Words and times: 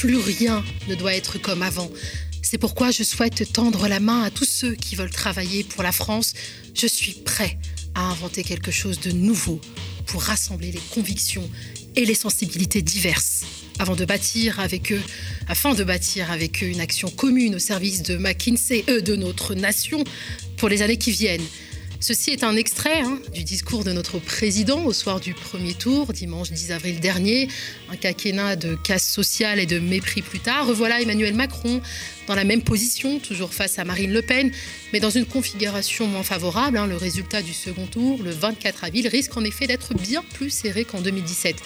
Plus 0.00 0.16
rien 0.16 0.64
ne 0.88 0.94
doit 0.94 1.14
être 1.14 1.38
comme 1.38 1.62
avant. 1.62 1.90
C'est 2.40 2.56
pourquoi 2.56 2.90
je 2.90 3.02
souhaite 3.02 3.52
tendre 3.52 3.86
la 3.86 4.00
main 4.00 4.22
à 4.22 4.30
tous 4.30 4.46
ceux 4.46 4.74
qui 4.74 4.96
veulent 4.96 5.10
travailler 5.10 5.62
pour 5.62 5.82
la 5.82 5.92
France. 5.92 6.32
Je 6.74 6.86
suis 6.86 7.12
prêt 7.12 7.58
à 7.94 8.06
inventer 8.06 8.42
quelque 8.42 8.70
chose 8.70 8.98
de 9.00 9.10
nouveau 9.12 9.60
pour 10.06 10.22
rassembler 10.22 10.72
les 10.72 10.80
convictions 10.94 11.46
et 11.96 12.06
les 12.06 12.14
sensibilités 12.14 12.80
diverses 12.80 13.42
avant 13.78 13.94
de 13.94 14.06
bâtir 14.06 14.58
avec 14.58 14.90
eux, 14.90 15.02
afin 15.48 15.74
de 15.74 15.84
bâtir 15.84 16.30
avec 16.30 16.62
eux 16.62 16.68
une 16.68 16.80
action 16.80 17.10
commune 17.10 17.56
au 17.56 17.58
service 17.58 18.02
de 18.02 18.16
McKinsey, 18.16 18.86
eux, 18.88 19.02
de 19.02 19.16
notre 19.16 19.54
nation, 19.54 20.02
pour 20.56 20.70
les 20.70 20.80
années 20.80 20.96
qui 20.96 21.10
viennent. 21.10 21.44
Ceci 22.02 22.30
est 22.30 22.44
un 22.44 22.56
extrait 22.56 23.02
hein, 23.02 23.20
du 23.34 23.44
discours 23.44 23.84
de 23.84 23.92
notre 23.92 24.18
président 24.18 24.86
au 24.86 24.92
soir 24.94 25.20
du 25.20 25.34
premier 25.34 25.74
tour, 25.74 26.14
dimanche 26.14 26.50
10 26.50 26.72
avril 26.72 26.98
dernier. 26.98 27.48
Un 27.90 27.96
quinquennat 27.96 28.56
de 28.56 28.74
casse 28.74 29.06
sociale 29.06 29.60
et 29.60 29.66
de 29.66 29.78
mépris 29.78 30.22
plus 30.22 30.40
tard. 30.40 30.66
Revoilà 30.66 31.02
Emmanuel 31.02 31.34
Macron 31.34 31.82
dans 32.26 32.34
la 32.34 32.44
même 32.44 32.62
position, 32.62 33.18
toujours 33.18 33.52
face 33.52 33.78
à 33.78 33.84
Marine 33.84 34.14
Le 34.14 34.22
Pen, 34.22 34.50
mais 34.94 35.00
dans 35.00 35.10
une 35.10 35.26
configuration 35.26 36.06
moins 36.06 36.22
favorable. 36.22 36.78
Hein. 36.78 36.86
Le 36.86 36.96
résultat 36.96 37.42
du 37.42 37.52
second 37.52 37.86
tour, 37.86 38.22
le 38.22 38.30
24 38.30 38.84
avril, 38.84 39.06
risque 39.06 39.36
en 39.36 39.44
effet 39.44 39.66
d'être 39.66 39.92
bien 39.92 40.24
plus 40.32 40.48
serré 40.48 40.84
qu'en 40.84 41.02
2017. 41.02 41.56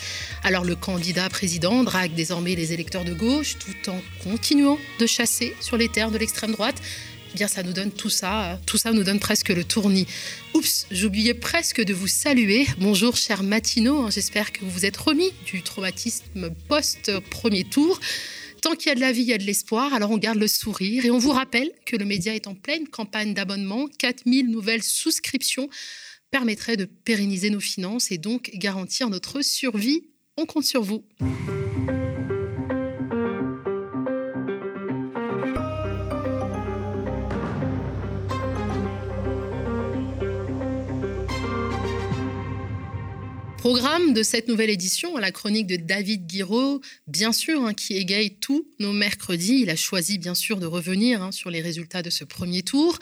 Alors 0.42 0.64
le 0.64 0.74
candidat 0.74 1.28
président 1.28 1.84
drague 1.84 2.14
désormais 2.14 2.56
les 2.56 2.72
électeurs 2.72 3.04
de 3.04 3.14
gauche 3.14 3.56
tout 3.60 3.88
en 3.88 4.00
continuant 4.24 4.80
de 4.98 5.06
chasser 5.06 5.54
sur 5.60 5.76
les 5.76 5.88
terres 5.88 6.10
de 6.10 6.18
l'extrême 6.18 6.50
droite. 6.50 6.82
Bien 7.34 7.48
ça 7.48 7.64
nous 7.64 7.72
donne 7.72 7.90
tout 7.90 8.10
ça. 8.10 8.60
Tout 8.64 8.78
ça 8.78 8.92
nous 8.92 9.02
donne 9.02 9.18
presque 9.18 9.48
le 9.48 9.64
tournis. 9.64 10.06
Oups, 10.54 10.86
j'oubliais 10.92 11.34
presque 11.34 11.82
de 11.82 11.92
vous 11.92 12.06
saluer. 12.06 12.64
Bonjour, 12.78 13.16
cher 13.16 13.42
Matino. 13.42 14.08
J'espère 14.08 14.52
que 14.52 14.60
vous 14.60 14.70
vous 14.70 14.86
êtes 14.86 14.96
remis 14.96 15.32
du 15.44 15.62
traumatisme 15.62 16.50
post-premier 16.68 17.64
tour. 17.64 17.98
Tant 18.62 18.76
qu'il 18.76 18.88
y 18.88 18.92
a 18.92 18.94
de 18.94 19.00
la 19.00 19.10
vie, 19.10 19.22
il 19.22 19.28
y 19.28 19.32
a 19.32 19.38
de 19.38 19.42
l'espoir, 19.42 19.92
alors 19.94 20.12
on 20.12 20.16
garde 20.16 20.38
le 20.38 20.46
sourire 20.46 21.04
et 21.04 21.10
on 21.10 21.18
vous 21.18 21.32
rappelle 21.32 21.72
que 21.84 21.96
le 21.96 22.04
média 22.04 22.34
est 22.34 22.46
en 22.46 22.54
pleine 22.54 22.86
campagne 22.86 23.34
d'abonnement. 23.34 23.88
4000 23.98 24.48
nouvelles 24.48 24.84
souscriptions 24.84 25.68
permettraient 26.30 26.76
de 26.76 26.84
pérenniser 26.84 27.50
nos 27.50 27.60
finances 27.60 28.12
et 28.12 28.18
donc 28.18 28.52
garantir 28.54 29.10
notre 29.10 29.42
survie. 29.42 30.04
On 30.36 30.46
compte 30.46 30.64
sur 30.64 30.82
vous. 30.82 31.04
Programme 43.64 44.12
de 44.12 44.22
cette 44.22 44.46
nouvelle 44.46 44.68
édition, 44.68 45.16
la 45.16 45.32
chronique 45.32 45.66
de 45.66 45.76
David 45.76 46.26
Guiraud, 46.26 46.82
bien 47.06 47.32
sûr, 47.32 47.64
hein, 47.64 47.72
qui 47.72 47.96
égaye 47.96 48.34
tous 48.36 48.68
nos 48.78 48.92
mercredis. 48.92 49.60
Il 49.62 49.70
a 49.70 49.74
choisi, 49.74 50.18
bien 50.18 50.34
sûr, 50.34 50.58
de 50.58 50.66
revenir 50.66 51.22
hein, 51.22 51.32
sur 51.32 51.48
les 51.48 51.62
résultats 51.62 52.02
de 52.02 52.10
ce 52.10 52.24
premier 52.24 52.62
tour. 52.62 52.98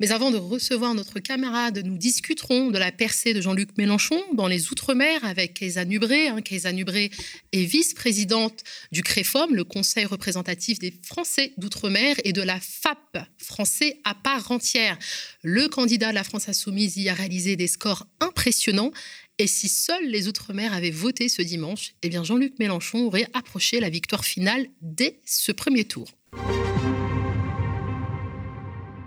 Mais 0.00 0.10
avant 0.10 0.30
de 0.30 0.36
recevoir 0.36 0.94
notre 0.94 1.18
camarade, 1.18 1.80
nous 1.86 1.96
discuterons 1.96 2.70
de 2.70 2.78
la 2.78 2.92
percée 2.92 3.32
de 3.32 3.40
Jean-Luc 3.40 3.70
Mélenchon 3.78 4.20
dans 4.34 4.48
les 4.48 4.70
Outre-mer 4.70 5.24
avec 5.24 5.54
Keisa 5.54 5.86
Nubré. 5.86 6.28
Hein. 6.28 6.40
Nubré 6.72 7.10
est 7.52 7.64
vice-présidente 7.64 8.64
du 8.90 9.02
CREFOM, 9.02 9.54
le 9.54 9.64
Conseil 9.64 10.04
représentatif 10.04 10.78
des 10.78 10.92
Français 11.02 11.54
d'Outre-mer, 11.56 12.16
et 12.24 12.32
de 12.32 12.42
la 12.42 12.58
FAP, 12.60 13.16
français 13.38 13.98
à 14.04 14.14
part 14.14 14.50
entière. 14.50 14.98
Le 15.42 15.68
candidat 15.68 16.10
de 16.10 16.16
la 16.16 16.24
France 16.24 16.50
Insoumise 16.50 16.98
y 16.98 17.08
a 17.08 17.14
réalisé 17.14 17.56
des 17.56 17.68
scores 17.68 18.06
impressionnants. 18.20 18.92
Et 19.38 19.46
si 19.46 19.68
seuls 19.68 20.06
les 20.06 20.28
Outre-mer 20.28 20.72
avaient 20.72 20.90
voté 20.90 21.28
ce 21.28 21.42
dimanche, 21.42 21.94
eh 22.02 22.08
bien 22.08 22.22
Jean-Luc 22.22 22.58
Mélenchon 22.58 23.06
aurait 23.06 23.26
approché 23.32 23.80
la 23.80 23.88
victoire 23.88 24.24
finale 24.24 24.66
dès 24.80 25.20
ce 25.24 25.52
premier 25.52 25.84
tour. 25.84 26.08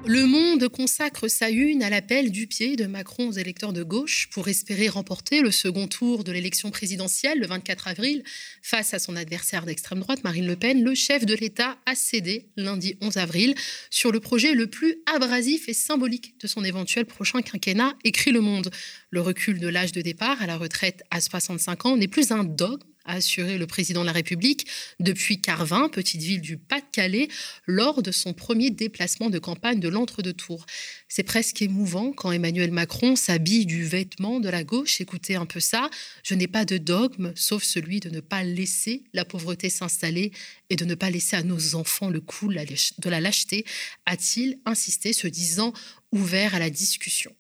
Le 0.07 0.27
Monde 0.27 0.69
consacre 0.69 1.27
sa 1.27 1.49
une 1.49 1.81
à 1.81 1.89
l'appel 1.89 2.29
du 2.29 2.45
pied 2.45 2.75
de 2.75 2.85
Macron 2.85 3.29
aux 3.29 3.31
électeurs 3.31 3.73
de 3.73 3.81
gauche 3.81 4.29
pour 4.31 4.47
espérer 4.47 4.87
remporter 4.87 5.41
le 5.41 5.49
second 5.49 5.87
tour 5.87 6.23
de 6.23 6.31
l'élection 6.31 6.69
présidentielle 6.69 7.39
le 7.39 7.47
24 7.47 7.87
avril 7.87 8.23
face 8.61 8.93
à 8.93 8.99
son 8.99 9.15
adversaire 9.15 9.65
d'extrême 9.65 10.01
droite, 10.01 10.23
Marine 10.23 10.45
Le 10.45 10.55
Pen. 10.55 10.83
Le 10.83 10.93
chef 10.93 11.25
de 11.25 11.33
l'État 11.33 11.79
a 11.87 11.95
cédé 11.95 12.49
lundi 12.55 12.97
11 13.01 13.17
avril 13.17 13.55
sur 13.89 14.11
le 14.11 14.19
projet 14.19 14.53
le 14.53 14.67
plus 14.67 14.97
abrasif 15.11 15.67
et 15.69 15.73
symbolique 15.73 16.39
de 16.39 16.45
son 16.45 16.63
éventuel 16.63 17.05
prochain 17.05 17.41
quinquennat, 17.41 17.95
écrit 18.03 18.31
Le 18.31 18.41
Monde. 18.41 18.69
Le 19.09 19.21
recul 19.21 19.59
de 19.59 19.67
l'âge 19.67 19.91
de 19.91 20.01
départ 20.01 20.39
à 20.39 20.45
la 20.45 20.57
retraite 20.57 21.01
à 21.09 21.19
65 21.19 21.85
ans 21.87 21.97
n'est 21.97 22.07
plus 22.07 22.31
un 22.31 22.43
dogme 22.43 22.85
a 23.05 23.15
assuré 23.15 23.57
le 23.57 23.67
président 23.67 24.01
de 24.01 24.07
la 24.07 24.11
République 24.11 24.67
depuis 24.99 25.39
Carvin, 25.39 25.89
petite 25.89 26.21
ville 26.21 26.41
du 26.41 26.57
Pas-de-Calais, 26.57 27.27
lors 27.65 28.01
de 28.01 28.11
son 28.11 28.33
premier 28.33 28.69
déplacement 28.69 29.29
de 29.29 29.39
campagne 29.39 29.79
de 29.79 29.89
l'entre-deux-tours. 29.89 30.65
C'est 31.07 31.23
presque 31.23 31.61
émouvant 31.61 32.11
quand 32.11 32.31
Emmanuel 32.31 32.71
Macron 32.71 33.15
s'habille 33.15 33.65
du 33.65 33.83
vêtement 33.83 34.39
de 34.39 34.49
la 34.49 34.63
gauche. 34.63 34.99
Écoutez 35.01 35.35
un 35.35 35.45
peu 35.45 35.59
ça. 35.59 35.89
Je 36.23 36.35
n'ai 36.35 36.47
pas 36.47 36.65
de 36.65 36.77
dogme, 36.77 37.31
sauf 37.35 37.63
celui 37.63 37.99
de 37.99 38.09
ne 38.09 38.19
pas 38.19 38.43
laisser 38.43 39.03
la 39.13 39.25
pauvreté 39.25 39.69
s'installer 39.69 40.31
et 40.69 40.75
de 40.75 40.85
ne 40.85 40.95
pas 40.95 41.09
laisser 41.09 41.35
à 41.35 41.43
nos 41.43 41.75
enfants 41.75 42.09
le 42.09 42.21
coup 42.21 42.47
de 42.49 43.09
la 43.09 43.21
lâcheté, 43.21 43.65
a-t-il 44.05 44.59
insisté, 44.65 45.13
se 45.13 45.27
disant 45.27 45.73
ouvert 46.11 46.55
à 46.55 46.59
la 46.59 46.69
discussion. 46.69 47.35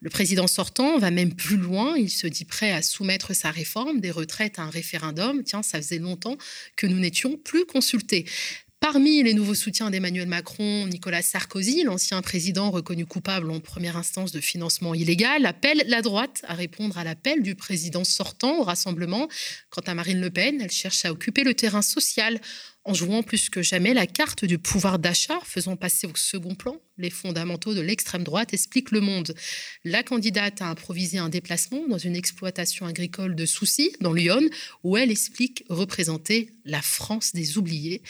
Le 0.00 0.10
président 0.10 0.46
sortant 0.46 0.98
va 0.98 1.10
même 1.10 1.34
plus 1.34 1.56
loin. 1.56 1.96
Il 1.96 2.10
se 2.10 2.26
dit 2.26 2.44
prêt 2.44 2.72
à 2.72 2.82
soumettre 2.82 3.34
sa 3.34 3.50
réforme 3.50 4.00
des 4.00 4.10
retraites 4.10 4.58
à 4.58 4.62
un 4.62 4.70
référendum. 4.70 5.42
Tiens, 5.44 5.62
ça 5.62 5.78
faisait 5.78 5.98
longtemps 5.98 6.36
que 6.76 6.86
nous 6.86 6.98
n'étions 6.98 7.36
plus 7.36 7.64
consultés. 7.64 8.24
Parmi 8.80 9.24
les 9.24 9.34
nouveaux 9.34 9.56
soutiens 9.56 9.90
d'Emmanuel 9.90 10.28
Macron, 10.28 10.86
Nicolas 10.86 11.20
Sarkozy, 11.20 11.82
l'ancien 11.82 12.22
président 12.22 12.70
reconnu 12.70 13.06
coupable 13.06 13.50
en 13.50 13.58
première 13.58 13.96
instance 13.96 14.30
de 14.30 14.40
financement 14.40 14.94
illégal, 14.94 15.46
appelle 15.46 15.82
la 15.88 16.00
droite 16.00 16.42
à 16.46 16.54
répondre 16.54 16.96
à 16.96 17.02
l'appel 17.02 17.42
du 17.42 17.56
président 17.56 18.04
sortant 18.04 18.60
au 18.60 18.62
rassemblement. 18.62 19.26
Quant 19.70 19.82
à 19.84 19.94
Marine 19.94 20.20
Le 20.20 20.30
Pen, 20.30 20.60
elle 20.60 20.70
cherche 20.70 21.04
à 21.04 21.10
occuper 21.10 21.42
le 21.42 21.54
terrain 21.54 21.82
social 21.82 22.40
en 22.88 22.94
jouant 22.94 23.22
plus 23.22 23.50
que 23.50 23.60
jamais 23.60 23.92
la 23.92 24.06
carte 24.06 24.46
du 24.46 24.58
pouvoir 24.58 24.98
d'achat, 24.98 25.38
faisant 25.44 25.76
passer 25.76 26.06
au 26.06 26.16
second 26.16 26.54
plan 26.54 26.80
les 26.96 27.10
fondamentaux 27.10 27.74
de 27.74 27.82
l'extrême 27.82 28.24
droite, 28.24 28.54
explique 28.54 28.90
Le 28.92 29.00
Monde. 29.00 29.34
La 29.84 30.02
candidate 30.02 30.62
a 30.62 30.70
improvisé 30.70 31.18
un 31.18 31.28
déplacement 31.28 31.86
dans 31.86 31.98
une 31.98 32.16
exploitation 32.16 32.86
agricole 32.86 33.36
de 33.36 33.44
Soucy, 33.44 33.92
dans 34.00 34.14
Lyon, 34.14 34.40
où 34.84 34.96
elle 34.96 35.10
explique 35.10 35.64
représenter 35.68 36.50
la 36.64 36.80
France 36.80 37.32
des 37.34 37.58
oubliés 37.58 38.02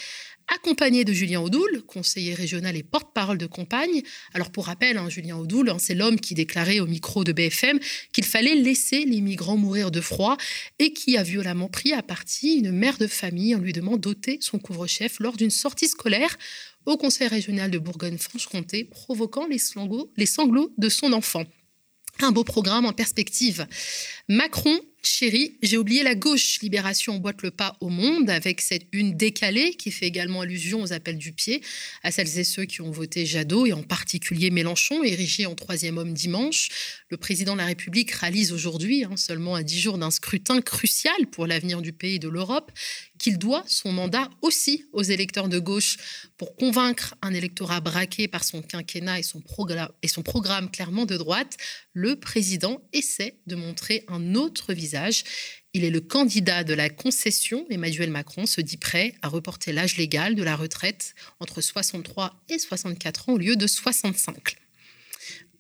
accompagnée 0.55 1.05
de 1.05 1.13
Julien 1.13 1.41
Audoul, 1.41 1.83
conseiller 1.87 2.35
régional 2.35 2.77
et 2.77 2.83
porte-parole 2.83 3.39
de 3.39 3.47
campagne. 3.47 4.03
Alors 4.35 4.51
pour 4.51 4.67
rappel, 4.67 4.97
hein, 4.97 5.09
Julien 5.09 5.37
Audoul, 5.37 5.71
hein, 5.71 5.79
c'est 5.79 5.95
l'homme 5.95 6.19
qui 6.21 6.35
déclarait 6.35 6.81
au 6.81 6.87
micro 6.87 7.25
de 7.25 7.33
BFM 7.33 7.79
qu'il 8.13 8.25
fallait 8.25 8.55
laisser 8.55 9.05
les 9.05 9.21
migrants 9.21 9.57
mourir 9.57 9.91
de 9.91 10.01
froid 10.01 10.37
et 10.79 10.93
qui 10.93 11.17
a 11.17 11.23
violemment 11.23 11.69
pris 11.69 11.93
à 11.93 12.03
partie 12.03 12.57
une 12.57 12.73
mère 12.73 12.99
de 12.99 13.07
famille 13.07 13.55
en 13.55 13.59
lui 13.59 13.73
demandant 13.73 13.99
d'ôter 13.99 14.39
son 14.41 14.59
couvre-chef 14.59 15.21
lors 15.21 15.37
d'une 15.37 15.51
sortie 15.51 15.89
scolaire 15.89 16.37
au 16.87 16.97
Conseil 16.97 17.29
régional 17.29 17.71
de 17.71 17.79
Bourgogne-Franche-Comté, 17.79 18.85
provoquant 18.85 19.47
les 19.47 19.59
sanglots 19.59 20.75
de 20.79 20.89
son 20.89 21.13
enfant. 21.13 21.45
Un 22.21 22.33
beau 22.33 22.45
programme 22.45 22.87
en 22.87 22.93
perspective. 22.93 23.67
Macron 24.29 24.81
Chérie, 25.01 25.57
j'ai 25.63 25.77
oublié 25.77 26.03
la 26.03 26.17
gauche. 26.17 26.59
Libération 26.61 27.15
emboîte 27.15 27.43
le 27.43 27.53
pas 27.53 27.77
au 27.81 27.89
monde 27.89 28.29
avec 28.31 28.61
cette 28.61 28.87
une 28.91 29.17
décalée 29.17 29.75
qui 29.75 29.93
fait 29.93 30.07
également 30.07 30.41
allusion 30.41 30.83
aux 30.83 30.93
appels 30.93 31.19
du 31.19 31.33
pied 31.33 31.63
à 32.03 32.11
celles 32.11 32.37
et 32.37 32.43
ceux 32.43 32.65
qui 32.65 32.81
ont 32.81 32.91
voté 32.91 33.25
Jadot 33.25 33.67
et 33.67 33.73
en 33.73 33.85
particulier 33.85 34.51
Mélenchon, 34.51 35.05
érigé 35.05 35.47
en 35.47 35.55
troisième 35.55 35.99
homme 35.99 36.15
dimanche. 36.15 36.69
Le 37.11 37.17
président 37.17 37.53
de 37.53 37.59
la 37.59 37.67
République 37.67 38.11
réalise 38.11 38.53
aujourd'hui, 38.53 39.05
hein, 39.05 39.17
seulement 39.17 39.55
à 39.55 39.63
dix 39.63 39.79
jours 39.79 39.99
d'un 39.99 40.11
scrutin 40.11 40.61
crucial 40.61 41.29
pour 41.31 41.47
l'avenir 41.47 41.81
du 41.81 41.93
pays 41.93 42.17
et 42.17 42.19
de 42.19 42.29
l'Europe, 42.29 42.73
qu'il 43.19 43.39
doit 43.39 43.65
son 43.69 43.93
mandat 43.93 44.29
aussi 44.43 44.85
aux 44.93 45.03
électeurs 45.03 45.49
de 45.49 45.61
gauche 45.61 45.97
pour 46.37 46.57
convaincre 46.57 47.15
un 47.23 47.35
électorat 47.35 47.81
braqué 47.81 48.27
par 48.27 48.43
son 48.43 48.63
quinquennat 48.63 49.21
et 49.21 50.09
son 50.09 50.23
programme 50.23 50.71
clairement 50.71 51.07
de 51.07 51.17
droite. 51.17 51.57
Le 51.93 52.17
président 52.17 52.83
essaie 52.93 53.39
de 53.47 53.55
montrer 53.55 54.05
un 54.09 54.35
autre 54.35 54.73
visage 54.73 54.88
il 55.75 55.85
est 55.85 55.91
le 55.91 56.01
candidat 56.01 56.65
de 56.65 56.75
la 56.75 56.89
concession. 56.89 57.67
Emmanuel 57.71 58.11
Macron 58.11 58.47
se 58.47 58.61
dit 58.61 58.77
prêt 58.77 59.15
à 59.23 59.29
reporter 59.29 59.73
l'âge 59.73 59.97
légal 59.97 60.35
de 60.35 60.43
la 60.43 60.57
retraite 60.57 61.15
entre 61.41 61.61
63 61.61 62.41
et 62.49 62.59
64 62.59 63.29
ans 63.29 63.33
au 63.35 63.39
lieu 63.39 63.57
de 63.57 63.67
65 63.67 64.57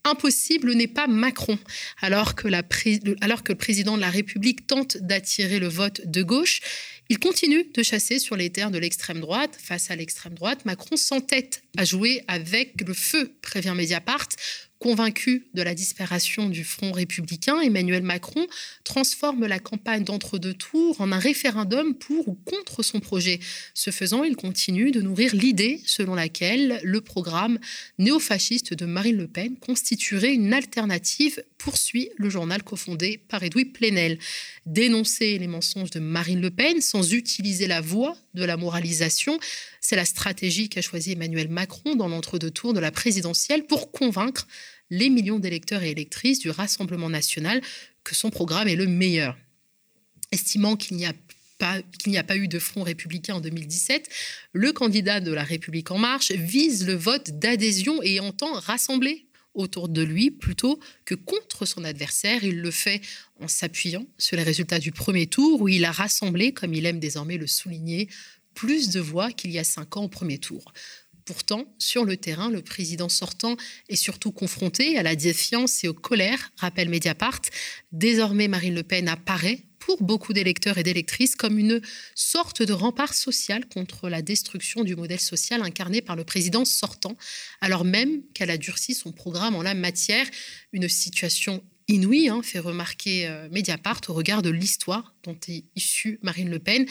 impossible 0.04 0.72
n'est 0.74 0.88
pas 0.88 1.06
Macron, 1.06 1.58
alors 2.00 2.34
que, 2.34 2.48
alors 3.20 3.42
que, 3.42 3.52
le 3.52 3.58
président 3.58 3.96
de 3.96 4.00
la 4.00 4.10
République 4.10 4.66
tente 4.66 4.96
d'attirer 4.98 5.58
le 5.58 5.68
vote 5.68 6.00
de 6.06 6.22
gauche. 6.22 6.60
Il 7.10 7.18
continue 7.18 7.64
de 7.74 7.82
chasser 7.82 8.18
sur 8.18 8.36
les 8.36 8.50
terres 8.50 8.70
de 8.70 8.78
l'extrême 8.78 9.20
droite. 9.20 9.56
Face 9.58 9.90
à 9.90 9.96
l'extrême 9.96 10.34
droite, 10.34 10.64
Macron 10.64 10.96
s'entête 10.96 11.62
à 11.76 11.84
jouer 11.84 12.22
avec 12.28 12.80
le 12.86 12.92
feu, 12.94 13.32
prévient 13.40 13.74
Mediapart, 13.74 14.28
Convaincu 14.78 15.48
de 15.54 15.62
la 15.62 15.74
disparition 15.74 16.48
du 16.48 16.62
Front 16.62 16.92
républicain, 16.92 17.60
Emmanuel 17.60 18.04
Macron 18.04 18.46
transforme 18.84 19.44
la 19.44 19.58
campagne 19.58 20.04
d'entre-deux 20.04 20.54
tours 20.54 21.00
en 21.00 21.10
un 21.10 21.18
référendum 21.18 21.94
pour 21.94 22.28
ou 22.28 22.34
contre 22.34 22.84
son 22.84 23.00
projet. 23.00 23.40
Ce 23.74 23.90
faisant, 23.90 24.22
il 24.22 24.36
continue 24.36 24.92
de 24.92 25.02
nourrir 25.02 25.34
l'idée 25.34 25.80
selon 25.84 26.14
laquelle 26.14 26.80
le 26.84 27.00
programme 27.00 27.58
néofasciste 27.98 28.72
de 28.72 28.86
Marine 28.86 29.16
Le 29.16 29.26
Pen 29.26 29.56
constituerait 29.56 30.34
une 30.34 30.54
alternative, 30.54 31.42
poursuit 31.58 32.10
le 32.16 32.30
journal 32.30 32.62
cofondé 32.62 33.20
par 33.28 33.42
Edoui 33.42 33.64
Plenel. 33.64 34.20
Dénoncer 34.64 35.38
les 35.38 35.48
mensonges 35.48 35.90
de 35.90 35.98
Marine 35.98 36.40
Le 36.40 36.50
Pen 36.50 36.80
sans 36.80 37.12
utiliser 37.12 37.66
la 37.66 37.80
voie 37.80 38.16
de 38.34 38.44
la 38.44 38.56
moralisation, 38.56 39.40
c'est 39.80 39.96
la 39.96 40.04
stratégie 40.04 40.68
qu'a 40.68 40.82
choisie 40.82 41.12
Emmanuel 41.12 41.48
Macron 41.48 41.94
dans 41.94 42.08
l'entre-deux 42.08 42.50
tours 42.50 42.74
de 42.74 42.80
la 42.80 42.90
présidentielle 42.90 43.66
pour 43.66 43.92
convaincre 43.92 44.46
les 44.90 45.10
millions 45.10 45.38
d'électeurs 45.38 45.82
et 45.82 45.90
électrices 45.90 46.38
du 46.38 46.50
Rassemblement 46.50 47.10
national 47.10 47.60
que 48.04 48.14
son 48.14 48.30
programme 48.30 48.68
est 48.68 48.76
le 48.76 48.86
meilleur. 48.86 49.36
Estimant 50.32 50.76
qu'il 50.76 50.96
n'y 50.96 51.06
a 51.06 51.12
pas, 51.58 51.82
qu'il 51.98 52.12
n'y 52.12 52.18
a 52.18 52.24
pas 52.24 52.36
eu 52.36 52.48
de 52.48 52.58
front 52.58 52.82
républicain 52.82 53.34
en 53.34 53.40
2017, 53.40 54.08
le 54.52 54.72
candidat 54.72 55.20
de 55.20 55.32
la 55.32 55.42
République 55.42 55.90
en 55.90 55.98
marche 55.98 56.30
vise 56.32 56.86
le 56.86 56.94
vote 56.94 57.38
d'adhésion 57.38 58.02
et 58.02 58.20
entend 58.20 58.52
rassembler 58.52 59.26
autour 59.54 59.88
de 59.88 60.02
lui 60.02 60.30
plutôt 60.30 60.78
que 61.04 61.14
contre 61.14 61.66
son 61.66 61.84
adversaire. 61.84 62.44
Il 62.44 62.60
le 62.60 62.70
fait 62.70 63.00
en 63.40 63.48
s'appuyant 63.48 64.06
sur 64.16 64.36
les 64.36 64.42
résultats 64.42 64.78
du 64.78 64.92
premier 64.92 65.26
tour 65.26 65.60
où 65.60 65.68
il 65.68 65.84
a 65.84 65.92
rassemblé, 65.92 66.52
comme 66.52 66.74
il 66.74 66.86
aime 66.86 67.00
désormais 67.00 67.36
le 67.36 67.46
souligner, 67.46 68.08
plus 68.58 68.90
de 68.90 68.98
voix 68.98 69.30
qu'il 69.30 69.52
y 69.52 69.58
a 69.60 69.62
cinq 69.62 69.96
ans 69.96 70.02
au 70.02 70.08
premier 70.08 70.38
tour. 70.38 70.72
Pourtant, 71.24 71.72
sur 71.78 72.04
le 72.04 72.16
terrain, 72.16 72.50
le 72.50 72.60
président 72.60 73.08
sortant 73.08 73.56
est 73.88 73.94
surtout 73.94 74.32
confronté 74.32 74.98
à 74.98 75.04
la 75.04 75.14
défiance 75.14 75.84
et 75.84 75.88
aux 75.88 75.94
colères, 75.94 76.50
rappelle 76.56 76.88
Mediapart. 76.88 77.42
Désormais, 77.92 78.48
Marine 78.48 78.74
Le 78.74 78.82
Pen 78.82 79.06
apparaît 79.08 79.62
pour 79.78 80.02
beaucoup 80.02 80.32
d'électeurs 80.32 80.76
et 80.76 80.82
d'électrices 80.82 81.36
comme 81.36 81.56
une 81.56 81.80
sorte 82.16 82.60
de 82.60 82.72
rempart 82.72 83.14
social 83.14 83.64
contre 83.68 84.08
la 84.08 84.22
destruction 84.22 84.82
du 84.82 84.96
modèle 84.96 85.20
social 85.20 85.62
incarné 85.62 86.02
par 86.02 86.16
le 86.16 86.24
président 86.24 86.64
sortant, 86.64 87.16
alors 87.60 87.84
même 87.84 88.24
qu'elle 88.34 88.50
a 88.50 88.58
durci 88.58 88.92
son 88.92 89.12
programme 89.12 89.54
en 89.54 89.62
la 89.62 89.74
matière, 89.74 90.26
une 90.72 90.88
situation 90.88 91.62
inouïe, 91.88 92.28
hein, 92.28 92.42
fait 92.42 92.58
remarquer 92.58 93.26
euh, 93.26 93.48
Mediapart 93.50 94.00
au 94.08 94.14
regard 94.14 94.42
de 94.42 94.50
l'histoire 94.50 95.14
dont 95.24 95.36
est 95.48 95.64
issue 95.74 96.18
Marine 96.22 96.50
Le 96.50 96.58
Pen, 96.58 96.86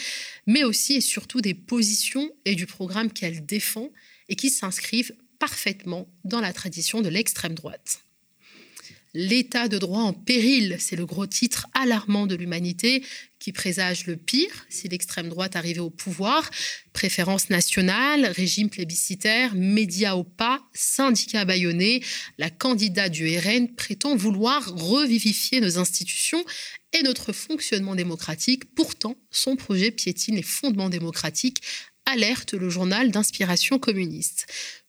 mais 0.48 0.64
aussi 0.64 0.96
et 0.96 1.02
surtout 1.02 1.42
des 1.42 1.54
positions 1.54 2.30
et 2.46 2.56
du 2.56 2.66
programme 2.66 3.12
qu'elle 3.12 3.46
défend 3.46 3.90
et 4.28 4.36
qui 4.36 4.50
s'inscrivent 4.50 5.16
parfaitement 5.40 6.08
dans 6.24 6.42
la 6.42 6.52
tradition 6.52 7.02
de 7.02 7.10
l'extrême 7.10 7.54
droite. 7.54 8.06
L'état 9.13 9.68
de 9.68 9.77
droit 9.77 10.01
en 10.01 10.13
péril, 10.13 10.75
c'est 10.80 10.95
le 10.95 11.06
gros 11.06 11.27
titre 11.27 11.65
alarmant 11.74 12.27
de 12.27 12.36
l'humanité 12.36 13.04
qui 13.39 13.51
présage 13.51 14.06
le 14.06 14.18
pire 14.18 14.65
si 14.69 14.88
l'extrême 14.88 15.30
droite 15.30 15.56
arrivait 15.56 15.80
au 15.80 15.89
pouvoir. 15.89 16.50
Préférence 16.94 17.50
nationale, 17.50 18.25
régime 18.25 18.69
plébiscitaire, 18.69 19.56
médias 19.56 20.15
au 20.15 20.24
pas, 20.24 20.62
syndicats 20.74 21.45
bâillonnés, 21.45 22.04
la 22.38 22.50
candidate 22.50 23.12
du 23.12 23.38
RN 23.38 23.74
prétend 23.75 24.15
vouloir 24.15 24.68
revivifier 24.75 25.62
nos 25.62 25.77
institutions 25.77 26.44
et 26.94 27.03
notre 27.03 27.31
fonctionnement 27.31 27.95
démocratique. 27.95 28.74
Pourtant, 28.75 29.15
son 29.31 29.56
projet 29.56 29.92
piétine 29.92 30.36
les 30.36 30.44
fondements 30.44 30.89
démocratiques 30.89 31.62
alerte 32.06 32.53
le 32.53 32.69
journal 32.69 33.12
d'inspiration 33.12 33.80
communiste. 33.80 34.48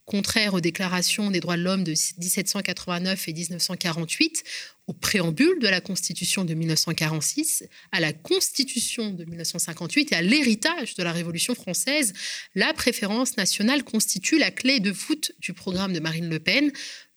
Contraire 0.08 0.54
aux 0.54 0.62
déclarations 0.62 1.30
des 1.30 1.38
droits 1.38 1.58
de 1.58 1.62
l'homme 1.62 1.84
de 1.84 1.90
1789 1.90 3.28
et 3.28 3.32
1948, 3.34 4.42
au 4.86 4.94
préambule 4.94 5.58
de 5.60 5.68
la 5.68 5.82
Constitution 5.82 6.46
de 6.46 6.54
1946, 6.54 7.64
à 7.92 8.00
la 8.00 8.14
Constitution 8.14 9.10
de 9.10 9.26
1958 9.26 10.12
et 10.12 10.14
à 10.14 10.22
l'héritage 10.22 10.94
de 10.94 11.02
la 11.02 11.12
Révolution 11.12 11.54
française, 11.54 12.14
la 12.54 12.72
préférence 12.72 13.36
nationale 13.36 13.84
constitue 13.84 14.38
la 14.38 14.50
clé 14.50 14.80
de 14.80 14.90
voûte 14.90 15.32
du 15.40 15.52
programme 15.52 15.92
de 15.92 16.00
Marine 16.00 16.30
Le 16.30 16.38
Pen. 16.38 16.72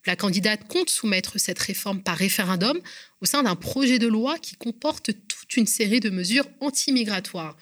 La 0.06 0.18
candidate 0.18 0.68
compte 0.68 0.90
soumettre 0.90 1.40
cette 1.40 1.60
réforme 1.60 2.04
par 2.04 2.18
référendum 2.18 2.78
au 3.22 3.26
sein 3.26 3.42
d'un 3.42 3.56
projet 3.56 4.00
de 4.00 4.08
loi 4.08 4.38
qui 4.38 4.56
comporte 4.58 5.12
toute 5.30 5.56
une 5.56 5.68
série 5.68 6.02
de 6.02 6.10
mesures 6.10 6.50
antimigratoires 6.60 7.56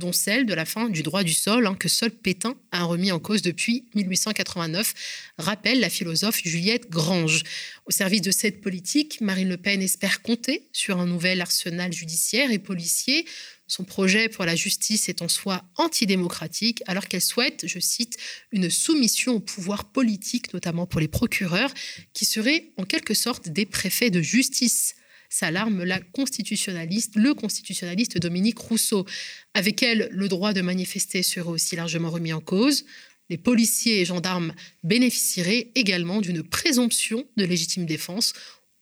dont 0.00 0.12
celle 0.12 0.46
de 0.46 0.54
la 0.54 0.64
fin 0.64 0.88
du 0.88 1.04
droit 1.04 1.22
du 1.22 1.32
sol, 1.32 1.66
hein, 1.66 1.76
que 1.78 1.88
seul 1.88 2.10
Pétain 2.10 2.56
a 2.72 2.82
remis 2.82 3.12
en 3.12 3.20
cause 3.20 3.42
depuis 3.42 3.84
1889, 3.94 4.94
rappelle 5.38 5.78
la 5.78 5.90
philosophe 5.90 6.40
Juliette 6.42 6.90
Grange. 6.90 7.44
Au 7.86 7.92
service 7.92 8.22
de 8.22 8.32
cette 8.32 8.60
politique, 8.60 9.20
Marine 9.20 9.48
Le 9.48 9.56
Pen 9.56 9.80
espère 9.80 10.22
compter 10.22 10.68
sur 10.72 10.98
un 10.98 11.06
nouvel 11.06 11.40
arsenal 11.40 11.92
judiciaire 11.92 12.50
et 12.50 12.58
policier. 12.58 13.26
Son 13.68 13.84
projet 13.84 14.28
pour 14.28 14.44
la 14.44 14.56
justice 14.56 15.08
est 15.08 15.22
en 15.22 15.28
soi 15.28 15.62
antidémocratique, 15.76 16.82
alors 16.88 17.06
qu'elle 17.06 17.20
souhaite, 17.20 17.66
je 17.68 17.78
cite, 17.78 18.16
une 18.50 18.68
soumission 18.68 19.34
au 19.34 19.40
pouvoir 19.40 19.92
politique, 19.92 20.52
notamment 20.52 20.86
pour 20.86 21.00
les 21.00 21.06
procureurs, 21.06 21.72
qui 22.12 22.24
seraient 22.24 22.72
en 22.78 22.84
quelque 22.84 23.14
sorte 23.14 23.48
des 23.48 23.66
préfets 23.66 24.10
de 24.10 24.22
justice 24.22 24.94
s'alarme 25.30 25.84
la 25.84 26.00
constitutionnaliste, 26.00 27.14
le 27.16 27.32
constitutionnaliste 27.32 28.18
Dominique 28.18 28.58
Rousseau. 28.58 29.06
Avec 29.54 29.82
elle, 29.82 30.08
le 30.10 30.28
droit 30.28 30.52
de 30.52 30.60
manifester 30.60 31.22
serait 31.22 31.48
aussi 31.48 31.76
largement 31.76 32.10
remis 32.10 32.34
en 32.34 32.40
cause. 32.40 32.84
Les 33.30 33.38
policiers 33.38 34.00
et 34.00 34.04
gendarmes 34.04 34.52
bénéficieraient 34.82 35.70
également 35.76 36.20
d'une 36.20 36.42
présomption 36.42 37.24
de 37.36 37.44
légitime 37.44 37.86
défense, 37.86 38.34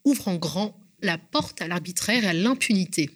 ouvrant 0.05 0.37
grand 0.37 0.81
la 1.03 1.19
porte 1.19 1.61
à 1.63 1.69
l'arbitraire 1.69 2.25
et 2.25 2.29
à 2.29 2.33
l'impunité. 2.33 3.11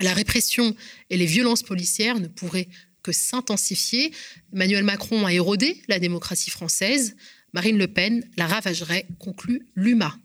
La 0.00 0.14
répression 0.14 0.74
et 1.10 1.16
les 1.16 1.26
violences 1.26 1.62
policières 1.62 2.18
ne 2.18 2.28
pourraient 2.28 2.68
que 3.02 3.12
s'intensifier. 3.12 4.12
Emmanuel 4.52 4.84
Macron 4.84 5.26
a 5.26 5.32
érodé 5.32 5.82
la 5.86 5.98
démocratie 5.98 6.50
française. 6.50 7.14
Marine 7.52 7.78
Le 7.78 7.88
Pen 7.88 8.28
la 8.36 8.46
ravagerait, 8.46 9.06
conclut 9.18 9.66
l'UMA. 9.74 10.18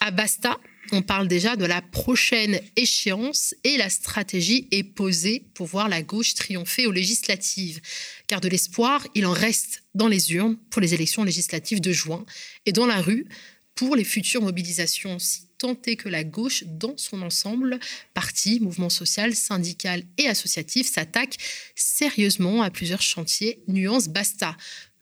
À 0.00 0.10
Basta, 0.10 0.58
on 0.92 1.02
parle 1.02 1.28
déjà 1.28 1.56
de 1.56 1.64
la 1.64 1.82
prochaine 1.82 2.60
échéance 2.76 3.54
et 3.64 3.76
la 3.76 3.90
stratégie 3.90 4.68
est 4.70 4.82
posée 4.82 5.44
pour 5.54 5.66
voir 5.66 5.88
la 5.88 6.02
gauche 6.02 6.34
triompher 6.34 6.86
aux 6.86 6.92
législatives. 6.92 7.80
Car 8.26 8.40
de 8.40 8.48
l'espoir, 8.48 9.06
il 9.14 9.26
en 9.26 9.32
reste 9.32 9.84
dans 9.94 10.08
les 10.08 10.32
urnes 10.32 10.56
pour 10.70 10.80
les 10.80 10.94
élections 10.94 11.24
législatives 11.24 11.80
de 11.80 11.92
juin 11.92 12.24
et 12.66 12.72
dans 12.72 12.86
la 12.86 13.00
rue 13.00 13.26
pour 13.74 13.96
les 13.96 14.04
futures 14.04 14.42
mobilisations, 14.42 15.18
si 15.18 15.46
tant 15.56 15.76
est 15.86 15.96
que 15.96 16.08
la 16.08 16.24
gauche, 16.24 16.64
dans 16.66 16.96
son 16.96 17.22
ensemble, 17.22 17.78
parti, 18.14 18.60
mouvement 18.60 18.90
social, 18.90 19.34
syndical 19.34 20.02
et 20.18 20.26
associatif, 20.26 20.90
s'attaque 20.90 21.36
sérieusement 21.74 22.62
à 22.62 22.70
plusieurs 22.70 23.02
chantiers. 23.02 23.62
Nuance 23.68 24.08
basta. 24.08 24.56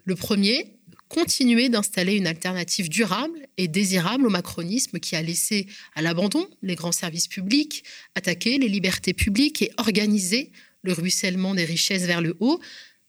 Le 0.04 0.14
premier, 0.14 0.77
continuer 1.08 1.68
d'installer 1.68 2.14
une 2.14 2.26
alternative 2.26 2.88
durable 2.88 3.46
et 3.56 3.68
désirable 3.68 4.26
au 4.26 4.30
macronisme 4.30 4.98
qui 4.98 5.16
a 5.16 5.22
laissé 5.22 5.66
à 5.94 6.02
l'abandon 6.02 6.48
les 6.62 6.74
grands 6.74 6.92
services 6.92 7.28
publics, 7.28 7.84
attaqué 8.14 8.58
les 8.58 8.68
libertés 8.68 9.14
publiques 9.14 9.62
et 9.62 9.72
organisé 9.78 10.52
le 10.82 10.92
ruissellement 10.92 11.54
des 11.54 11.64
richesses 11.64 12.04
vers 12.04 12.20
le 12.20 12.36
haut. 12.40 12.60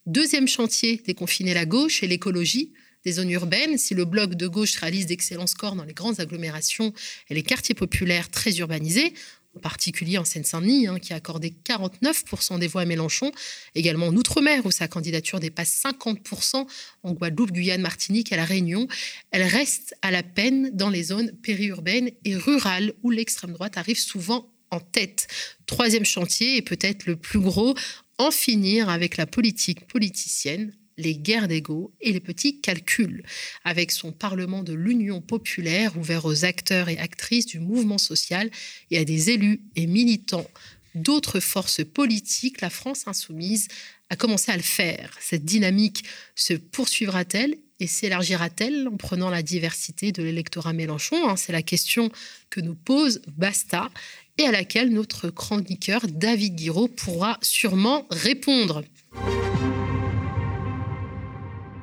Deuxième 0.06 0.48
chantier, 0.48 1.02
déconfiner 1.06 1.54
la 1.54 1.66
gauche 1.66 2.02
et 2.02 2.06
l'écologie 2.06 2.72
des 3.04 3.12
zones 3.12 3.30
urbaines. 3.30 3.78
Si 3.78 3.94
le 3.94 4.04
bloc 4.04 4.34
de 4.34 4.46
gauche 4.46 4.76
réalise 4.76 5.06
d'excellents 5.06 5.46
scores 5.46 5.76
dans 5.76 5.84
les 5.84 5.94
grandes 5.94 6.20
agglomérations 6.20 6.92
et 7.28 7.34
les 7.34 7.42
quartiers 7.42 7.74
populaires 7.74 8.30
très 8.30 8.56
urbanisés, 8.58 9.14
en 9.56 9.60
particulier 9.60 10.18
en 10.18 10.24
Seine-Saint-Denis, 10.24 10.86
hein, 10.86 10.98
qui 10.98 11.12
a 11.12 11.16
accordé 11.16 11.54
49% 11.64 12.58
des 12.58 12.68
voix 12.68 12.82
à 12.82 12.84
Mélenchon, 12.84 13.32
également 13.74 14.08
en 14.08 14.16
Outre-mer, 14.16 14.64
où 14.64 14.70
sa 14.70 14.88
candidature 14.88 15.40
dépasse 15.40 15.82
50%, 15.84 16.66
en 17.02 17.12
Guadeloupe, 17.12 17.52
Guyane, 17.52 17.80
Martinique 17.80 18.32
à 18.32 18.36
La 18.36 18.44
Réunion. 18.44 18.86
Elle 19.30 19.42
reste 19.42 19.94
à 20.02 20.10
la 20.10 20.22
peine 20.22 20.70
dans 20.74 20.90
les 20.90 21.04
zones 21.04 21.32
périurbaines 21.42 22.10
et 22.24 22.36
rurales, 22.36 22.92
où 23.02 23.10
l'extrême 23.10 23.52
droite 23.52 23.76
arrive 23.76 23.98
souvent 23.98 24.52
en 24.70 24.80
tête. 24.80 25.26
Troisième 25.66 26.04
chantier, 26.04 26.56
et 26.56 26.62
peut-être 26.62 27.06
le 27.06 27.16
plus 27.16 27.40
gros, 27.40 27.74
en 28.18 28.30
finir 28.30 28.88
avec 28.88 29.16
la 29.16 29.26
politique 29.26 29.86
politicienne 29.86 30.72
les 31.00 31.16
guerres 31.16 31.48
d'ego 31.48 31.92
et 32.00 32.12
les 32.12 32.20
petits 32.20 32.60
calculs, 32.60 33.24
avec 33.64 33.90
son 33.90 34.12
Parlement 34.12 34.62
de 34.62 34.74
l'Union 34.74 35.20
populaire 35.20 35.96
ouvert 35.96 36.24
aux 36.24 36.44
acteurs 36.44 36.88
et 36.88 36.98
actrices 36.98 37.46
du 37.46 37.58
mouvement 37.58 37.98
social 37.98 38.50
et 38.90 38.98
à 38.98 39.04
des 39.04 39.30
élus 39.30 39.60
et 39.76 39.86
militants 39.86 40.48
d'autres 40.94 41.40
forces 41.40 41.84
politiques, 41.84 42.60
la 42.60 42.70
France 42.70 43.06
insoumise 43.06 43.68
a 44.08 44.16
commencé 44.16 44.50
à 44.50 44.56
le 44.56 44.62
faire. 44.62 45.16
Cette 45.20 45.44
dynamique 45.44 46.04
se 46.34 46.54
poursuivra-t-elle 46.54 47.56
et 47.78 47.86
s'élargira-t-elle 47.86 48.88
en 48.88 48.96
prenant 48.96 49.30
la 49.30 49.42
diversité 49.42 50.12
de 50.12 50.22
l'électorat 50.22 50.72
Mélenchon? 50.72 51.28
Hein, 51.28 51.36
C'est 51.36 51.52
la 51.52 51.62
question 51.62 52.10
que 52.50 52.60
nous 52.60 52.74
pose 52.74 53.22
Basta 53.38 53.90
et 54.36 54.44
à 54.44 54.52
laquelle 54.52 54.90
notre 54.90 55.30
chroniqueur 55.30 56.02
David 56.08 56.56
Guiraud 56.56 56.88
pourra 56.88 57.38
sûrement 57.42 58.06
répondre. 58.10 58.82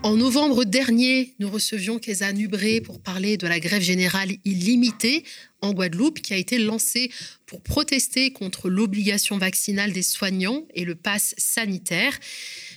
En 0.08 0.16
novembre 0.16 0.64
dernier, 0.64 1.34
nous 1.40 1.50
recevions 1.50 2.00
Keza 2.00 2.32
Nubré 2.32 2.80
pour 2.80 3.02
parler 3.02 3.36
de 3.36 3.46
la 3.46 3.60
grève 3.60 3.82
générale 3.82 4.32
illimitée 4.46 5.26
en 5.60 5.74
Guadeloupe 5.74 6.22
qui 6.22 6.34
a 6.34 6.38
été 6.38 6.60
lancée 6.60 7.12
pour 7.46 7.62
protester 7.62 8.32
contre 8.32 8.70
l'obligation 8.70 9.38
vaccinale 9.38 9.92
des 9.92 10.04
soignants 10.04 10.66
et 10.74 10.86
le 10.86 10.96
pass 10.96 11.36
sanitaire. 11.38 12.18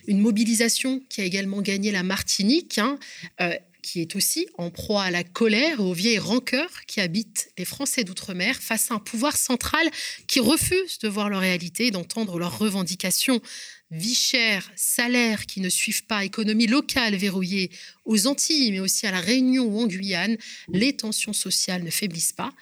Une 0.08 0.18
mobilisation 0.18 1.02
qui 1.08 1.20
a 1.20 1.24
également 1.24 1.62
gagné 1.62 1.92
la 1.92 2.02
Martinique. 2.02 2.78
Hein, 2.78 2.98
euh, 3.40 3.54
qui 3.82 4.02
est 4.02 4.14
aussi 4.14 4.46
en 4.58 4.70
proie 4.70 5.04
à 5.04 5.10
la 5.10 5.24
colère 5.24 5.80
et 5.80 5.82
aux 5.82 5.94
vieilles 5.94 6.18
rancœurs 6.18 6.84
qui 6.86 7.00
habitent 7.00 7.50
les 7.56 7.64
Français 7.64 8.04
d'outre-mer 8.04 8.56
face 8.56 8.90
à 8.90 8.94
un 8.94 8.98
pouvoir 8.98 9.36
central 9.38 9.88
qui 10.26 10.38
refuse 10.38 10.98
de 10.98 11.08
voir 11.08 11.30
leur 11.30 11.40
réalité 11.40 11.86
et 11.86 11.90
d'entendre 11.90 12.38
leurs 12.38 12.58
revendications 12.58 13.40
vie 13.90 14.14
chère, 14.14 14.70
salaires 14.76 15.46
qui 15.46 15.60
ne 15.60 15.68
suivent 15.68 16.04
pas, 16.04 16.24
économie 16.24 16.66
locale 16.66 17.16
verrouillée 17.16 17.70
aux 18.04 18.26
Antilles, 18.26 18.70
mais 18.72 18.80
aussi 18.80 19.06
à 19.06 19.10
la 19.10 19.20
Réunion 19.20 19.64
ou 19.64 19.80
en 19.80 19.86
Guyane, 19.86 20.36
les 20.72 20.96
tensions 20.96 21.32
sociales 21.32 21.82
ne 21.82 21.90
faiblissent 21.90 22.32
pas. 22.32 22.52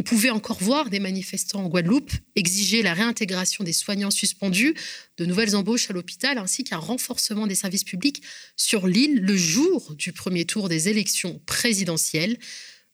On 0.00 0.02
pouvait 0.02 0.30
encore 0.30 0.62
voir 0.62 0.90
des 0.90 1.00
manifestants 1.00 1.64
en 1.64 1.68
Guadeloupe 1.68 2.12
exiger 2.36 2.82
la 2.82 2.94
réintégration 2.94 3.64
des 3.64 3.72
soignants 3.72 4.12
suspendus, 4.12 4.74
de 5.16 5.24
nouvelles 5.24 5.56
embauches 5.56 5.90
à 5.90 5.92
l'hôpital, 5.92 6.38
ainsi 6.38 6.62
qu'un 6.62 6.76
renforcement 6.78 7.48
des 7.48 7.56
services 7.56 7.82
publics 7.82 8.22
sur 8.56 8.86
l'île 8.86 9.20
le 9.20 9.36
jour 9.36 9.94
du 9.96 10.12
premier 10.12 10.44
tour 10.44 10.68
des 10.68 10.88
élections 10.88 11.40
présidentielles. 11.46 12.38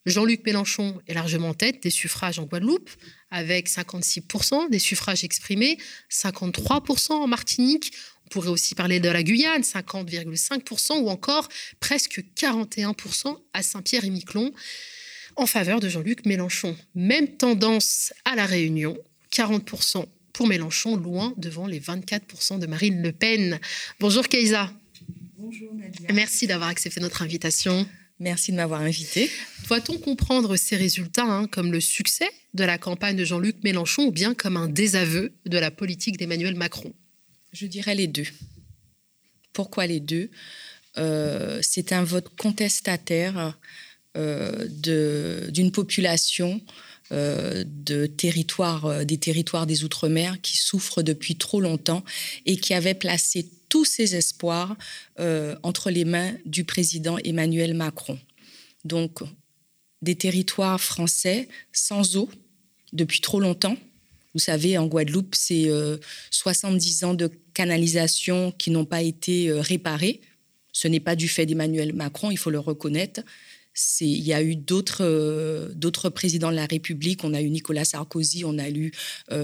Jean-Luc 0.06 0.44
Mélenchon 0.44 1.00
est 1.06 1.14
largement 1.14 1.50
en 1.50 1.54
tête 1.54 1.82
des 1.82 1.90
suffrages 1.90 2.38
en 2.38 2.44
Guadeloupe, 2.44 2.90
avec 3.30 3.68
56% 3.68 4.70
des 4.70 4.78
suffrages 4.78 5.24
exprimés, 5.24 5.78
53% 6.10 7.12
en 7.12 7.26
Martinique. 7.26 7.92
On 8.26 8.28
pourrait 8.28 8.48
aussi 8.48 8.74
parler 8.74 9.00
de 9.00 9.08
la 9.08 9.22
Guyane, 9.22 9.62
50,5%, 9.62 11.00
ou 11.00 11.08
encore 11.08 11.48
presque 11.80 12.22
41% 12.36 13.36
à 13.52 13.62
Saint-Pierre-et-Miquelon, 13.62 14.52
en 15.36 15.46
faveur 15.46 15.80
de 15.80 15.88
Jean-Luc 15.88 16.26
Mélenchon. 16.26 16.76
Même 16.94 17.28
tendance 17.36 18.12
à 18.24 18.36
la 18.36 18.46
Réunion, 18.46 18.96
40% 19.32 20.04
pour 20.34 20.46
Mélenchon, 20.46 20.96
loin 20.96 21.32
devant 21.38 21.66
les 21.66 21.80
24% 21.80 22.58
de 22.58 22.66
Marine 22.66 23.02
Le 23.02 23.12
Pen. 23.12 23.58
Bonjour 24.00 24.28
Keïsa. 24.28 24.70
Bonjour 25.38 25.72
Nadia. 25.74 26.08
Merci 26.12 26.46
d'avoir 26.46 26.68
accepté 26.68 27.00
notre 27.00 27.22
invitation. 27.22 27.86
Merci 28.20 28.52
de 28.52 28.56
m'avoir 28.56 28.80
invité. 28.80 29.30
Doit-on 29.68 29.98
comprendre 29.98 30.56
ces 30.56 30.76
résultats 30.76 31.24
hein, 31.24 31.46
comme 31.48 31.72
le 31.72 31.80
succès 31.80 32.30
de 32.54 32.62
la 32.62 32.78
campagne 32.78 33.16
de 33.16 33.24
Jean-Luc 33.24 33.56
Mélenchon 33.64 34.04
ou 34.04 34.12
bien 34.12 34.34
comme 34.34 34.56
un 34.56 34.68
désaveu 34.68 35.32
de 35.46 35.58
la 35.58 35.70
politique 35.70 36.16
d'Emmanuel 36.16 36.54
Macron? 36.54 36.94
Je 37.52 37.66
dirais 37.66 37.94
les 37.94 38.06
deux. 38.06 38.26
Pourquoi 39.52 39.86
les 39.86 40.00
deux? 40.00 40.30
Euh, 40.96 41.58
C'est 41.62 41.92
un 41.92 42.04
vote 42.04 42.28
contestataire 42.36 43.58
euh, 44.16 44.68
d'une 45.50 45.72
population 45.72 46.60
euh, 47.10 47.64
de 47.66 48.06
territoire, 48.06 49.04
des 49.04 49.18
territoires 49.18 49.66
des 49.66 49.82
Outre-mer 49.82 50.40
qui 50.40 50.56
souffrent 50.56 51.02
depuis 51.02 51.36
trop 51.36 51.60
longtemps 51.60 52.04
et 52.46 52.56
qui 52.56 52.74
avait 52.74 52.94
placé 52.94 53.50
tous 53.74 53.84
ses 53.84 54.14
espoirs 54.14 54.76
euh, 55.18 55.56
entre 55.64 55.90
les 55.90 56.04
mains 56.04 56.32
du 56.46 56.62
président 56.62 57.18
Emmanuel 57.24 57.74
Macron. 57.74 58.16
Donc, 58.84 59.18
des 60.00 60.14
territoires 60.14 60.80
français 60.80 61.48
sans 61.72 62.16
eau 62.16 62.30
depuis 62.92 63.20
trop 63.20 63.40
longtemps. 63.40 63.76
Vous 64.32 64.38
savez, 64.38 64.78
en 64.78 64.86
Guadeloupe, 64.86 65.34
c'est 65.34 65.68
70 66.30 67.02
euh, 67.02 67.06
ans 67.08 67.14
de 67.14 67.28
canalisation 67.52 68.52
qui 68.52 68.70
n'ont 68.70 68.84
pas 68.84 69.02
été 69.02 69.48
euh, 69.48 69.60
réparés. 69.60 70.20
Ce 70.70 70.86
n'est 70.86 71.00
pas 71.00 71.16
du 71.16 71.26
fait 71.26 71.44
d'Emmanuel 71.44 71.94
Macron, 71.94 72.30
il 72.30 72.38
faut 72.38 72.50
le 72.50 72.60
reconnaître. 72.60 73.22
Il 74.00 74.22
y 74.22 74.32
a 74.32 74.40
eu 74.40 74.54
d'autres 74.54 76.08
présidents 76.10 76.52
de 76.52 76.56
la 76.56 76.66
République. 76.66 77.24
On 77.24 77.34
a 77.34 77.42
eu 77.42 77.50
Nicolas 77.50 77.84
Sarkozy, 77.84 78.44
on 78.44 78.56
a 78.56 78.70
eu 78.70 78.92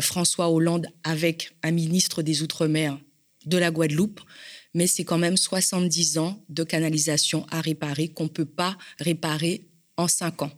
François 0.01 0.51
Hollande 0.51 0.87
avec 1.03 1.51
un 1.65 1.73
ministre 1.73 2.23
des 2.23 2.43
Outre-mer 2.45 2.97
de 3.47 3.59
la 3.59 3.71
Guadeloupe, 3.71 4.21
mais 4.75 4.87
c'est 4.87 5.05
quand 5.05 5.19
même 5.19 5.37
70 5.37 6.19
ans 6.19 6.43
de 6.49 6.63
canalisation 6.63 7.47
à 7.51 7.61
réparer 7.61 8.09
qu'on 8.09 8.25
ne 8.25 8.29
peut 8.29 8.45
pas 8.45 8.77
réparer 8.99 9.67
en 9.97 10.09
5 10.09 10.43
ans. 10.43 10.53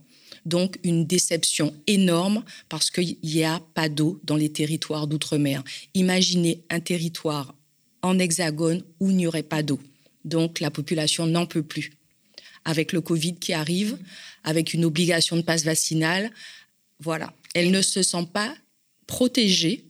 Donc 0.44 0.78
une 0.82 1.06
déception 1.06 1.74
énorme 1.86 2.44
parce 2.68 2.90
qu'il 2.90 3.16
n'y 3.22 3.44
a 3.44 3.60
pas 3.74 3.88
d'eau 3.88 4.20
dans 4.24 4.36
les 4.36 4.50
territoires 4.50 5.06
d'outre-mer. 5.06 5.62
Imaginez 5.94 6.64
un 6.68 6.80
territoire 6.80 7.54
en 8.02 8.18
hexagone 8.18 8.82
où 9.00 9.10
il 9.10 9.16
n'y 9.16 9.26
aurait 9.26 9.42
pas 9.42 9.62
d'eau. 9.62 9.80
Donc 10.24 10.60
la 10.60 10.70
population 10.70 11.26
n'en 11.26 11.46
peut 11.46 11.62
plus. 11.62 11.92
Avec 12.64 12.92
le 12.92 13.00
Covid 13.00 13.36
qui 13.36 13.52
arrive, 13.52 13.98
avec 14.44 14.74
une 14.74 14.84
obligation 14.84 15.36
de 15.36 15.42
passe 15.42 15.64
vaccinale, 15.64 16.30
voilà, 17.00 17.32
elle 17.54 17.70
ne 17.70 17.82
se 17.82 18.02
sent 18.02 18.28
pas 18.32 18.54
protégée 19.06 19.84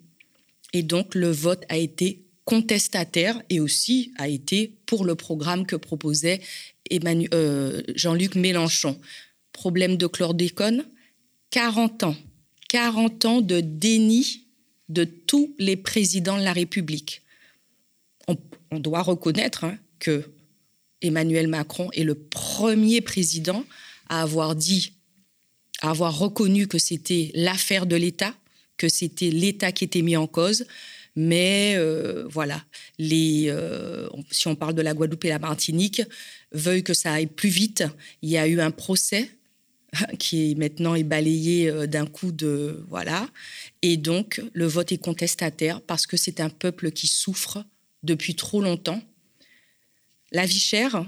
et 0.72 0.82
donc 0.82 1.14
le 1.14 1.30
vote 1.30 1.64
a 1.68 1.76
été 1.76 2.21
contestataire 2.44 3.40
et 3.50 3.60
aussi 3.60 4.12
a 4.18 4.28
été 4.28 4.74
pour 4.86 5.04
le 5.04 5.14
programme 5.14 5.66
que 5.66 5.76
proposait 5.76 6.40
euh, 6.92 7.82
Jean-Luc 7.94 8.34
Mélenchon. 8.34 8.98
Problème 9.52 9.96
de 9.96 10.06
chlordécone, 10.06 10.84
40 11.50 12.04
ans. 12.04 12.16
40 12.68 13.24
ans 13.26 13.40
de 13.40 13.60
déni 13.60 14.46
de 14.88 15.04
tous 15.04 15.54
les 15.58 15.76
présidents 15.76 16.38
de 16.38 16.42
la 16.42 16.52
République. 16.52 17.22
On, 18.28 18.78
doit 18.78 19.02
reconnaître 19.02 19.64
hein, 19.64 19.76
que 19.98 20.24
Emmanuel 21.02 21.48
Macron 21.48 21.90
est 21.92 22.04
le 22.04 22.14
premier 22.14 23.02
président 23.02 23.64
à 24.08 24.22
avoir 24.22 24.54
dit, 24.54 24.94
à 25.82 25.90
avoir 25.90 26.18
reconnu 26.18 26.66
que 26.66 26.78
c'était 26.78 27.30
l'affaire 27.34 27.84
de 27.84 27.96
l'État, 27.96 28.34
que 28.78 28.88
c'était 28.88 29.28
l'État 29.28 29.72
qui 29.72 29.84
était 29.84 30.00
mis 30.00 30.16
en 30.16 30.26
cause, 30.26 30.64
mais 31.14 31.74
euh, 31.76 32.26
voilà, 32.28 32.64
les, 32.98 33.46
euh, 33.48 34.08
si 34.30 34.48
on 34.48 34.54
parle 34.54 34.74
de 34.74 34.82
la 34.82 34.94
Guadeloupe 34.94 35.24
et 35.24 35.28
la 35.28 35.38
Martinique, 35.38 36.02
veuillent 36.52 36.84
que 36.84 36.94
ça 36.94 37.12
aille 37.12 37.26
plus 37.26 37.50
vite. 37.50 37.84
Il 38.22 38.30
y 38.30 38.38
a 38.38 38.46
eu 38.46 38.60
un 38.60 38.70
procès 38.70 39.30
qui 40.18 40.50
est 40.50 40.54
maintenant 40.54 40.94
est 40.94 41.02
balayé 41.02 41.68
euh, 41.68 41.86
d'un 41.86 42.06
coup 42.06 42.32
de 42.32 42.82
voilà 42.88 43.28
et 43.82 43.96
donc 43.96 44.42
le 44.54 44.66
vote 44.66 44.92
est 44.92 44.98
contestataire 44.98 45.82
parce 45.82 46.06
que 46.06 46.16
c'est 46.16 46.40
un 46.40 46.48
peuple 46.48 46.92
qui 46.92 47.06
souffre 47.06 47.64
depuis 48.02 48.34
trop 48.34 48.62
longtemps. 48.62 49.02
La 50.32 50.46
vie 50.46 50.60
chère, 50.60 51.06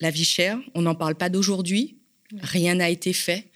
la 0.00 0.10
vie 0.10 0.26
chère, 0.26 0.58
on 0.74 0.82
n'en 0.82 0.94
parle 0.94 1.14
pas 1.14 1.30
d'aujourd'hui, 1.30 1.96
rien 2.42 2.74
n'a 2.74 2.90
été 2.90 3.14
fait. 3.14 3.46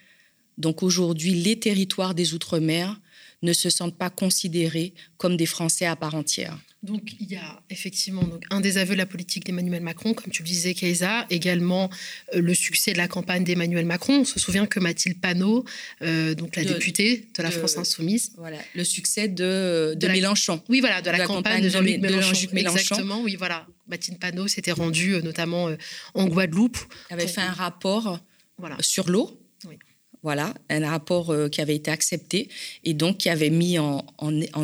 Donc 0.57 0.83
aujourd'hui, 0.83 1.35
les 1.35 1.59
territoires 1.59 2.15
des 2.15 2.33
Outre-mer 2.33 2.99
ne 3.43 3.53
se 3.53 3.71
sentent 3.71 3.97
pas 3.97 4.11
considérés 4.11 4.95
comme 5.17 5.37
des 5.37 5.47
Français 5.47 5.87
à 5.87 5.97
part 5.97 6.15
entière. 6.15 6.59
Donc 6.83 7.13
il 7.21 7.31
y 7.31 7.37
a 7.37 7.63
effectivement 7.69 8.23
donc, 8.23 8.43
un 8.49 8.61
désaveu 8.61 8.95
de 8.95 8.99
la 8.99 9.05
politique 9.05 9.45
d'Emmanuel 9.45 9.83
Macron, 9.83 10.15
comme 10.15 10.33
tu 10.33 10.43
le 10.43 10.49
disais, 10.49 10.73
Keïsa, 10.73 11.27
également 11.29 11.91
euh, 12.35 12.41
le 12.41 12.55
succès 12.55 12.95
de 12.95 12.97
la 12.97 13.07
campagne 13.07 13.45
d'Emmanuel 13.45 13.85
Macron. 13.85 14.21
On 14.21 14.25
se 14.25 14.41
souvient 14.41 14.65
que 14.65 14.81
Mathilde 14.81 15.21
Panot, 15.21 15.65
euh, 16.01 16.35
donc 16.35 16.57
la 16.57 16.65
députée 16.65 17.29
de 17.37 17.43
la 17.43 17.51
France 17.51 17.77
Insoumise, 17.77 18.33
voilà, 18.39 18.57
le 18.75 18.85
succès 18.85 19.29
de, 19.29 19.95
de, 19.95 20.09
Mélenchon. 20.09 20.63
Oui, 20.71 20.81
voilà, 20.81 21.03
de 21.03 21.11
la, 21.11 21.27
campagne, 21.27 21.63
de 21.63 21.69
Jean-Luc 21.69 22.01
Mélenchon. 22.01 22.49
Exactement, 22.55 23.21
oui, 23.21 23.37
voilà. 23.37 23.67
Mathilde 23.87 24.19
Panot 24.19 24.49
s'était 24.49 24.73
rendue 24.73 25.17
euh, 25.17 25.21
notamment 25.21 25.69
en 26.15 26.27
Guadeloupe. 26.29 26.79
Elle 27.11 27.21
avait 27.21 27.29
fait 27.29 27.43
un 27.43 27.53
rapport 27.53 28.21
voilà. 28.57 28.77
sur 28.81 29.11
l'eau. 29.11 29.39
Voilà, 30.23 30.53
un 30.69 30.87
rapport 30.87 31.31
euh, 31.31 31.49
qui 31.49 31.63
avait 31.63 31.77
été 31.77 31.91
accepté 31.91 32.51
et 32.85 32.93
donc 32.93 33.19
qui 33.19 33.31
avait 33.31 33.49
mis 33.49 33.79
en, 33.79 34.05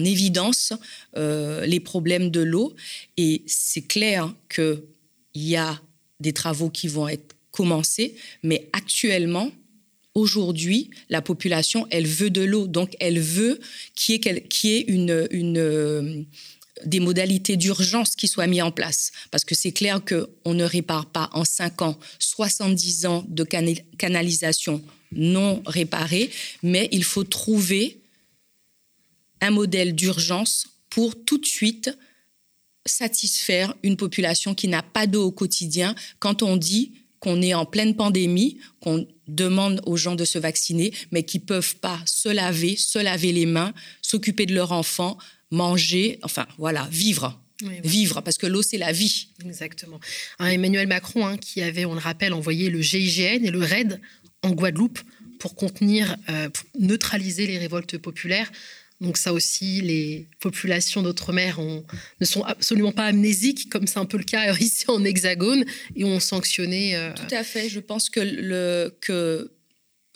évidence 0.05 0.75
euh, 1.17 1.65
les 1.65 1.81
problèmes 1.81 2.31
de 2.31 2.41
l'eau. 2.41 2.75
Et 3.17 3.43
c'est 3.47 3.81
clair 3.81 4.35
qu'il 4.55 4.83
y 5.35 5.57
a 5.57 5.81
des 6.21 6.35
travaux 6.35 6.69
qui 6.69 6.89
vont 6.89 7.09
être 7.09 7.35
commencés, 7.53 8.17
mais 8.43 8.69
actuellement, 8.75 9.51
aujourd'hui, 10.15 10.91
la 11.09 11.23
population, 11.23 11.87
elle 11.91 12.07
veut 12.07 12.31
de 12.31 12.43
l'eau, 12.43 12.67
donc 12.67 12.95
elle 13.01 13.19
veut 13.19 13.59
qu'il 13.95 14.21
y 14.21 14.69
ait, 14.69 14.85
une, 14.89 15.27
une 15.31 15.57
euh, 15.57 16.23
des 16.85 17.01
modalités 17.01 17.57
d'urgence 17.57 18.15
qui 18.15 18.29
soient 18.29 18.47
mises 18.47 18.63
en 18.63 18.73
place. 18.73 19.11
Parce 19.31 19.45
que 19.45 19.55
c'est 19.55 19.73
clair 19.73 20.03
qu'on 20.05 20.53
ne 20.53 20.65
répare 20.65 21.07
pas 21.07 21.31
en 21.33 21.47
5 21.47 21.81
ans 21.81 21.99
70 22.19 23.07
ans 23.07 23.25
de 23.29 23.45
canalisation 23.97 24.83
non 25.13 25.63
réparés, 25.67 26.31
mais 26.63 26.89
il 26.93 27.05
faut 27.05 27.25
trouver 27.25 27.99
un 29.41 29.51
modèle 29.51 29.95
d'urgence 29.95 30.67
pour 30.91 31.25
tout 31.25 31.39
de 31.39 31.47
suite 31.47 31.91
satisfaire 32.85 33.75
une 33.83 33.97
population 33.97 34.55
qui 34.55 34.69
n'a 34.69 34.83
pas 34.83 35.07
d'eau 35.07 35.25
au 35.27 35.33
quotidien 35.33 35.95
quand 36.19 36.43
on 36.43 36.57
dit 36.57 36.93
qu'on 37.21 37.43
est 37.43 37.55
en 37.55 37.67
pleine 37.67 37.97
pandémie, 37.97 38.59
qu'on 38.81 39.07
demande 39.27 39.81
aux 39.87 39.97
gens 39.97 40.15
de 40.15 40.25
se 40.25 40.39
vacciner, 40.39 40.93
mais 41.11 41.25
qui 41.25 41.39
peuvent 41.39 41.77
pas 41.77 42.01
se 42.07 42.29
laver, 42.29 42.77
se 42.77 42.99
laver 42.99 43.33
les 43.33 43.47
mains, 43.47 43.73
s'occuper 44.03 44.47
de 44.47 44.55
leurs 44.55 44.73
enfants, 44.73 45.19
manger, 45.51 46.19
enfin 46.23 46.47
voilà, 46.59 46.89
vivre. 46.91 47.41
vivre, 47.83 48.21
parce 48.21 48.37
que 48.37 48.47
l'eau, 48.47 48.63
c'est 48.63 48.79
la 48.79 48.93
vie. 48.93 49.29
Exactement. 49.45 49.99
Emmanuel 50.39 50.87
Macron, 50.87 51.27
hein, 51.27 51.39
qui 51.39 51.63
avait, 51.63 51.87
on 51.87 51.95
le 51.95 52.01
rappelle, 52.01 52.35
envoyé 52.35 52.69
le 52.69 52.83
GIGN 52.83 53.45
et 53.45 53.51
le 53.51 53.61
RAID 53.61 54.01
en 54.43 54.50
Guadeloupe 54.50 55.00
pour 55.38 55.55
contenir, 55.55 56.16
euh, 56.28 56.49
neutraliser 56.78 57.47
les 57.47 57.59
révoltes 57.59 57.99
populaires. 57.99 58.50
Donc 59.00 59.19
ça 59.19 59.33
aussi, 59.33 59.83
les 59.83 60.26
populations 60.40 61.02
d'outre-mer 61.02 61.61
ne 61.61 62.25
sont 62.25 62.43
absolument 62.43 62.93
pas 62.93 63.05
amnésiques, 63.05 63.69
comme 63.69 63.87
c'est 63.87 63.99
un 63.99 64.07
peu 64.07 64.16
le 64.16 64.25
cas 64.25 64.57
ici 64.59 64.85
en 64.88 65.05
Hexagone, 65.05 65.64
et 65.95 66.05
ont 66.05 66.21
sanctionné. 66.21 66.97
Euh, 66.97 67.12
Tout 67.14 67.35
à 67.35 67.45
fait. 67.45 67.69
Je 67.69 67.81
pense 67.81 68.09
que 68.09 68.21
le 68.21 68.97
que 69.00 69.52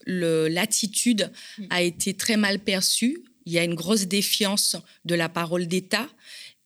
l'attitude 0.07 1.31
a 1.69 1.83
été 1.83 2.15
très 2.15 2.39
mal 2.39 2.59
perçue. 2.59 3.23
Il 3.45 3.53
y 3.53 3.59
a 3.59 3.65
une 3.65 3.75
grosse 3.75 4.07
défiance 4.07 4.77
de 5.05 5.15
la 5.15 5.29
parole 5.29 5.67
d'État. 5.67 6.09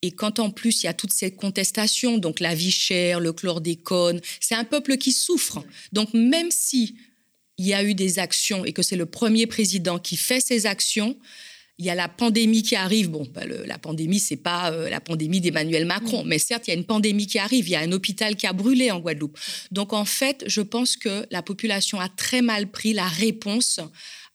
Et 0.03 0.13
quand 0.13 0.39
en 0.39 0.51
plus 0.51 0.83
il 0.83 0.87
y 0.87 0.89
a 0.89 0.95
toutes 0.95 1.13
ces 1.13 1.33
contestations, 1.33 2.19
donc 2.19 2.39
la 2.39 2.55
vie 2.55 2.71
chère, 2.71 3.21
le 3.21 3.33
chlordécone, 3.33 4.21
c'est 4.39 4.55
un 4.55 4.65
peuple 4.65 4.99
qui 4.99 5.13
souffre. 5.13 5.65
Donc 5.93 6.13
même 6.15 6.51
si 6.51 6.95
il 7.59 7.67
y 7.67 7.75
a 7.75 7.85
eu 7.85 7.95
des 7.95 8.19
actions 8.19 8.65
et 8.65 8.73
que 8.73 8.83
c'est 8.83 8.97
le 8.97 9.07
premier 9.07 9.47
président 9.47 9.99
qui 9.99 10.17
fait 10.17 10.41
ces 10.41 10.67
actions, 10.67 11.17
il 11.79 11.85
y 11.85 11.91
a 11.91 11.95
la 11.95 12.09
pandémie 12.09 12.63
qui 12.63 12.77
arrive. 12.77 13.11
Bon, 13.11 13.27
bah, 13.33 13.43
la 13.47 13.79
pandémie, 13.79 14.21
c'est 14.21 14.37
pas 14.37 14.73
euh, 14.73 14.89
la 14.89 15.01
pandémie 15.01 15.41
d'Emmanuel 15.41 15.87
Macron, 15.87 16.25
mm. 16.25 16.29
mais 16.29 16.39
certes, 16.39 16.69
il 16.69 16.71
y 16.71 16.75
a 16.75 16.77
une 16.77 16.85
pandémie 16.85 17.27
qui 17.27 17.39
arrive. 17.39 17.69
Il 17.69 17.73
y 17.73 17.77
a 17.77 17.81
un 17.81 17.93
hôpital 17.93 18.37
qui 18.37 18.47
a 18.47 18.53
brûlé 18.53 18.91
en 18.91 19.01
Guadeloupe. 19.01 19.39
Donc, 19.73 19.93
en 19.93 20.05
fait, 20.05 20.45
je 20.47 20.61
pense 20.61 20.97
que 20.97 21.27
la 21.31 21.43
population 21.43 21.99
a 21.99 22.09
très 22.09 22.43
mal 22.43 22.71
pris 22.71 22.93
la 22.93 23.09
réponse 23.09 23.81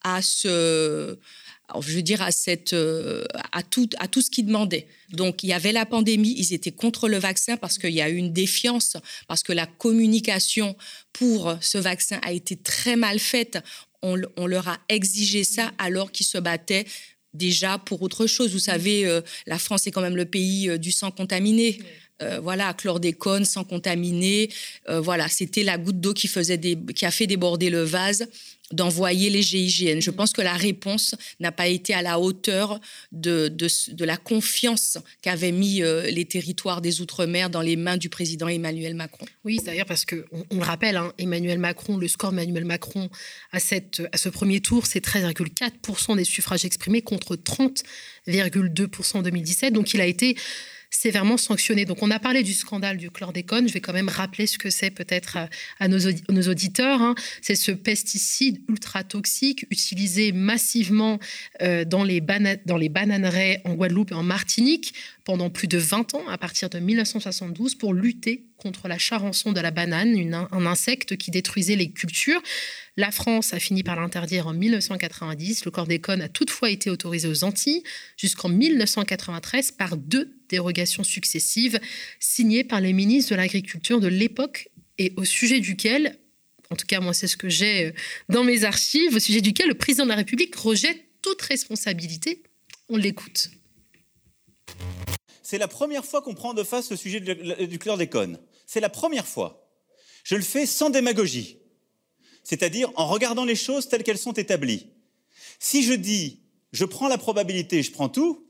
à 0.04 0.22
ce, 0.22 1.18
je 1.80 1.96
veux 1.96 2.02
dire, 2.02 2.26
euh, 2.74 3.24
à, 3.52 3.64
tout, 3.64 3.90
à 4.00 4.08
tout 4.08 4.22
ce 4.22 4.30
qu'ils 4.30 4.46
demandaient. 4.46 4.88
Donc, 5.12 5.44
il 5.44 5.48
y 5.48 5.54
avait 5.54 5.72
la 5.72 5.86
pandémie, 5.86 6.36
ils 6.38 6.54
étaient 6.54 6.72
contre 6.72 7.08
le 7.08 7.18
vaccin 7.18 7.58
parce 7.58 7.78
qu'il 7.78 7.92
y 7.92 8.02
a 8.02 8.10
eu 8.10 8.16
une 8.16 8.34
défiance, 8.34 8.98
parce 9.28 9.44
que 9.44 9.54
la 9.54 9.66
communication 9.66 10.76
pour 11.14 11.56
ce 11.62 11.78
vaccin 11.78 12.20
a 12.24 12.32
été 12.32 12.56
très 12.56 12.96
mal 12.96 13.20
faite. 13.20 13.60
On, 14.02 14.16
leur 14.16 14.68
a 14.70 14.78
exigé 14.88 15.44
ça 15.44 15.74
alors 15.78 16.12
qu'ils 16.12 16.26
se 16.26 16.38
battaient 16.38 16.86
déjà 17.34 17.78
pour 17.78 18.02
autre 18.02 18.28
chose. 18.28 18.52
Vous 18.54 18.60
savez, 18.60 19.06
euh, 19.06 19.22
la 19.46 19.60
France 19.60 19.88
est 19.88 19.92
quand 19.92 20.02
même 20.02 20.16
le 20.16 20.26
pays 20.26 20.70
euh, 20.70 20.78
du 20.78 20.92
sang 20.92 21.12
contaminé. 21.12 21.80
Voilà, 22.42 22.74
chlordécone, 22.74 23.46
sang 23.46 23.64
contaminé. 23.64 24.50
voilà, 24.88 25.28
c'était 25.28 25.64
la 25.64 25.78
goutte 25.78 26.00
d'eau 26.00 26.14
qui, 26.14 26.28
faisait 26.28 26.60
qui 26.96 27.06
a 27.06 27.12
fait 27.12 27.28
déborder 27.28 27.70
le 27.70 27.84
vase 27.84 28.28
d'envoyer 28.72 29.30
les 29.30 29.42
GIGN. 29.42 30.00
Je 30.00 30.12
pense 30.12 30.32
que 30.32 30.42
la 30.42 30.54
réponse 30.54 31.16
n'a 31.40 31.52
pas 31.52 31.68
été 31.68 31.94
à 31.94 32.02
la 32.02 32.20
hauteur 32.20 32.80
de, 33.12 33.48
de, 33.48 34.06
la 34.06 34.18
confiance 34.18 34.98
qu'avaient 35.22 35.52
mis 35.52 35.82
euh, 35.82 36.10
les 36.10 36.26
territoires 36.26 36.82
des 36.82 37.02
Outre-mer 37.02 37.50
dans 37.50 37.62
les 37.62 37.76
mains 37.76 37.98
du 37.98 38.10
président 38.10 38.48
Emmanuel 38.48 38.94
Macron. 38.96 39.26
Oui, 39.44 39.60
d'ailleurs 39.64 39.86
parce 39.86 40.06
qu'on 40.06 40.24
on 40.52 40.58
le 40.58 40.64
rappelle, 40.64 40.98
hein, 40.98 41.14
Emmanuel 41.18 41.60
Macron, 41.60 41.98
le 41.98 42.08
score 42.08 42.32
Emmanuel 42.32 42.66
Macron 42.66 43.10
à, 43.52 43.60
cette, 43.60 44.02
à 44.12 44.18
ce 44.18 44.30
premier 44.30 44.60
tour, 44.62 44.86
c'est 44.86 45.04
13,4% 45.04 46.16
des 46.16 46.24
suffrages 46.24 46.66
exprimés 46.66 47.02
contre 47.02 47.36
30,2% 47.36 49.18
en 49.18 49.22
2017. 49.22 49.74
Donc 49.74 49.94
il 49.94 50.02
a 50.02 50.06
été 50.06 50.36
sévèrement 50.90 51.38
sanctionné. 51.38 51.86
Donc 51.86 52.02
on 52.02 52.12
a 52.12 52.20
parlé 52.20 52.44
du 52.44 52.54
scandale 52.54 52.98
du 52.98 53.12
chlordécone, 53.12 53.68
je 53.68 53.74
vais 53.74 53.82
quand 53.82 53.94
même 53.94 54.10
rappeler 54.10 54.48
ce 54.48 54.58
que 54.58 54.70
c'est 54.70 54.92
peut-être 54.92 55.38
à, 55.80 55.88
nos, 55.88 56.00
auditeurs. 56.50 57.02
Hein. 57.02 57.16
C'est 57.42 57.56
ce 57.56 57.72
pesticide 57.72 58.62
ultra 58.68 59.04
toxique 59.04 59.66
utilisé 59.70 60.32
massivement 60.32 61.20
euh, 61.62 61.86
dans, 61.86 62.04
les 62.04 62.22
dans 62.22 62.80
bananeraies 62.90 63.62
en 63.66 63.76
Guadeloupe 63.76 64.12
et 64.12 64.16
en 64.16 64.24
Martinique 64.24 64.94
pendant 65.24 65.52
plus 65.52 65.68
de 65.68 65.78
20 65.78 66.16
ans, 66.16 66.28
à 66.28 66.40
partir 66.40 66.70
de 66.70 66.80
1972, 66.80 67.76
pour 67.76 67.94
lutter 67.94 68.48
contre 68.58 68.88
la 68.88 68.98
charançon 68.98 69.52
de 69.52 69.62
la 69.62 69.70
banane, 69.70 70.34
un 70.52 70.66
insecte 70.66 71.18
qui 71.18 71.30
détruisait 71.30 71.76
les 71.76 71.92
cultures. 71.92 72.42
La 72.98 73.12
France 73.12 73.54
a 73.54 73.60
fini 73.60 73.84
par 73.84 73.96
l'interdire 73.96 74.48
en 74.48 74.54
1990. 74.54 75.66
Le 75.66 75.72
chlordécone 75.72 76.22
a 76.22 76.30
toutefois 76.30 76.72
été 76.72 76.90
autorisé 76.90 77.28
aux 77.28 77.44
Antilles 77.44 77.84
jusqu'en 78.18 78.50
1993 78.50 79.72
par 79.72 79.98
deux 79.98 80.39
dérogations 80.50 81.04
successives 81.04 81.80
signées 82.20 82.64
par 82.64 82.82
les 82.82 82.94
ministres 82.94 83.32
de 83.32 83.36
l'Agriculture 83.36 84.00
de 84.00 84.08
l'époque 84.08 84.70
et 84.98 85.14
au 85.18 85.24
sujet 85.24 85.60
duquel, 85.60 86.20
en 86.70 86.76
tout 86.76 86.86
cas 86.86 87.00
moi 87.00 87.14
c'est 87.14 87.28
ce 87.28 87.38
que 87.38 87.50
j'ai 87.50 87.88
euh, 87.88 87.92
dans 88.28 88.44
mes 88.44 88.64
archives, 88.64 89.16
au 89.16 89.20
sujet 89.20 89.42
duquel 89.42 89.68
le 89.68 89.76
président 89.76 90.04
de 90.04 90.10
la 90.10 90.16
République 90.16 90.56
rejette 90.56 91.00
toute 91.22 91.42
responsabilité. 91.42 92.44
On 92.90 92.98
l'écoute. 92.98 93.52
C'est 95.44 95.58
la 95.58 95.68
première 95.68 96.06
fois 96.06 96.22
qu'on 96.22 96.36
prend 96.36 96.54
de 96.54 96.64
face 96.64 96.92
le 96.92 96.98
sujet 96.98 97.20
du 97.20 97.80
chlordécone. 97.80 98.40
C'est 98.66 98.80
la 98.80 98.90
première 98.90 99.28
fois. 99.28 99.68
Je 100.24 100.36
le 100.36 100.42
fais 100.42 100.66
sans 100.66 100.90
démagogie 100.90 101.60
c'est-à-dire 102.50 102.92
en 102.96 103.06
regardant 103.06 103.46
les 103.46 103.56
choses 103.56 103.90
telles 103.90 104.02
qu'elles 104.02 104.18
sont 104.18 104.34
établies. 104.34 104.88
Si 105.60 105.84
je 105.84 105.94
dis 105.94 106.42
je 106.72 106.84
prends 106.86 107.08
la 107.08 107.20
probabilité, 107.20 107.84
je 107.84 107.92
prends 107.92 108.10
tout, 108.10 108.48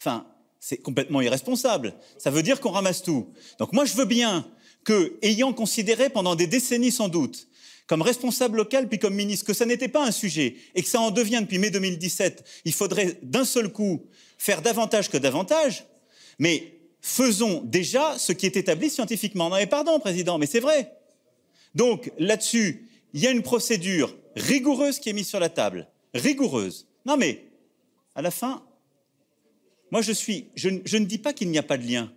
enfin, 0.00 0.26
c'est 0.60 0.76
complètement 0.76 1.22
irresponsable. 1.22 1.94
Ça 2.18 2.30
veut 2.30 2.42
dire 2.42 2.60
qu'on 2.60 2.70
ramasse 2.70 3.02
tout. 3.02 3.32
Donc 3.58 3.72
moi, 3.72 3.86
je 3.86 3.94
veux 3.94 4.04
bien 4.04 4.46
que, 4.84 5.18
ayant 5.22 5.52
considéré 5.52 6.10
pendant 6.10 6.36
des 6.36 6.46
décennies 6.46 6.92
sans 6.92 7.08
doute, 7.08 7.48
comme 7.86 8.02
responsable 8.02 8.58
local 8.58 8.88
puis 8.88 8.98
comme 8.98 9.14
ministre, 9.14 9.46
que 9.46 9.54
ça 9.54 9.66
n'était 9.66 9.88
pas 9.88 10.06
un 10.06 10.12
sujet 10.12 10.54
et 10.76 10.82
que 10.82 10.88
ça 10.88 11.00
en 11.00 11.10
devient 11.10 11.40
depuis 11.40 11.58
mai 11.58 11.70
2017, 11.70 12.44
il 12.64 12.72
faudrait 12.72 13.18
d'un 13.22 13.44
seul 13.44 13.72
coup 13.72 14.06
faire 14.38 14.62
davantage 14.62 15.10
que 15.10 15.16
davantage, 15.16 15.86
mais 16.38 16.78
faisons 17.00 17.62
déjà 17.64 18.16
ce 18.16 18.32
qui 18.32 18.46
est 18.46 18.56
établi 18.56 18.90
scientifiquement. 18.90 19.48
Non 19.48 19.56
mais 19.56 19.66
pardon, 19.66 19.98
Président, 19.98 20.38
mais 20.38 20.46
c'est 20.46 20.60
vrai. 20.60 20.92
Donc 21.74 22.12
là-dessus, 22.18 22.88
il 23.12 23.20
y 23.20 23.26
a 23.26 23.30
une 23.30 23.42
procédure 23.42 24.16
rigoureuse 24.36 25.00
qui 25.00 25.10
est 25.10 25.14
mise 25.14 25.26
sur 25.26 25.40
la 25.40 25.48
table. 25.48 25.88
Rigoureuse. 26.14 26.86
Non 27.06 27.16
mais, 27.16 27.44
à 28.14 28.22
la 28.22 28.30
fin, 28.30 28.62
moi 29.90 30.02
je 30.02 30.12
suis, 30.12 30.46
je, 30.54 30.68
ne 30.68 31.04
dis 31.04 31.18
pas 31.18 31.32
qu'il 31.32 31.50
n'y 31.50 31.58
a 31.58 31.62
pas 31.62 31.78
de 31.78 31.86
lien. 31.86 32.12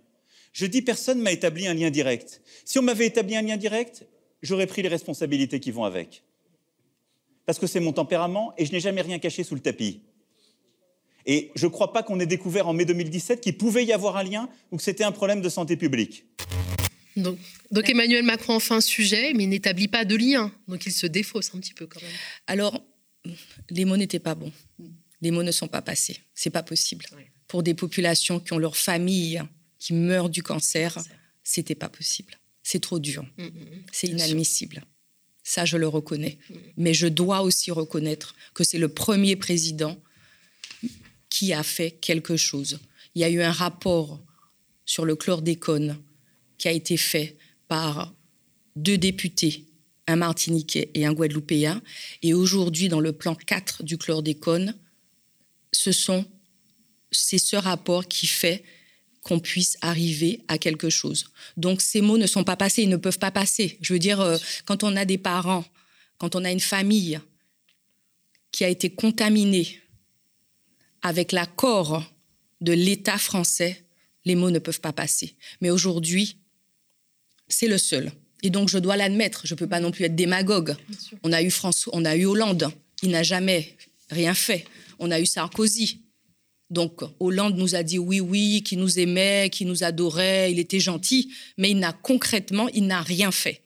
Je 0.52 0.66
dis 0.66 0.82
personne 0.82 1.20
m'a 1.20 1.32
établi 1.32 1.66
un 1.66 1.74
lien 1.74 1.90
direct. 1.90 2.40
Si 2.64 2.78
on 2.78 2.82
m'avait 2.82 3.06
établi 3.06 3.36
un 3.36 3.42
lien 3.42 3.56
direct, 3.56 4.06
j'aurais 4.42 4.66
pris 4.66 4.82
les 4.82 4.88
responsabilités 4.88 5.60
qui 5.60 5.70
vont 5.70 5.84
avec. 5.84 6.22
Parce 7.46 7.58
que 7.58 7.66
c'est 7.66 7.80
mon 7.80 7.92
tempérament 7.92 8.54
et 8.56 8.64
je 8.64 8.72
n'ai 8.72 8.80
jamais 8.80 9.02
rien 9.02 9.18
caché 9.18 9.42
sous 9.42 9.54
le 9.54 9.60
tapis. 9.60 10.02
Et 11.26 11.50
je 11.54 11.66
ne 11.66 11.70
crois 11.70 11.92
pas 11.92 12.02
qu'on 12.02 12.20
ait 12.20 12.26
découvert 12.26 12.68
en 12.68 12.72
mai 12.72 12.84
2017 12.84 13.40
qu'il 13.40 13.56
pouvait 13.56 13.84
y 13.84 13.92
avoir 13.92 14.16
un 14.16 14.22
lien 14.22 14.48
ou 14.70 14.76
que 14.76 14.82
c'était 14.82 15.04
un 15.04 15.12
problème 15.12 15.40
de 15.40 15.48
santé 15.48 15.76
publique. 15.76 16.26
Donc, 17.16 17.38
Emmanuel 17.88 18.24
Macron 18.24 18.54
en 18.54 18.60
fait 18.60 18.74
un 18.74 18.80
sujet, 18.80 19.32
mais 19.34 19.44
il 19.44 19.48
n'établit 19.48 19.88
pas 19.88 20.04
de 20.04 20.16
lien. 20.16 20.52
Donc 20.68 20.86
il 20.86 20.92
se 20.92 21.06
défausse 21.06 21.54
un 21.54 21.60
petit 21.60 21.74
peu 21.74 21.86
quand 21.86 22.02
même. 22.02 22.10
Alors, 22.46 22.82
les 23.70 23.84
mots 23.84 23.96
n'étaient 23.96 24.18
pas 24.18 24.34
bons. 24.34 24.52
Les 25.20 25.30
mots 25.30 25.42
ne 25.42 25.52
sont 25.52 25.68
pas 25.68 25.82
passés. 25.82 26.20
C'est 26.34 26.50
pas 26.50 26.62
possible. 26.62 27.06
Pour 27.54 27.62
des 27.62 27.74
populations 27.74 28.40
qui 28.40 28.52
ont 28.52 28.58
leur 28.58 28.76
famille 28.76 29.40
qui 29.78 29.92
meurent 29.92 30.28
du 30.28 30.42
cancer, 30.42 30.98
c'était 31.44 31.76
pas 31.76 31.88
possible. 31.88 32.36
C'est 32.64 32.80
trop 32.80 32.98
dur. 32.98 33.22
Mm, 33.38 33.44
mm, 33.44 33.46
mm. 33.46 33.84
c'est 33.92 34.08
inadmissible. 34.08 34.82
Ça, 35.44 35.64
je 35.64 35.76
le 35.76 35.86
reconnais. 35.86 36.36
Mais 36.76 36.94
je 36.94 37.06
dois 37.06 37.42
aussi 37.42 37.70
reconnaître 37.70 38.34
que 38.54 38.64
c'est 38.64 38.78
le 38.78 38.88
premier 38.88 39.36
président 39.36 39.96
qui 41.30 41.52
a 41.52 41.62
fait 41.62 41.92
quelque 41.92 42.36
chose. 42.36 42.80
Il 43.14 43.20
y 43.20 43.24
a 43.24 43.30
eu 43.30 43.40
un 43.40 43.52
rapport 43.52 44.20
sur 44.84 45.04
le 45.04 45.14
chlordécone 45.14 46.02
qui 46.58 46.66
a 46.66 46.72
été 46.72 46.96
fait 46.96 47.36
par 47.68 48.12
deux 48.74 48.98
députés, 48.98 49.64
un 50.08 50.16
Martiniquais 50.16 50.90
et 50.94 51.06
un 51.06 51.12
Guadeloupéen. 51.12 51.80
Et 52.22 52.34
aujourd'hui, 52.34 52.88
dans 52.88 52.98
le 52.98 53.12
plan 53.12 53.36
4 53.36 53.84
du 53.84 53.96
chlordécone, 53.96 54.74
ce 55.70 55.92
sont 55.92 56.26
c'est 57.16 57.38
ce 57.38 57.56
rapport 57.56 58.06
qui 58.08 58.26
fait 58.26 58.64
qu'on 59.22 59.40
puisse 59.40 59.76
arriver 59.80 60.44
à 60.48 60.58
quelque 60.58 60.90
chose. 60.90 61.30
Donc 61.56 61.80
ces 61.80 62.02
mots 62.02 62.18
ne 62.18 62.26
sont 62.26 62.44
pas 62.44 62.56
passés, 62.56 62.82
ils 62.82 62.88
ne 62.88 62.96
peuvent 62.96 63.18
pas 63.18 63.30
passer. 63.30 63.78
Je 63.80 63.92
veux 63.94 63.98
dire, 63.98 64.20
euh, 64.20 64.36
quand 64.66 64.84
on 64.84 64.94
a 64.96 65.04
des 65.04 65.18
parents, 65.18 65.64
quand 66.18 66.36
on 66.36 66.44
a 66.44 66.50
une 66.50 66.60
famille 66.60 67.18
qui 68.52 68.64
a 68.64 68.68
été 68.68 68.90
contaminée 68.90 69.80
avec 71.02 71.32
l'accord 71.32 72.04
de 72.60 72.72
l'État 72.72 73.18
français, 73.18 73.84
les 74.24 74.34
mots 74.34 74.50
ne 74.50 74.58
peuvent 74.58 74.80
pas 74.80 74.92
passer. 74.92 75.36
Mais 75.60 75.70
aujourd'hui, 75.70 76.38
c'est 77.48 77.66
le 77.66 77.78
seul. 77.78 78.12
Et 78.42 78.50
donc, 78.50 78.68
je 78.68 78.78
dois 78.78 78.96
l'admettre. 78.96 79.46
Je 79.46 79.54
ne 79.54 79.58
peux 79.58 79.66
pas 79.66 79.80
non 79.80 79.90
plus 79.90 80.04
être 80.04 80.14
démagogue. 80.14 80.76
On 81.22 81.32
a 81.32 81.42
eu 81.42 81.50
François, 81.50 81.94
on 81.96 82.04
a 82.04 82.14
eu 82.14 82.26
Hollande. 82.26 82.70
Il 83.02 83.10
n'a 83.10 83.22
jamais 83.22 83.76
rien 84.10 84.34
fait. 84.34 84.66
On 84.98 85.10
a 85.10 85.20
eu 85.20 85.26
Sarkozy. 85.26 86.03
Donc, 86.74 87.00
Hollande 87.20 87.56
nous 87.56 87.74
a 87.74 87.82
dit 87.82 87.98
oui, 87.98 88.20
oui, 88.20 88.62
qu'il 88.62 88.78
nous 88.80 88.98
aimait, 88.98 89.48
qu'il 89.50 89.66
nous 89.66 89.84
adorait, 89.84 90.52
il 90.52 90.58
était 90.58 90.80
gentil, 90.80 91.32
mais 91.56 91.70
il 91.70 91.78
n'a 91.78 91.92
concrètement, 91.92 92.68
il 92.68 92.86
n'a 92.86 93.00
rien 93.00 93.30
fait. 93.32 93.62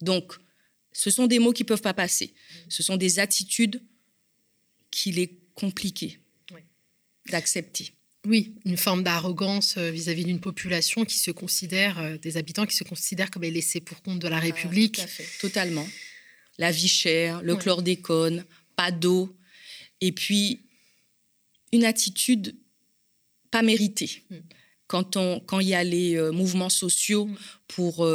Donc, 0.00 0.34
ce 0.92 1.10
sont 1.10 1.26
des 1.26 1.38
mots 1.38 1.52
qui 1.52 1.62
ne 1.62 1.68
peuvent 1.68 1.82
pas 1.82 1.94
passer. 1.94 2.34
Ce 2.68 2.82
sont 2.82 2.96
des 2.96 3.18
attitudes 3.18 3.82
qu'il 4.90 5.18
est 5.18 5.38
compliqué 5.54 6.18
d'accepter. 7.30 7.92
Oui, 8.26 8.54
une 8.64 8.76
forme 8.76 9.02
d'arrogance 9.02 9.76
euh, 9.78 9.90
vis-à-vis 9.90 10.24
d'une 10.24 10.40
population 10.40 11.04
qui 11.04 11.18
se 11.18 11.30
considère, 11.30 11.98
euh, 11.98 12.16
des 12.18 12.36
habitants 12.36 12.66
qui 12.66 12.76
se 12.76 12.84
considèrent 12.84 13.30
comme 13.30 13.42
les 13.42 13.50
laissés 13.50 13.80
pour 13.80 14.00
compte 14.02 14.18
de 14.18 14.28
la 14.28 14.38
République. 14.38 15.00
Totalement. 15.40 15.86
La 16.58 16.70
vie 16.70 16.88
chère, 16.88 17.42
le 17.42 17.56
chlordécone, 17.56 18.44
pas 18.76 18.92
d'eau, 18.92 19.36
et 20.00 20.12
puis 20.12 20.60
une 21.72 21.84
attitude 21.84 22.56
pas 23.50 23.62
méritée. 23.62 24.22
Mm. 24.30 24.36
Quand, 24.86 25.16
on, 25.16 25.40
quand 25.40 25.60
il 25.60 25.68
y 25.68 25.74
a 25.74 25.84
les 25.84 26.16
euh, 26.16 26.32
mouvements 26.32 26.70
sociaux 26.70 27.26
mm. 27.26 27.36
pour, 27.68 28.08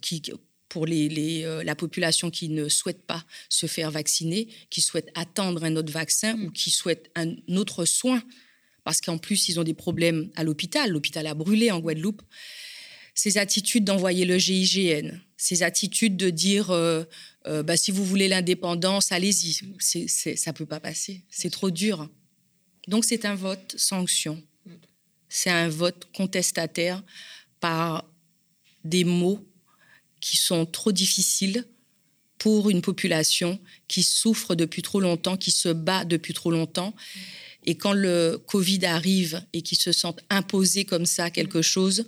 qui, 0.00 0.22
pour 0.68 0.86
les, 0.86 1.62
la 1.64 1.74
population 1.74 2.30
qui 2.30 2.48
ne 2.48 2.68
souhaite 2.68 3.06
pas 3.06 3.24
se 3.48 3.66
faire 3.66 3.90
vacciner, 3.90 4.48
qui 4.70 4.80
souhaite 4.80 5.10
attendre 5.14 5.64
un 5.64 5.76
autre 5.76 5.92
vaccin 5.92 6.36
mm. 6.36 6.44
ou 6.44 6.50
qui 6.50 6.70
souhaite 6.70 7.10
un 7.14 7.34
autre 7.56 7.84
soin 7.84 8.22
parce 8.84 9.00
qu'en 9.00 9.18
plus, 9.18 9.48
ils 9.48 9.60
ont 9.60 9.64
des 9.64 9.74
problèmes 9.74 10.30
à 10.34 10.44
l'hôpital. 10.44 10.90
L'hôpital 10.90 11.26
a 11.26 11.34
brûlé 11.34 11.70
en 11.70 11.80
Guadeloupe. 11.80 12.22
Ces 13.14 13.36
attitudes 13.38 13.84
d'envoyer 13.84 14.24
le 14.24 14.38
GIGN, 14.38 15.20
ces 15.36 15.62
attitudes 15.62 16.16
de 16.16 16.30
dire 16.30 16.70
euh, 16.70 17.04
euh, 17.46 17.62
bah, 17.62 17.76
si 17.76 17.90
vous 17.90 18.04
voulez 18.04 18.26
l'indépendance, 18.26 19.12
allez-y. 19.12 19.60
ça 19.78 20.50
ne 20.50 20.56
peut 20.56 20.66
pas 20.66 20.80
passer. 20.80 21.22
C'est 21.28 21.50
trop 21.50 21.70
dur. 21.70 22.08
Donc, 22.88 23.04
c'est 23.04 23.24
un 23.24 23.34
vote 23.34 23.74
sanction. 23.76 24.42
C'est 25.28 25.50
un 25.50 25.68
vote 25.68 26.08
contestataire 26.14 27.02
par 27.60 28.04
des 28.84 29.04
mots 29.04 29.40
qui 30.20 30.36
sont 30.36 30.66
trop 30.66 30.92
difficiles 30.92 31.66
pour 32.38 32.70
une 32.70 32.82
population 32.82 33.60
qui 33.86 34.02
souffre 34.02 34.54
depuis 34.54 34.82
trop 34.82 35.00
longtemps, 35.00 35.36
qui 35.36 35.52
se 35.52 35.68
bat 35.68 36.04
depuis 36.04 36.34
trop 36.34 36.50
longtemps. 36.50 36.94
Et 37.64 37.76
quand 37.76 37.92
le 37.92 38.42
Covid 38.46 38.84
arrive 38.84 39.42
et 39.52 39.62
qu'ils 39.62 39.78
se 39.78 39.92
sentent 39.92 40.20
imposés 40.28 40.84
comme 40.84 41.06
ça 41.06 41.30
quelque 41.30 41.62
chose, 41.62 42.06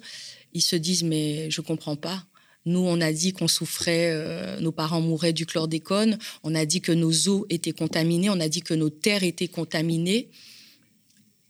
ils 0.52 0.62
se 0.62 0.76
disent 0.76 1.04
mais 1.04 1.50
je 1.50 1.60
comprends 1.60 1.96
pas. 1.96 2.26
Nous, 2.66 2.80
on 2.80 3.00
a 3.00 3.12
dit 3.12 3.32
qu'on 3.32 3.46
souffrait, 3.46 4.10
euh, 4.10 4.58
nos 4.58 4.72
parents 4.72 5.02
mouraient 5.02 5.34
du 5.34 5.44
chlordécone, 5.44 6.18
on 6.42 6.54
a 6.54 6.64
dit 6.64 6.80
que 6.80 6.92
nos 6.92 7.12
eaux 7.28 7.46
étaient 7.50 7.72
contaminées, 7.72 8.30
on 8.30 8.40
a 8.40 8.48
dit 8.48 8.62
que 8.62 8.74
nos 8.74 8.90
terres 8.90 9.22
étaient 9.22 9.48
contaminées. 9.48 10.30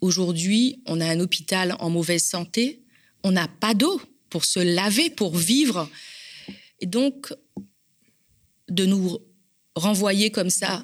Aujourd'hui, 0.05 0.83
on 0.85 1.01
a 1.01 1.07
un 1.07 1.19
hôpital 1.19 1.77
en 1.79 1.89
mauvaise 1.89 2.23
santé, 2.23 2.83
on 3.23 3.31
n'a 3.31 3.49
pas 3.49 3.73
d'eau 3.73 4.03
pour 4.29 4.45
se 4.45 4.61
laver, 4.61 5.09
pour 5.09 5.35
vivre. 5.35 5.89
Et 6.81 6.85
donc, 6.85 7.33
de 8.69 8.85
nous 8.85 9.19
renvoyer 9.75 10.29
comme 10.31 10.51
ça, 10.51 10.83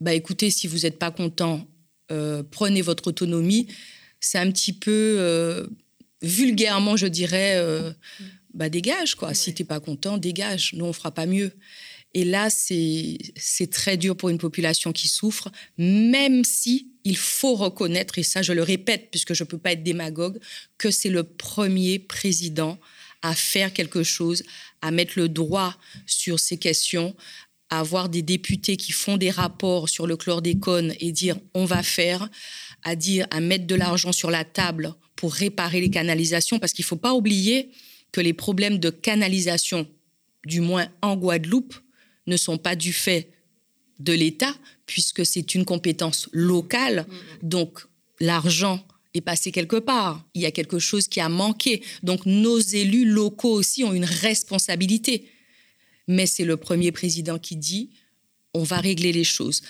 bah 0.00 0.14
écoutez, 0.14 0.52
si 0.52 0.68
vous 0.68 0.78
n'êtes 0.78 0.96
pas 0.96 1.10
content, 1.10 1.66
euh, 2.12 2.44
prenez 2.48 2.82
votre 2.82 3.08
autonomie, 3.08 3.66
c'est 4.20 4.38
un 4.38 4.52
petit 4.52 4.72
peu 4.72 5.16
euh, 5.18 5.66
vulgairement, 6.22 6.96
je 6.96 7.08
dirais, 7.08 7.56
euh, 7.56 7.90
bah 8.54 8.68
dégage 8.68 9.16
quoi. 9.16 9.34
Si 9.34 9.54
t'es 9.54 9.64
pas 9.64 9.80
content, 9.80 10.18
dégage. 10.18 10.72
Nous 10.74 10.84
on 10.84 10.92
fera 10.92 11.10
pas 11.10 11.26
mieux. 11.26 11.50
Et 12.14 12.24
là, 12.24 12.48
c'est 12.48 13.70
très 13.72 13.96
dur 13.96 14.16
pour 14.16 14.28
une 14.28 14.38
population 14.38 14.92
qui 14.92 15.08
souffre, 15.08 15.50
même 15.76 16.44
si 16.44 16.92
il 17.06 17.16
faut 17.16 17.54
reconnaître, 17.54 18.18
et 18.18 18.24
ça 18.24 18.42
je 18.42 18.52
le 18.52 18.64
répète 18.64 19.12
puisque 19.12 19.32
je 19.32 19.44
ne 19.44 19.48
peux 19.48 19.58
pas 19.58 19.72
être 19.72 19.84
démagogue, 19.84 20.40
que 20.76 20.90
c'est 20.90 21.08
le 21.08 21.22
premier 21.22 22.00
président 22.00 22.78
à 23.22 23.34
faire 23.36 23.72
quelque 23.72 24.02
chose, 24.02 24.42
à 24.82 24.90
mettre 24.90 25.12
le 25.14 25.28
droit 25.28 25.76
sur 26.04 26.40
ces 26.40 26.58
questions, 26.58 27.14
à 27.70 27.78
avoir 27.78 28.08
des 28.08 28.22
députés 28.22 28.76
qui 28.76 28.90
font 28.90 29.16
des 29.16 29.30
rapports 29.30 29.88
sur 29.88 30.08
le 30.08 30.16
chlordécone 30.16 30.94
et 30.98 31.12
dire 31.12 31.38
on 31.54 31.64
va 31.64 31.84
faire, 31.84 32.28
à 32.82 32.96
dire 32.96 33.28
à 33.30 33.38
mettre 33.40 33.68
de 33.68 33.76
l'argent 33.76 34.10
sur 34.10 34.32
la 34.32 34.44
table 34.44 34.92
pour 35.14 35.32
réparer 35.32 35.80
les 35.80 35.90
canalisations, 35.90 36.58
parce 36.58 36.72
qu'il 36.72 36.82
ne 36.82 36.88
faut 36.88 36.96
pas 36.96 37.14
oublier 37.14 37.70
que 38.10 38.20
les 38.20 38.32
problèmes 38.32 38.78
de 38.78 38.90
canalisation, 38.90 39.88
du 40.44 40.60
moins 40.60 40.88
en 41.02 41.16
Guadeloupe, 41.16 41.76
ne 42.26 42.36
sont 42.36 42.58
pas 42.58 42.74
du 42.74 42.92
fait 42.92 43.30
de 44.00 44.12
l'État, 44.12 44.54
puisque 44.86 45.26
c'est 45.26 45.54
une 45.54 45.64
compétence 45.64 46.28
locale. 46.32 47.06
Donc 47.42 47.80
l'argent 48.20 48.84
est 49.14 49.20
passé 49.20 49.52
quelque 49.52 49.76
part. 49.76 50.24
Il 50.34 50.42
y 50.42 50.46
a 50.46 50.50
quelque 50.50 50.78
chose 50.78 51.08
qui 51.08 51.20
a 51.20 51.28
manqué. 51.28 51.82
Donc 52.02 52.24
nos 52.26 52.58
élus 52.58 53.04
locaux 53.04 53.52
aussi 53.52 53.84
ont 53.84 53.92
une 53.92 54.04
responsabilité 54.04 55.30
mais 56.08 56.26
c'est 56.26 56.44
le 56.44 56.56
premier 56.56 56.92
président 56.92 57.38
qui 57.38 57.56
dit 57.56 57.90
on 58.54 58.62
va 58.62 58.78
régler 58.78 59.12
les 59.12 59.24
choses. 59.24 59.62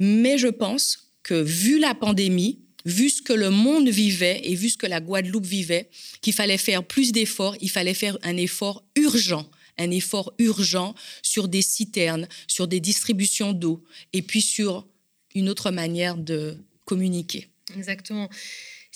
Mais 0.00 0.38
je 0.38 0.48
pense 0.48 1.12
que 1.22 1.34
vu 1.34 1.78
la 1.78 1.94
pandémie, 1.94 2.60
vu 2.84 3.08
ce 3.08 3.22
que 3.22 3.32
le 3.32 3.50
monde 3.50 3.88
vivait 3.88 4.40
et 4.44 4.54
vu 4.54 4.68
ce 4.68 4.76
que 4.76 4.86
la 4.86 5.00
Guadeloupe 5.00 5.46
vivait, 5.46 5.90
qu'il 6.20 6.32
fallait 6.32 6.58
faire 6.58 6.84
plus 6.84 7.12
d'efforts, 7.12 7.56
il 7.60 7.70
fallait 7.70 7.94
faire 7.94 8.18
un 8.22 8.36
effort 8.36 8.84
urgent, 8.96 9.48
un 9.78 9.90
effort 9.90 10.32
urgent 10.38 10.94
sur 11.22 11.48
des 11.48 11.62
citernes, 11.62 12.28
sur 12.46 12.68
des 12.68 12.80
distributions 12.80 13.52
d'eau 13.52 13.84
et 14.12 14.22
puis 14.22 14.42
sur 14.42 14.86
une 15.34 15.48
autre 15.48 15.70
manière 15.70 16.16
de 16.16 16.56
communiquer. 16.84 17.48
Exactement. 17.76 18.28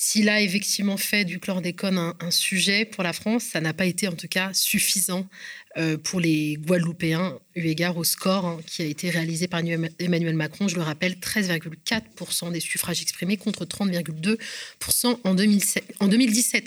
S'il 0.03 0.31
a 0.31 0.41
effectivement 0.41 0.97
fait 0.97 1.27
du 1.27 1.39
chlordécone 1.39 1.99
un, 1.99 2.31
sujet 2.31 2.87
pour 2.87 3.05
la 3.05 3.13
France, 3.13 3.45
ça 3.45 3.61
n'a 3.61 3.75
pas 3.75 3.85
été 3.85 4.09
en 4.09 4.15
tout 4.15 4.29
cas 4.29 4.51
suffisant 4.55 5.29
euh, 5.77 5.99
pour 5.99 6.21
les 6.21 6.55
Guadeloupéens, 6.55 7.39
eu 7.55 7.67
égard 7.67 7.99
au 7.99 8.05
score 8.05 8.47
hein, 8.47 8.61
qui 8.67 8.81
a 8.81 8.87
été 8.87 9.11
réalisé 9.11 9.47
par 9.47 9.61
Emmanuel 9.61 10.35
Macron. 10.35 10.69
Je 10.69 10.77
le 10.77 10.81
rappelle, 10.81 11.17
13,4% 11.17 12.51
des 12.51 12.61
suffrages 12.61 13.03
exprimés 13.03 13.37
contre 13.37 13.67
30,2% 13.67 15.19
en, 15.23 15.35
2017. 15.35 16.65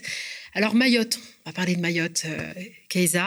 Alors 0.54 0.76
Mayotte, 0.76 1.18
on 1.46 1.50
va 1.50 1.54
parler 1.54 1.76
de 1.76 1.82
Mayotte, 1.82 2.26
euh, 2.26 2.54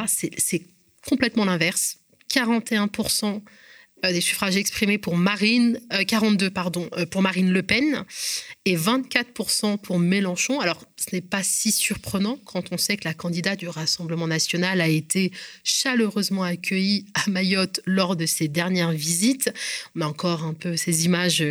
c'est 0.07 0.63
complètement 1.07 1.45
l'inverse. 1.45 1.99
41% 2.33 3.43
euh, 4.05 4.13
des 4.13 4.21
suffrages 4.21 4.57
exprimés 4.57 4.99
pour 4.99 5.17
Marine, 5.17 5.81
42 6.07 6.47
euh, 6.47 6.51
pardon, 6.51 6.89
euh, 6.99 7.07
pour 7.07 7.23
Marine 7.23 7.51
Le 7.51 7.63
Pen 7.63 8.05
et 8.67 8.77
24% 8.77 9.79
pour 9.79 9.99
Mélenchon. 9.99 10.61
Alors, 10.61 10.85
ce 10.97 11.15
n'est 11.15 11.23
pas 11.23 11.43
si 11.43 11.73
surprenant 11.73 12.39
quand 12.45 12.73
on 12.73 12.77
sait 12.77 12.99
que 12.99 13.09
la 13.09 13.15
candidate 13.15 13.59
du 13.59 13.69
Rassemblement 13.69 14.27
national 14.27 14.83
a 14.83 14.89
été 14.89 15.33
chaleureusement 15.65 16.43
accueillie 16.43 17.07
à 17.15 17.31
Mayotte 17.31 17.81
lors 17.87 18.17
de 18.17 18.27
ses 18.27 18.49
dernières 18.49 18.93
visites. 18.93 19.51
On 19.95 20.03
a 20.03 20.07
encore 20.07 20.45
un 20.45 20.55
peu 20.55 20.77
ces 20.77 21.07
images 21.07 21.43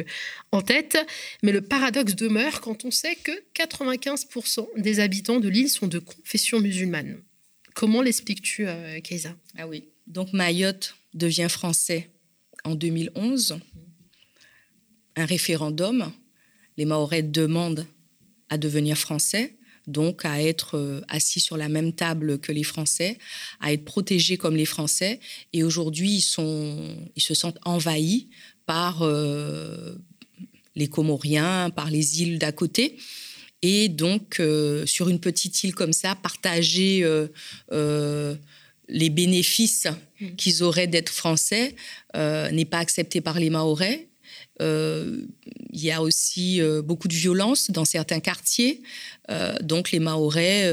en 0.52 0.62
tête, 0.62 1.00
mais 1.42 1.52
le 1.52 1.62
paradoxe 1.62 2.14
demeure 2.14 2.62
quand 2.62 2.86
on 2.86 2.92
sait 2.92 3.16
que 3.16 3.32
95% 3.56 4.68
des 4.78 5.00
habitants 5.00 5.40
de 5.40 5.50
l'île 5.50 5.70
sont 5.70 5.88
de 5.88 5.98
confession 5.98 6.60
musulmane. 6.60 7.22
Comment 7.76 8.02
l'expliques-tu, 8.02 8.66
Keisa 9.04 9.36
Ah 9.58 9.68
oui, 9.68 9.84
donc 10.08 10.34
Mayotte 10.34 10.96
devient 11.14 11.48
français 11.50 12.10
en 12.64 12.74
2011 12.74 13.60
un 15.16 15.26
référendum. 15.26 16.12
Les 16.78 16.86
Mahorais 16.86 17.24
demandent 17.24 17.86
à 18.50 18.58
devenir 18.58 18.98
français, 18.98 19.56
donc 19.88 20.26
à 20.26 20.42
être 20.42 20.78
euh, 20.78 21.02
assis 21.08 21.40
sur 21.40 21.58
la 21.58 21.70
même 21.70 21.94
table 21.94 22.40
que 22.40 22.52
les 22.52 22.64
Français, 22.64 23.18
à 23.60 23.72
être 23.72 23.86
protégés 23.86 24.38
comme 24.38 24.56
les 24.56 24.66
Français. 24.66 25.20
Et 25.54 25.64
aujourd'hui, 25.64 26.16
ils 26.18 27.22
se 27.22 27.34
sentent 27.34 27.60
envahis 27.64 28.30
par 28.66 29.04
euh, 29.04 29.96
les 30.76 30.88
Comoriens, 30.88 31.70
par 31.70 31.90
les 31.90 32.22
îles 32.22 32.40
d'à 32.40 32.52
côté. 32.52 32.98
Et 33.68 33.90
donc, 33.90 34.40
euh, 34.40 34.86
sur 34.86 35.10
une 35.10 35.20
petite 35.20 35.64
île 35.64 35.74
comme 35.74 35.94
ça, 35.94 36.14
partager 36.14 37.04
les 38.88 39.10
bénéfices 39.10 39.88
mm. 40.20 40.36
qu'ils 40.36 40.64
auraient 40.64 40.88
d'être 40.88 41.10
français 41.10 41.76
euh, 42.16 42.50
n'est 42.52 42.66
pas 42.66 42.80
accepté 42.80 43.22
par 43.22 43.40
les 43.40 43.50
Mahorais. 43.50 44.08
Euh, 44.62 45.22
il 45.72 45.84
y 45.84 45.92
a 45.92 46.02
aussi 46.02 46.62
euh, 46.62 46.82
beaucoup 46.82 47.08
de 47.08 47.14
violence 47.14 47.72
dans 47.72 47.86
certains 47.86 48.20
quartiers. 48.20 48.82
donc 49.62 49.92
les 49.92 50.00
Mahorais 50.00 50.72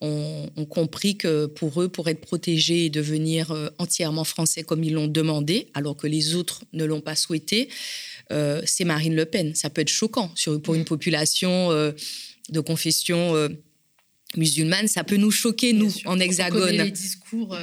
ont, 0.00 0.66
compris 0.68 1.16
que 1.16 1.46
pour 1.46 1.82
eux, 1.82 1.88
pour 1.88 2.08
être 2.08 2.20
protégés 2.20 2.84
et 2.84 2.90
devenir 2.90 3.52
entièrement 3.78 4.24
français 4.24 4.62
comme 4.62 4.84
ils 4.84 4.92
l'ont 4.92 5.08
demandé, 5.08 5.68
alors 5.74 5.96
que 5.96 6.06
les 6.06 6.34
autres 6.34 6.62
ne 6.72 6.84
l'ont 6.84 7.00
pas 7.00 7.16
souhaité, 7.16 7.68
c'est 8.30 8.84
Marine 8.84 9.14
Le 9.14 9.24
Pen. 9.24 9.54
Ça 9.54 9.70
peut 9.70 9.80
être 9.80 9.88
choquant 9.88 10.30
sur, 10.34 10.60
pour 10.60 10.74
une 10.74 10.82
mm. 10.82 10.86
population 10.86 11.70
de 11.70 12.60
confession 12.60 13.48
musulmane, 14.36 14.88
ça 14.88 15.04
peut 15.04 15.16
nous 15.16 15.30
choquer, 15.30 15.72
nous, 15.72 15.92
en 16.04 16.18
hexagone. 16.20 16.92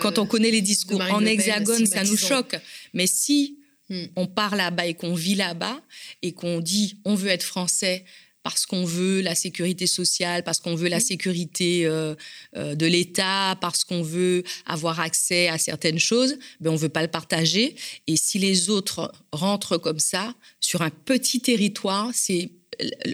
Quand 0.02 0.18
on 0.18 0.26
connaît 0.26 0.52
les 0.52 0.62
discours, 0.62 1.02
euh, 1.02 1.10
en 1.10 1.26
hexagone, 1.26 1.86
ça 1.86 2.04
nous 2.04 2.18
choque. 2.18 2.56
Mais 2.94 3.08
si 3.08 3.60
hmm. 3.90 4.06
on 4.16 4.28
part 4.28 4.56
là-bas 4.56 4.88
et 4.88 4.96
qu'on 4.96 5.14
vit 5.14 5.36
là-bas 5.36 5.80
et 6.22 6.32
qu'on 6.32 6.60
dit 6.60 6.98
on 7.06 7.16
veut 7.16 7.30
être 7.30 7.44
français 7.44 8.04
parce 8.42 8.68
qu'on 8.68 8.86
veut 8.86 9.22
la 9.22 9.34
sécurité 9.34 9.88
sociale, 9.88 10.44
parce 10.44 10.60
qu'on 10.60 10.76
veut 10.76 10.88
la 10.88 10.98
hmm. 10.98 11.02
sécurité 11.02 11.86
euh, 11.86 12.14
euh, 12.56 12.76
de 12.76 12.86
l'État, 12.86 13.58
parce 13.60 13.84
qu'on 13.84 14.04
veut 14.04 14.44
avoir 14.68 15.00
accès 15.00 15.48
à 15.48 15.58
certaines 15.58 16.00
choses, 16.00 16.38
ben 16.60 16.70
on 16.70 16.74
ne 16.74 16.80
veut 16.80 16.90
pas 16.90 17.02
le 17.02 17.08
partager. 17.08 17.76
Et 18.08 18.18
si 18.18 18.40
les 18.40 18.70
autres 18.70 19.12
rentrent 19.32 19.78
comme 19.78 20.00
ça, 20.00 20.36
sur 20.66 20.82
un 20.82 20.90
petit 20.90 21.40
territoire, 21.40 22.12
c'est 22.14 22.52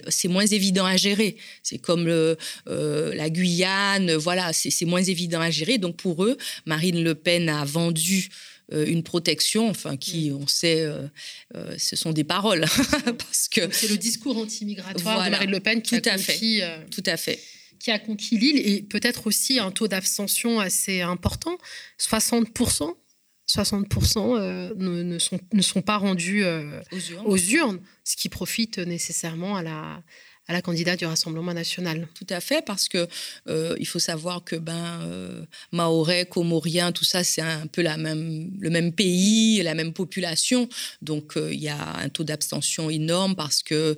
c'est 0.08 0.26
moins 0.26 0.44
évident 0.44 0.84
à 0.84 0.96
gérer. 0.96 1.36
C'est 1.62 1.78
comme 1.78 2.04
le, 2.06 2.36
la 2.66 3.30
Guyane, 3.30 4.12
voilà, 4.16 4.52
c'est 4.52 4.84
moins 4.84 5.04
évident 5.04 5.40
à 5.40 5.50
gérer. 5.50 5.78
Donc 5.78 5.96
pour 5.96 6.24
eux, 6.24 6.36
Marine 6.66 7.04
Le 7.04 7.14
Pen 7.14 7.48
a 7.48 7.64
vendu 7.64 8.28
euh, 8.72 8.86
une 8.86 9.02
protection, 9.02 9.68
enfin, 9.68 9.96
qui, 9.96 10.30
mm. 10.30 10.36
on 10.36 10.46
sait, 10.46 10.80
euh, 10.80 11.06
euh, 11.54 11.74
ce 11.78 11.96
sont 11.96 12.12
des 12.12 12.24
paroles. 12.24 12.64
parce 13.18 13.48
que 13.48 13.70
c'est 13.72 13.88
le 13.88 13.98
discours 13.98 14.36
anti-migratoire 14.38 15.24
de 15.24 15.30
Marine 15.30 15.50
Le 15.50 15.60
Pen 15.60 15.82
qui 15.82 16.00
Tout 16.00 16.08
a 16.08 16.12
à 16.12 16.16
conquis, 16.16 16.60
fait. 16.60 16.86
Tout 16.90 17.02
à 17.06 17.16
fait. 17.16 17.38
Qui 17.78 17.90
a 17.90 17.98
conquis 17.98 18.38
l'île 18.38 18.58
et 18.64 18.82
peut-être 18.82 19.26
aussi 19.26 19.58
un 19.58 19.70
taux 19.72 19.88
d'abstention 19.88 20.60
assez 20.60 21.00
important, 21.00 21.58
60%. 22.00 22.94
60% 23.48 24.74
ne, 24.76 25.02
ne, 25.02 25.18
sont, 25.18 25.40
ne 25.52 25.62
sont 25.62 25.82
pas 25.82 25.98
rendus 25.98 26.44
aux, 27.24 27.36
urnes. 27.36 27.80
ce 28.04 28.16
qui 28.16 28.28
profite 28.28 28.78
nécessairement 28.78 29.56
à 29.56 29.62
la, 29.62 30.02
à 30.48 30.52
la 30.52 30.62
candidate 30.62 30.98
du 30.98 31.06
Rassemblement 31.06 31.54
national. 31.54 32.08
Tout 32.14 32.26
à 32.28 32.40
fait, 32.40 32.64
parce 32.64 32.88
que 32.88 33.06
euh, 33.48 33.76
il 33.78 33.86
faut 33.86 33.98
savoir 33.98 34.42
que 34.42 34.56
ben 34.56 35.00
euh, 35.02 35.44
Mahorais, 35.70 36.26
Comoriens, 36.26 36.92
tout 36.92 37.04
ça, 37.04 37.22
c'est 37.22 37.42
un 37.42 37.66
peu 37.66 37.82
la 37.82 37.96
même, 37.96 38.50
le 38.58 38.70
même 38.70 38.92
pays, 38.92 39.62
la 39.62 39.74
même 39.74 39.92
population. 39.92 40.68
Donc 41.00 41.36
euh, 41.36 41.52
il 41.52 41.60
y 41.60 41.68
a 41.68 41.96
un 41.96 42.08
taux 42.08 42.24
d'abstention 42.24 42.90
énorme 42.90 43.36
parce 43.36 43.62
que 43.62 43.96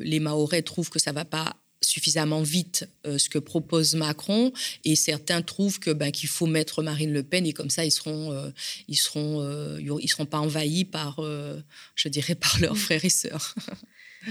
les 0.00 0.20
Mahorais 0.20 0.62
trouvent 0.62 0.90
que 0.90 0.98
ça 0.98 1.12
va 1.12 1.24
pas 1.24 1.56
suffisamment 1.86 2.42
vite 2.42 2.88
ce 3.04 3.28
que 3.28 3.38
propose 3.38 3.94
Macron 3.94 4.52
et 4.84 4.96
certains 4.96 5.42
trouvent 5.42 5.78
que 5.78 5.90
ben, 5.90 6.10
qu'il 6.10 6.28
faut 6.28 6.46
mettre 6.46 6.82
Marine 6.82 7.12
Le 7.12 7.22
Pen 7.22 7.46
et 7.46 7.52
comme 7.52 7.70
ça 7.70 7.84
ils 7.84 7.92
seront 7.92 8.52
ils 8.88 8.96
seront 8.96 9.78
ils 9.78 10.08
seront 10.08 10.26
pas 10.26 10.38
envahis 10.38 10.84
par 10.84 11.20
je 11.94 12.08
dirais 12.08 12.34
par 12.34 12.58
leurs 12.60 12.76
frères 12.76 13.04
et 13.04 13.10
sœurs. 13.10 13.54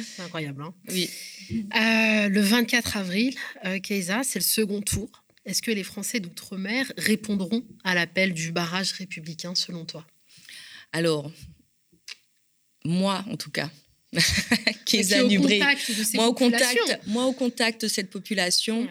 C'est 0.04 0.22
incroyable. 0.22 0.62
Hein 0.62 0.74
oui. 0.90 1.10
Euh, 1.52 2.30
le 2.30 2.42
24 2.42 2.98
avril, 2.98 3.36
euh, 3.66 3.80
c'est 3.84 4.40
le 4.40 4.42
second 4.42 4.82
tour. 4.82 5.10
Est-ce 5.46 5.62
que 5.62 5.72
les 5.72 5.84
Français 5.84 6.20
d'outre-mer 6.20 6.92
répondront 6.98 7.64
à 7.84 7.94
l'appel 7.94 8.34
du 8.34 8.52
barrage 8.52 8.94
républicain 8.94 9.56
selon 9.56 9.86
toi? 9.86 10.06
Alors, 10.92 11.32
moi 12.84 13.24
en 13.30 13.38
tout 13.38 13.52
cas, 13.52 13.70
Keza 14.86 15.24
Nubré, 15.24 15.60
moi 16.14 16.28
au 16.28 16.34
contact, 16.34 17.00
moi 17.08 17.26
au 17.26 17.34
contact 17.34 17.82
de 17.82 17.88
cette 17.88 18.10
population, 18.10 18.88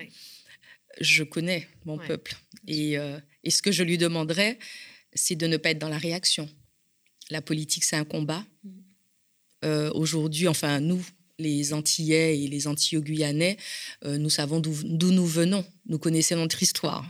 je 1.00 1.24
connais 1.24 1.68
mon 1.84 1.98
peuple 1.98 2.36
et, 2.66 2.98
euh, 2.98 3.18
et 3.42 3.50
ce 3.50 3.62
que 3.62 3.72
je 3.72 3.82
lui 3.82 3.98
demanderais, 3.98 4.58
c'est 5.14 5.36
de 5.36 5.46
ne 5.46 5.56
pas 5.56 5.70
être 5.70 5.78
dans 5.78 5.88
la 5.88 5.98
réaction. 5.98 6.48
La 7.30 7.40
politique, 7.40 7.84
c'est 7.84 7.96
un 7.96 8.04
combat. 8.04 8.44
Mm. 8.62 8.70
Euh, 9.64 9.90
aujourd'hui, 9.94 10.46
enfin 10.48 10.80
nous, 10.80 11.04
les 11.38 11.72
Antillais 11.72 12.38
et 12.40 12.48
les 12.48 12.66
Antillais-Guyanais, 12.66 13.56
euh, 14.04 14.18
nous 14.18 14.30
savons 14.30 14.60
d'où 14.60 15.10
nous 15.10 15.26
venons, 15.26 15.64
nous 15.86 15.98
connaissons 15.98 16.36
notre 16.36 16.62
histoire. 16.62 17.04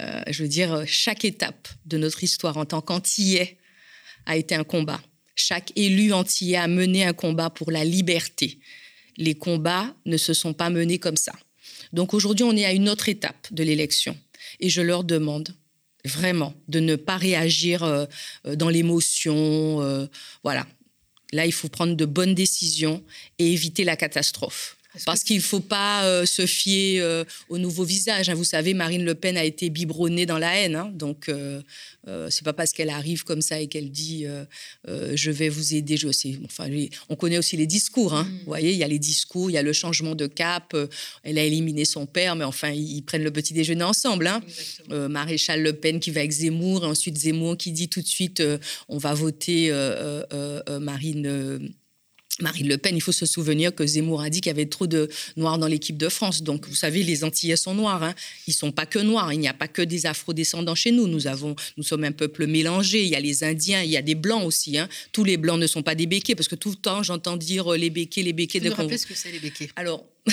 Euh, 0.00 0.22
je 0.28 0.42
veux 0.42 0.48
dire, 0.48 0.84
chaque 0.86 1.24
étape 1.24 1.68
de 1.86 1.96
notre 1.98 2.22
histoire 2.22 2.56
en 2.56 2.64
tant 2.64 2.80
qu'Antillais 2.80 3.58
a 4.26 4.36
été 4.36 4.54
un 4.54 4.64
combat. 4.64 5.00
Chaque 5.34 5.72
élu 5.76 6.12
antillais 6.12 6.56
a 6.56 6.68
mené 6.68 7.04
un 7.04 7.12
combat 7.12 7.50
pour 7.50 7.70
la 7.70 7.84
liberté. 7.84 8.58
Les 9.16 9.34
combats 9.34 9.94
ne 10.06 10.16
se 10.16 10.32
sont 10.32 10.52
pas 10.52 10.70
menés 10.70 10.98
comme 10.98 11.16
ça. 11.16 11.32
Donc 11.92 12.14
aujourd'hui, 12.14 12.44
on 12.44 12.56
est 12.56 12.64
à 12.64 12.72
une 12.72 12.88
autre 12.88 13.08
étape 13.08 13.46
de 13.52 13.62
l'élection. 13.62 14.16
Et 14.60 14.68
je 14.68 14.82
leur 14.82 15.04
demande 15.04 15.54
vraiment 16.04 16.54
de 16.68 16.80
ne 16.80 16.96
pas 16.96 17.16
réagir 17.16 18.06
dans 18.44 18.68
l'émotion. 18.68 20.08
voilà, 20.42 20.66
Là, 21.34 21.46
il 21.46 21.52
faut 21.52 21.68
prendre 21.68 21.96
de 21.96 22.04
bonnes 22.04 22.36
décisions 22.36 23.02
et 23.40 23.52
éviter 23.52 23.82
la 23.82 23.96
catastrophe. 23.96 24.76
Parce 25.04 25.24
qu'il 25.24 25.36
ne 25.36 25.42
faut 25.42 25.60
pas 25.60 26.04
euh, 26.04 26.24
se 26.24 26.46
fier 26.46 27.00
euh, 27.00 27.24
au 27.48 27.58
nouveau 27.58 27.84
visage. 27.84 28.28
Hein. 28.28 28.34
Vous 28.34 28.44
savez, 28.44 28.74
Marine 28.74 29.04
Le 29.04 29.14
Pen 29.14 29.36
a 29.36 29.44
été 29.44 29.70
biberonnée 29.70 30.26
dans 30.26 30.38
la 30.38 30.56
haine. 30.56 30.76
Hein. 30.76 30.90
Donc, 30.94 31.28
euh, 31.28 31.60
euh, 32.06 32.28
c'est 32.30 32.44
pas 32.44 32.52
parce 32.52 32.72
qu'elle 32.72 32.90
arrive 32.90 33.24
comme 33.24 33.42
ça 33.42 33.60
et 33.60 33.66
qu'elle 33.66 33.90
dit 33.90 34.26
je 34.86 35.30
vais 35.30 35.48
vous 35.48 35.74
aider. 35.74 35.96
Je 35.96 36.10
sais. 36.12 36.38
Enfin, 36.44 36.68
on 37.08 37.16
connaît 37.16 37.38
aussi 37.38 37.56
les 37.56 37.66
discours. 37.66 38.14
Hein. 38.14 38.24
Mm. 38.24 38.38
Vous 38.38 38.46
voyez, 38.46 38.72
il 38.72 38.78
y 38.78 38.84
a 38.84 38.88
les 38.88 38.98
discours, 38.98 39.50
il 39.50 39.54
y 39.54 39.58
a 39.58 39.62
le 39.62 39.72
changement 39.72 40.14
de 40.14 40.26
cap. 40.26 40.76
elle 41.22 41.38
a 41.38 41.44
éliminé 41.44 41.84
son 41.84 42.06
père, 42.06 42.36
mais 42.36 42.44
enfin, 42.44 42.70
ils, 42.70 43.02
prennent 43.02 43.24
le 43.24 43.32
petit 43.32 43.54
déjeuner 43.54 43.84
ensemble. 43.84 44.30
Maréchal 44.90 45.62
Le 45.62 45.72
Pen 45.72 46.00
qui 46.00 46.10
va 46.10 46.20
avec 46.20 46.32
Zemmour, 46.32 46.84
et 46.84 46.86
ensuite 46.86 47.18
Zemmour 47.18 47.56
qui 47.56 47.72
dit 47.72 47.88
tout 47.88 48.00
de 48.00 48.06
suite 48.06 48.42
on 48.88 48.98
va 48.98 49.14
voter 49.14 49.72
Marine 50.80 51.74
Marine 52.44 52.68
Le 52.68 52.76
Pen, 52.76 52.94
il 52.94 53.00
faut 53.00 53.10
se 53.10 53.24
souvenir 53.24 53.74
que 53.74 53.86
Zemmour 53.86 54.20
a 54.20 54.28
dit 54.28 54.42
qu'il 54.42 54.50
y 54.50 54.54
avait 54.54 54.66
trop 54.66 54.86
de 54.86 55.08
noirs 55.38 55.56
dans 55.58 55.66
l'équipe 55.66 55.96
de 55.96 56.10
France. 56.10 56.42
Donc, 56.42 56.68
vous 56.68 56.74
savez, 56.74 57.02
les 57.02 57.24
Antillais 57.24 57.56
sont 57.56 57.74
noirs. 57.74 58.02
Hein. 58.02 58.14
Ils 58.46 58.52
sont 58.52 58.70
pas 58.70 58.84
que 58.84 58.98
noirs. 58.98 59.32
Il 59.32 59.40
n'y 59.40 59.48
a 59.48 59.54
pas 59.54 59.66
que 59.66 59.80
des 59.80 60.04
Afro-descendants 60.04 60.74
chez 60.74 60.90
nous. 60.90 61.08
Nous 61.08 61.26
avons, 61.26 61.56
nous 61.78 61.82
sommes 61.82 62.04
un 62.04 62.12
peuple 62.12 62.46
mélangé. 62.46 63.02
Il 63.02 63.08
y 63.08 63.14
a 63.16 63.20
les 63.20 63.44
Indiens, 63.44 63.82
il 63.82 63.90
y 63.90 63.96
a 63.96 64.02
des 64.02 64.14
blancs 64.14 64.44
aussi. 64.44 64.76
Hein. 64.76 64.90
Tous 65.12 65.24
les 65.24 65.38
blancs 65.38 65.58
ne 65.58 65.66
sont 65.66 65.82
pas 65.82 65.94
des 65.94 66.06
béquets, 66.06 66.34
parce 66.34 66.48
que 66.48 66.54
tout 66.54 66.68
le 66.68 66.76
temps, 66.76 67.02
j'entends 67.02 67.38
dire 67.38 67.72
euh, 67.72 67.78
les 67.78 67.88
béquets, 67.88 68.22
les 68.22 68.34
béquets. 68.34 68.58
Vous 68.58 68.68
de 68.68 68.74
rappelez 68.74 68.98
ce 68.98 69.06
que 69.06 69.14
c'est 69.14 69.32
les 69.32 69.40
béquets? 69.40 69.70
Alors, 69.74 70.04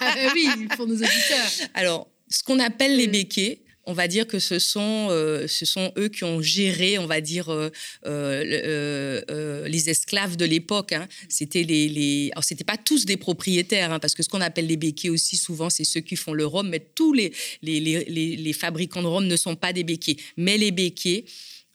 ah, 0.00 0.14
oui, 0.34 0.48
pour 0.74 0.86
nos 0.86 0.94
auditeurs. 0.94 1.68
Alors, 1.74 2.08
ce 2.30 2.42
qu'on 2.42 2.60
appelle 2.60 2.96
les 2.96 3.08
béquets, 3.08 3.60
on 3.86 3.92
va 3.92 4.08
dire 4.08 4.26
que 4.26 4.38
ce 4.38 4.58
sont, 4.58 5.08
euh, 5.10 5.46
ce 5.46 5.64
sont 5.64 5.92
eux 5.96 6.08
qui 6.08 6.24
ont 6.24 6.40
géré, 6.40 6.98
on 6.98 7.06
va 7.06 7.20
dire, 7.20 7.50
euh, 7.50 7.70
euh, 8.06 9.68
les 9.68 9.90
esclaves 9.90 10.36
de 10.36 10.44
l'époque. 10.44 10.92
Hein. 10.92 11.06
C'était 11.28 11.62
les, 11.62 12.30
c'était 12.42 12.64
pas 12.64 12.76
tous 12.76 13.04
des 13.04 13.16
propriétaires, 13.16 13.92
hein, 13.92 13.98
parce 13.98 14.14
que 14.14 14.22
ce 14.22 14.28
qu'on 14.28 14.40
appelle 14.40 14.66
les 14.66 14.76
béquets 14.76 15.10
aussi, 15.10 15.36
souvent, 15.36 15.70
c'est 15.70 15.84
ceux 15.84 16.00
qui 16.00 16.16
font 16.16 16.32
le 16.32 16.46
rhum, 16.46 16.68
mais 16.68 16.80
tous 16.80 17.12
les, 17.12 17.32
les, 17.62 17.80
les, 17.80 18.04
les 18.36 18.52
fabricants 18.52 19.02
de 19.02 19.06
rhum 19.06 19.26
ne 19.26 19.36
sont 19.36 19.56
pas 19.56 19.72
des 19.72 19.84
béquets. 19.84 20.16
Mais 20.36 20.56
les 20.56 20.70
béquets, 20.70 21.24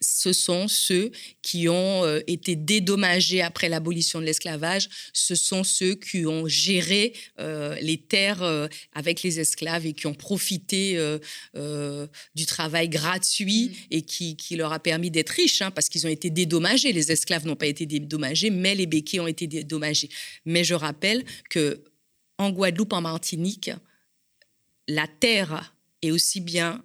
ce 0.01 0.33
sont 0.33 0.67
ceux 0.67 1.11
qui 1.41 1.67
ont 1.67 2.03
euh, 2.05 2.21
été 2.27 2.55
dédommagés 2.55 3.41
après 3.41 3.69
l'abolition 3.69 4.19
de 4.19 4.25
l'esclavage, 4.25 4.89
ce 5.13 5.35
sont 5.35 5.63
ceux 5.63 5.95
qui 5.95 6.25
ont 6.25 6.47
géré 6.47 7.13
euh, 7.39 7.75
les 7.81 7.97
terres 7.97 8.43
euh, 8.43 8.67
avec 8.93 9.23
les 9.23 9.39
esclaves 9.39 9.85
et 9.85 9.93
qui 9.93 10.07
ont 10.07 10.13
profité 10.13 10.69
du 12.35 12.45
travail 12.45 12.89
gratuit 12.89 13.69
mmh. 13.69 13.73
et 13.91 14.01
qui, 14.01 14.55
leur 14.55 14.73
a 14.73 14.79
permis 14.79 15.11
d'être 15.11 15.29
riches, 15.29 15.61
hein, 15.61 15.71
parce 15.71 15.89
qu'ils 15.89 16.05
ont 16.05 16.09
été 16.09 16.29
dédommagés. 16.29 16.91
Les 16.91 17.11
esclaves 17.11 17.45
n'ont 17.45 17.55
pas 17.55 17.67
été 17.67 17.85
dédommagés, 17.85 18.49
mais 18.49 18.75
les 18.75 18.85
béquets 18.85 19.19
ont 19.19 19.27
été 19.27 19.47
dédommagés. 19.47 20.09
Mais 20.45 20.63
je 20.63 20.73
rappelle 20.73 21.23
que 21.49 21.83
en 22.37 22.51
Guadeloupe, 22.51 22.93
en 22.93 23.01
Martinique, 23.01 23.71
la 24.87 25.07
terre 25.07 25.75
est 26.01 26.11
aussi 26.11 26.41
bien 26.41 26.83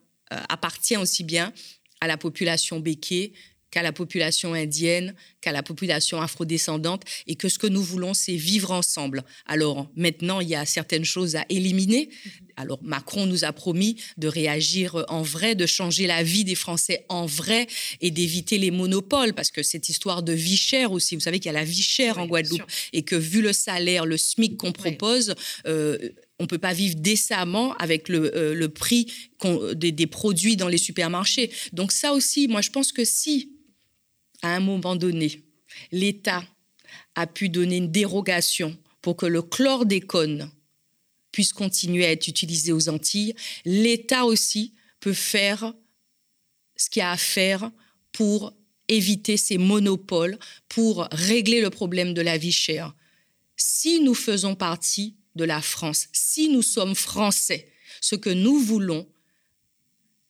appartient 0.49 0.97
aussi 0.97 1.23
bien 1.23 1.53
à 2.01 2.07
la 2.07 2.17
population 2.17 2.81
béquée 2.81 3.33
qu'à 3.75 3.83
la 3.83 3.91
population 3.91 4.55
indienne, 4.55 5.17
qu'à 5.41 5.51
la 5.51 5.65
population 5.65 6.23
afrodescendante, 6.23 7.03
et 7.27 7.35
que 7.35 7.49
ce 7.49 7.59
que 7.59 7.67
nous 7.67 7.83
voulons, 7.83 8.15
c'est 8.15 8.37
vivre 8.37 8.71
ensemble. 8.71 9.25
Alors 9.47 9.91
maintenant, 9.97 10.39
il 10.41 10.49
y 10.49 10.55
a 10.55 10.65
certaines 10.65 11.05
choses 11.05 11.35
à 11.35 11.45
éliminer. 11.49 12.09
Alors 12.55 12.79
Macron 12.85 13.27
nous 13.27 13.45
a 13.45 13.53
promis 13.53 13.97
de 14.17 14.29
réagir 14.29 15.05
en 15.09 15.23
vrai, 15.23 15.57
de 15.57 15.67
changer 15.67 16.07
la 16.07 16.23
vie 16.23 16.45
des 16.45 16.55
Français 16.55 17.05
en 17.09 17.27
vrai 17.27 17.67
et 18.01 18.13
d'éviter 18.13 18.59
les 18.59 18.71
monopoles, 18.71 19.35
parce 19.35 19.51
que 19.51 19.65
cette 19.65 19.89
histoire 19.89 20.23
de 20.23 20.33
vie 20.33 20.57
chère 20.57 20.93
aussi, 20.93 21.17
vous 21.17 21.23
savez 21.23 21.41
qu'il 21.41 21.51
y 21.51 21.57
a 21.57 21.59
la 21.59 21.65
vie 21.65 21.83
chère 21.83 22.19
en 22.19 22.27
Guadeloupe, 22.27 22.63
et 22.93 23.03
que 23.03 23.17
vu 23.17 23.43
le 23.43 23.53
salaire, 23.53 24.07
le 24.07 24.17
SMIC 24.17 24.57
qu'on 24.57 24.71
propose, 24.71 25.35
euh, 25.67 25.99
on 26.39 26.47
peut 26.47 26.59
pas 26.59 26.73
vivre 26.73 26.97
décemment 26.97 27.75
avec 27.75 28.09
le, 28.09 28.37
euh, 28.37 28.69
prix 28.69 29.07
des, 29.75 30.07
produits 30.07 30.57
dans 30.57 30.69
les 30.69 30.79
supermarchés. 30.79 31.51
Donc 31.73 31.93
ça 31.93 32.13
aussi, 32.13 32.49
moi 32.49 32.61
je 32.61 32.71
pense 32.71 32.93
que 32.93 33.05
si, 33.05 33.53
à 34.43 34.55
un 34.55 34.61
moment 34.61 34.97
donné, 34.97 35.43
l'État 35.93 36.45
a 37.15 37.27
pu 37.27 37.49
donner 37.49 37.77
une 37.77 37.93
dérogation 37.93 38.77
pour 39.01 39.17
que 39.17 39.27
le 39.27 39.43
chlordécone 39.43 40.51
puisse 41.31 41.53
continuer 41.53 42.05
à 42.07 42.13
être 42.13 42.29
utilisé 42.29 42.73
aux 42.73 42.89
Antilles, 42.89 43.35
l'État 43.65 44.25
aussi 44.25 44.75
peut 45.01 45.13
faire 45.13 45.75
ce 46.77 46.89
qu'il 46.91 47.01
y 47.01 47.03
a 47.03 47.11
à 47.11 47.17
faire 47.17 47.71
pour 48.13 48.53
éviter 48.89 49.37
ces 49.37 49.59
monopoles, 49.59 50.39
pour 50.69 51.09
régler 51.11 51.61
le 51.61 51.71
problème 51.71 52.15
de 52.15 52.23
la 52.23 52.39
vie 52.39 52.53
chère. 52.53 52.95
Si 53.57 54.01
nous 54.01 54.15
faisons 54.15 54.55
partie 54.55 55.17
de 55.35 55.45
la 55.45 55.61
France. 55.61 56.09
Si 56.13 56.49
nous 56.49 56.63
sommes 56.63 56.95
français, 56.95 57.69
ce 58.01 58.15
que 58.15 58.31
nous 58.31 58.59
voulons, 58.59 59.09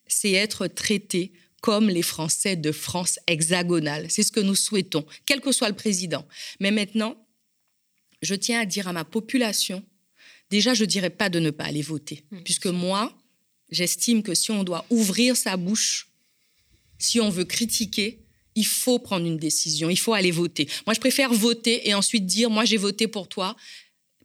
c'est 0.06 0.32
être 0.32 0.66
traités 0.66 1.32
comme 1.60 1.88
les 1.88 2.02
Français 2.02 2.56
de 2.56 2.72
France 2.72 3.18
hexagonale. 3.26 4.06
C'est 4.10 4.22
ce 4.22 4.32
que 4.32 4.40
nous 4.40 4.54
souhaitons, 4.54 5.06
quel 5.24 5.40
que 5.40 5.50
soit 5.50 5.70
le 5.70 5.74
président. 5.74 6.26
Mais 6.60 6.70
maintenant, 6.70 7.16
je 8.20 8.34
tiens 8.34 8.60
à 8.60 8.66
dire 8.66 8.86
à 8.86 8.92
ma 8.92 9.04
population, 9.04 9.82
déjà, 10.50 10.74
je 10.74 10.84
ne 10.84 10.88
dirais 10.88 11.10
pas 11.10 11.30
de 11.30 11.38
ne 11.38 11.50
pas 11.50 11.64
aller 11.64 11.82
voter, 11.82 12.24
mmh. 12.30 12.42
puisque 12.42 12.66
moi, 12.66 13.16
j'estime 13.70 14.22
que 14.22 14.34
si 14.34 14.50
on 14.50 14.62
doit 14.62 14.84
ouvrir 14.90 15.36
sa 15.36 15.56
bouche, 15.56 16.08
si 16.98 17.20
on 17.20 17.30
veut 17.30 17.44
critiquer, 17.44 18.20
il 18.54 18.66
faut 18.66 18.98
prendre 18.98 19.26
une 19.26 19.38
décision, 19.38 19.90
il 19.90 19.98
faut 19.98 20.12
aller 20.12 20.30
voter. 20.30 20.68
Moi, 20.86 20.94
je 20.94 21.00
préfère 21.00 21.32
voter 21.32 21.88
et 21.88 21.94
ensuite 21.94 22.26
dire, 22.26 22.50
moi, 22.50 22.64
j'ai 22.64 22.76
voté 22.76 23.08
pour 23.08 23.28
toi 23.28 23.56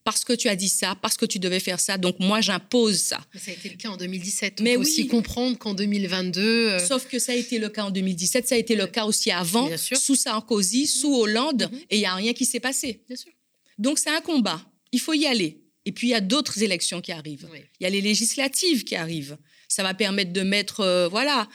parce 0.04 0.24
que 0.24 0.34
tu 0.34 0.48
as 0.50 0.56
dit 0.56 0.70
ça, 0.70 0.96
parce 1.02 1.18
que 1.18 1.26
tu 1.26 1.40
devais 1.40 1.60
faire 1.60 1.80
ça, 1.80 1.98
donc 1.98 2.20
moi 2.20 2.42
j'impose 2.42 3.00
ça. 3.00 3.20
Mais 3.34 3.40
ça 3.40 3.52
a 3.52 3.54
été 3.54 3.70
le 3.70 3.76
cas 3.76 3.90
en 3.90 3.98
2017. 3.98 4.62
Mais 4.62 4.76
aussi 4.76 5.08
comprendre 5.08 5.58
qu'en 5.58 5.74
2022. 5.74 6.42
Euh, 6.42 6.80
Sauf 6.80 7.08
que 7.08 7.20
ça 7.20 7.34
a 7.34 7.36
été 7.36 7.60
le 7.60 7.70
cas 7.70 7.84
en 7.84 7.92
2017, 7.92 8.48
ça 8.48 8.56
a 8.56 8.58
été 8.58 8.76
le 8.76 8.88
cas 8.88 9.06
aussi 9.06 9.32
avant, 9.32 9.70
sous 9.78 10.16
Sarkozy, 10.16 10.88
sous 10.88 11.14
Hollande, 11.14 11.70
mhm. 11.72 11.80
et 11.90 11.98
il 11.98 12.00
n'y 12.00 12.06
a 12.06 12.16
rien 12.16 12.34
qui 12.34 12.46
s'est 12.46 12.60
passé. 12.60 13.02
Bien 13.08 13.18
sûr. 13.18 13.32
Donc 13.78 13.98
c'est 14.00 14.10
un 14.10 14.22
combat, 14.22 14.62
il 14.92 15.00
faut 15.00 15.14
y 15.14 15.26
aller. 15.26 15.62
Et 15.86 15.92
puis 15.92 16.08
il 16.08 16.12
y 16.12 16.16
a 16.16 16.22
d'autres 16.22 16.62
élections 16.62 17.02
qui 17.02 17.12
arrivent. 17.12 17.48
Il 17.80 17.84
y 17.84 17.88
a 17.88 17.90
les 17.90 18.02
législatives 18.02 18.84
qui 18.84 18.96
arrivent. 18.96 19.38
Ça 19.68 19.84
va 19.84 19.94
permettre 19.94 20.34
de 20.34 20.42
mettre, 20.42 20.82
euh, 20.82 21.08
voilà, 21.08 21.48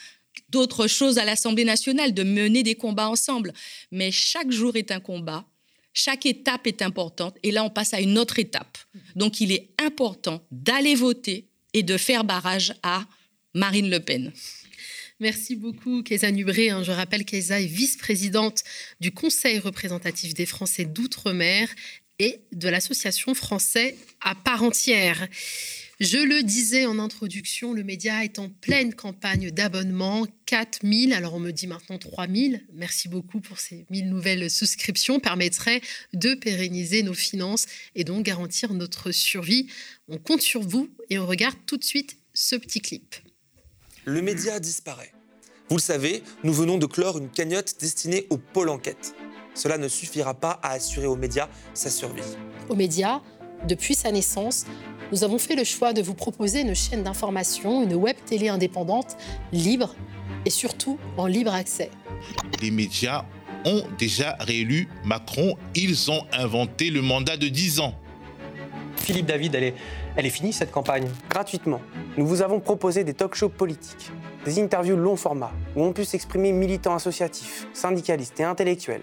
d'autres 0.48 0.87
choses 0.87 1.18
à 1.18 1.24
l'Assemblée 1.24 1.64
nationale, 1.64 2.14
de 2.14 2.22
mener 2.22 2.62
des 2.62 2.74
combats 2.74 3.09
ensemble. 3.09 3.52
Mais 3.90 4.11
chaque 4.11 4.50
jour 4.50 4.76
est 4.76 4.90
un 4.90 5.00
combat 5.00 5.46
chaque 5.94 6.26
étape 6.26 6.66
est 6.66 6.83
importante 6.83 7.37
et 7.42 7.50
là, 7.50 7.64
on 7.64 7.70
passe 7.70 7.94
à 7.94 8.00
une 8.00 8.18
autre 8.18 8.38
étape. 8.38 8.76
Donc, 9.16 9.40
il 9.40 9.52
est 9.52 9.70
important 9.83 10.44
d'aller 10.50 10.94
voter 10.94 11.46
et 11.72 11.83
de 11.83 11.96
faire 11.96 12.24
barrage 12.24 12.74
à 12.83 13.07
Marine 13.54 13.88
Le 13.88 14.00
Pen. 14.00 14.33
Merci 15.20 15.54
beaucoup, 15.54 16.02
Kéza 16.02 16.30
Nubré. 16.33 16.70
Hein. 16.70 16.83
Je 16.83 16.90
rappelle 16.90 17.24
qu'Eza 17.24 17.61
est 17.61 17.66
vice-présidente 17.66 18.64
du 19.00 19.12
Conseil 19.12 19.61
représentatif 19.61 20.35
des 20.35 20.44
Français 20.44 20.85
d'outre-mer 20.85 21.68
et 22.18 22.40
de 22.52 22.68
l'Association 22.68 23.35
français 23.35 23.96
à 24.20 24.35
part 24.35 24.64
entière. 24.64 25.28
Je 26.00 26.18
le 26.18 26.42
disais 26.42 26.87
en 26.87 26.98
introduction, 26.98 27.72
le 27.72 27.85
média 27.85 28.24
est 28.24 28.40
en 28.40 28.48
pleine 28.48 28.94
campagne 28.94 29.52
d'abonnement, 29.52 30.26
4000, 30.46 31.12
alors 31.12 31.35
on 31.35 31.40
me 31.40 31.52
dit 31.52 31.68
maintenant 31.68 31.98
3000. 31.98 32.66
Merci 32.72 33.09
beaucoup 33.09 33.40
pour 33.40 33.61
ces 33.61 33.87
1000 33.90 34.11
nouvelles 34.11 34.50
souscriptions, 34.50 35.20
permettraient 35.20 35.80
de 36.12 36.35
pérenniser 36.35 37.04
nos 37.04 37.14
finances 37.14 37.66
et 37.94 38.02
donc 38.02 38.24
garantir 38.24 38.74
notre 38.74 39.12
survie. 39.12 39.68
On 40.09 40.18
compte 40.18 40.42
sur 40.42 40.62
vous 40.62 40.90
et 41.11 41.18
on 41.20 41.26
regarde 41.26 41.57
tout 41.64 41.76
de 41.76 41.85
suite 41.85 42.18
ce 42.33 42.57
petit 42.57 42.80
clip. 42.80 43.14
Le 44.04 44.20
média 44.20 44.59
disparaît. 44.59 45.12
Vous 45.68 45.76
le 45.76 45.83
savez, 45.83 46.24
nous 46.42 46.52
venons 46.52 46.76
de 46.76 46.87
clore 46.87 47.18
une 47.18 47.30
cagnotte 47.30 47.76
destinée 47.80 48.26
au 48.30 48.37
pôle 48.37 48.68
enquête. 48.68 49.14
Cela 49.54 49.78
ne 49.78 49.87
suffira 49.87 50.35
pas 50.35 50.59
à 50.62 50.72
assurer 50.72 51.07
aux 51.07 51.16
médias 51.16 51.48
sa 51.72 51.88
survie. 51.88 52.22
Aux 52.68 52.74
médias, 52.74 53.22
depuis 53.66 53.94
sa 53.94 54.12
naissance, 54.12 54.66
nous 55.12 55.24
avons 55.24 55.38
fait 55.38 55.55
le 55.55 55.64
choix 55.64 55.92
de 55.92 56.03
vous 56.03 56.14
proposer 56.14 56.61
une 56.61 56.74
chaîne 56.74 57.03
d'information, 57.03 57.83
une 57.83 57.94
web 57.94 58.16
télé 58.27 58.48
indépendante, 58.48 59.16
libre 59.53 59.94
et 60.44 60.50
surtout 60.50 60.98
en 61.16 61.27
libre 61.27 61.53
accès. 61.53 61.90
Les 62.61 62.70
médias 62.70 63.24
ont 63.64 63.83
déjà 63.98 64.37
réélu 64.40 64.88
Macron. 65.05 65.57
Ils 65.74 66.11
ont 66.11 66.24
inventé 66.33 66.90
le 66.90 67.03
mandat 67.03 67.37
de 67.37 67.48
10 67.48 67.81
ans. 67.81 67.94
Philippe 68.96 69.27
David, 69.27 69.55
elle 69.55 69.64
est, 69.64 69.74
elle 70.16 70.27
est 70.27 70.31
finie 70.31 70.53
cette 70.53 70.70
campagne? 70.70 71.09
Gratuitement, 71.29 71.81
nous 72.16 72.27
vous 72.27 72.42
avons 72.42 72.61
proposé 72.61 73.05
des 73.05 73.12
talk 73.12 73.35
shows 73.35 73.50
politiques, 73.50 74.11
des 74.44 74.62
interviews 74.62 74.96
long 74.96 75.16
format, 75.16 75.53
où 75.77 75.85
on 75.85 75.92
peut 75.92 76.05
s'exprimer 76.05 76.53
militants 76.53 76.94
associatifs, 76.94 77.66
syndicalistes 77.74 78.40
et 78.40 78.44
intellectuels 78.44 79.03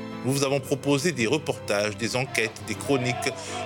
Nous 0.25 0.31
vous 0.31 0.43
avons 0.43 0.59
proposé 0.59 1.11
des 1.11 1.27
reportages, 1.27 1.97
des 1.97 2.15
enquêtes, 2.15 2.61
des 2.67 2.75
chroniques. 2.75 3.15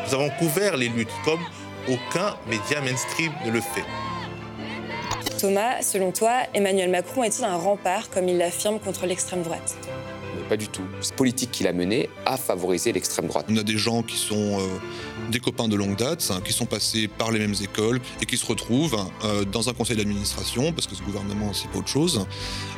Nous 0.08 0.14
avons 0.14 0.30
couvert 0.40 0.78
les 0.78 0.90
luttes 0.90 1.10
comme 1.24 1.42
aucun 1.88 2.36
média 2.48 2.82
mainstream 2.82 3.32
ne 3.46 3.52
le 3.52 3.62
fait. 3.62 3.84
Thomas, 5.38 5.82
selon 5.82 6.12
toi, 6.12 6.44
Emmanuel 6.54 6.90
Macron 6.90 7.24
est-il 7.24 7.44
un 7.44 7.58
rempart, 7.58 8.10
comme 8.10 8.30
il 8.30 8.38
l'affirme, 8.38 8.80
contre 8.80 9.06
l'extrême 9.06 9.44
droite? 9.44 9.76
Pas 10.50 10.58
du 10.58 10.68
tout. 10.68 10.86
Cette 11.02 11.16
politique 11.16 11.52
qu'il 11.52 11.68
a 11.68 11.74
menée 11.74 12.10
a 12.26 12.38
favorisé 12.38 12.94
l'extrême 12.94 13.28
droite. 13.28 13.48
On 13.50 13.58
a 13.58 13.64
des 13.64 13.78
gens 13.78 14.04
qui 14.04 14.16
sont 14.16 14.60
euh, 14.60 14.68
des 15.30 15.40
copains 15.40 15.68
de 15.68 15.76
longue 15.76 15.96
date, 15.96 16.32
hein, 16.32 16.42
qui 16.44 16.54
sont 16.54 16.66
passés 16.66 17.08
par 17.08 17.32
les 17.32 17.40
mêmes 17.40 17.56
écoles 17.62 18.00
et 18.22 18.26
qui 18.26 18.38
se 18.38 18.46
retrouvent 18.46 18.98
euh, 19.24 19.44
dans 19.46 19.70
un 19.70 19.74
conseil 19.74 19.98
d'administration, 19.98 20.72
parce 20.72 20.88
que 20.88 20.96
ce 20.96 21.04
gouvernement, 21.04 21.54
c'est 21.54 21.70
pas 21.70 21.80
autre 21.80 21.88
chose, 21.88 22.26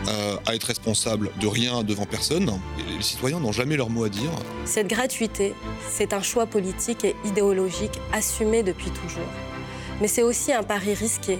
euh, 0.07 0.37
à 0.45 0.55
être 0.55 0.65
responsable 0.65 1.31
de 1.39 1.47
rien 1.47 1.83
devant 1.83 2.05
personne. 2.05 2.49
Et 2.79 2.97
les 2.97 3.03
citoyens 3.03 3.39
n'ont 3.39 3.51
jamais 3.51 3.77
leur 3.77 3.89
mot 3.89 4.03
à 4.03 4.09
dire. 4.09 4.31
Cette 4.65 4.87
gratuité, 4.87 5.53
c'est 5.89 6.13
un 6.13 6.21
choix 6.21 6.45
politique 6.45 7.03
et 7.03 7.15
idéologique 7.25 7.99
assumé 8.13 8.63
depuis 8.63 8.91
toujours. 8.91 9.29
Mais 10.01 10.07
c'est 10.07 10.23
aussi 10.23 10.53
un 10.53 10.63
pari 10.63 10.93
risqué 10.93 11.39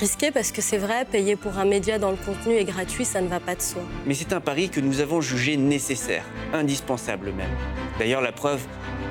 Risqué 0.00 0.30
parce 0.30 0.50
que 0.50 0.62
c'est 0.62 0.78
vrai, 0.78 1.04
payer 1.04 1.36
pour 1.36 1.58
un 1.58 1.66
média 1.66 1.98
dans 1.98 2.10
le 2.10 2.16
contenu 2.16 2.54
est 2.54 2.64
gratuit, 2.64 3.04
ça 3.04 3.20
ne 3.20 3.28
va 3.28 3.38
pas 3.38 3.54
de 3.54 3.60
soi. 3.60 3.82
Mais 4.06 4.14
c'est 4.14 4.32
un 4.32 4.40
pari 4.40 4.70
que 4.70 4.80
nous 4.80 5.00
avons 5.00 5.20
jugé 5.20 5.58
nécessaire, 5.58 6.24
indispensable 6.54 7.32
même. 7.32 7.50
D'ailleurs, 7.98 8.22
la 8.22 8.32
preuve, 8.32 8.62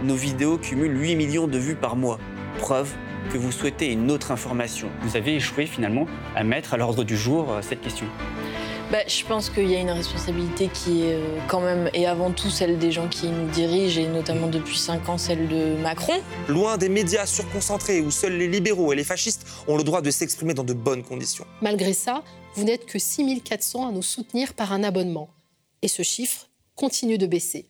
nos 0.03 0.15
vidéos 0.15 0.57
cumulent 0.57 0.99
8 0.99 1.15
millions 1.15 1.47
de 1.47 1.57
vues 1.57 1.75
par 1.75 1.95
mois. 1.95 2.19
Preuve 2.59 2.91
que 3.31 3.37
vous 3.37 3.51
souhaitez 3.51 3.91
une 3.91 4.09
autre 4.11 4.31
information. 4.31 4.89
Vous 5.01 5.15
avez 5.15 5.35
échoué 5.35 5.65
finalement 5.65 6.05
à 6.35 6.43
mettre 6.43 6.73
à 6.73 6.77
l'ordre 6.77 7.03
du 7.03 7.17
jour 7.17 7.51
euh, 7.51 7.61
cette 7.61 7.81
question. 7.81 8.05
Bah, 8.91 8.97
je 9.07 9.23
pense 9.23 9.51
qu'il 9.51 9.69
y 9.69 9.75
a 9.75 9.79
une 9.79 9.91
responsabilité 9.91 10.67
qui 10.73 11.03
est 11.03 11.13
euh, 11.13 11.37
quand 11.47 11.61
même, 11.61 11.91
et 11.93 12.07
avant 12.07 12.31
tout 12.31 12.49
celle 12.49 12.79
des 12.79 12.91
gens 12.91 13.07
qui 13.07 13.27
nous 13.27 13.47
dirigent, 13.49 14.01
et 14.01 14.07
notamment 14.07 14.47
depuis 14.47 14.77
5 14.77 15.09
ans 15.09 15.17
celle 15.19 15.47
de 15.47 15.75
Macron. 15.75 16.13
Loin 16.47 16.77
des 16.77 16.89
médias 16.89 17.27
surconcentrés 17.27 18.01
où 18.01 18.09
seuls 18.09 18.35
les 18.35 18.47
libéraux 18.47 18.91
et 18.91 18.95
les 18.95 19.03
fascistes 19.03 19.45
ont 19.67 19.77
le 19.77 19.83
droit 19.83 20.01
de 20.01 20.09
s'exprimer 20.09 20.55
dans 20.55 20.63
de 20.63 20.73
bonnes 20.73 21.03
conditions. 21.03 21.45
Malgré 21.61 21.93
ça, 21.93 22.23
vous 22.55 22.63
n'êtes 22.63 22.87
que 22.87 22.97
6400 22.97 23.89
à 23.89 23.91
nous 23.91 24.01
soutenir 24.01 24.55
par 24.55 24.73
un 24.73 24.83
abonnement. 24.83 25.29
Et 25.83 25.87
ce 25.87 26.01
chiffre 26.01 26.49
continue 26.75 27.19
de 27.19 27.27
baisser. 27.27 27.68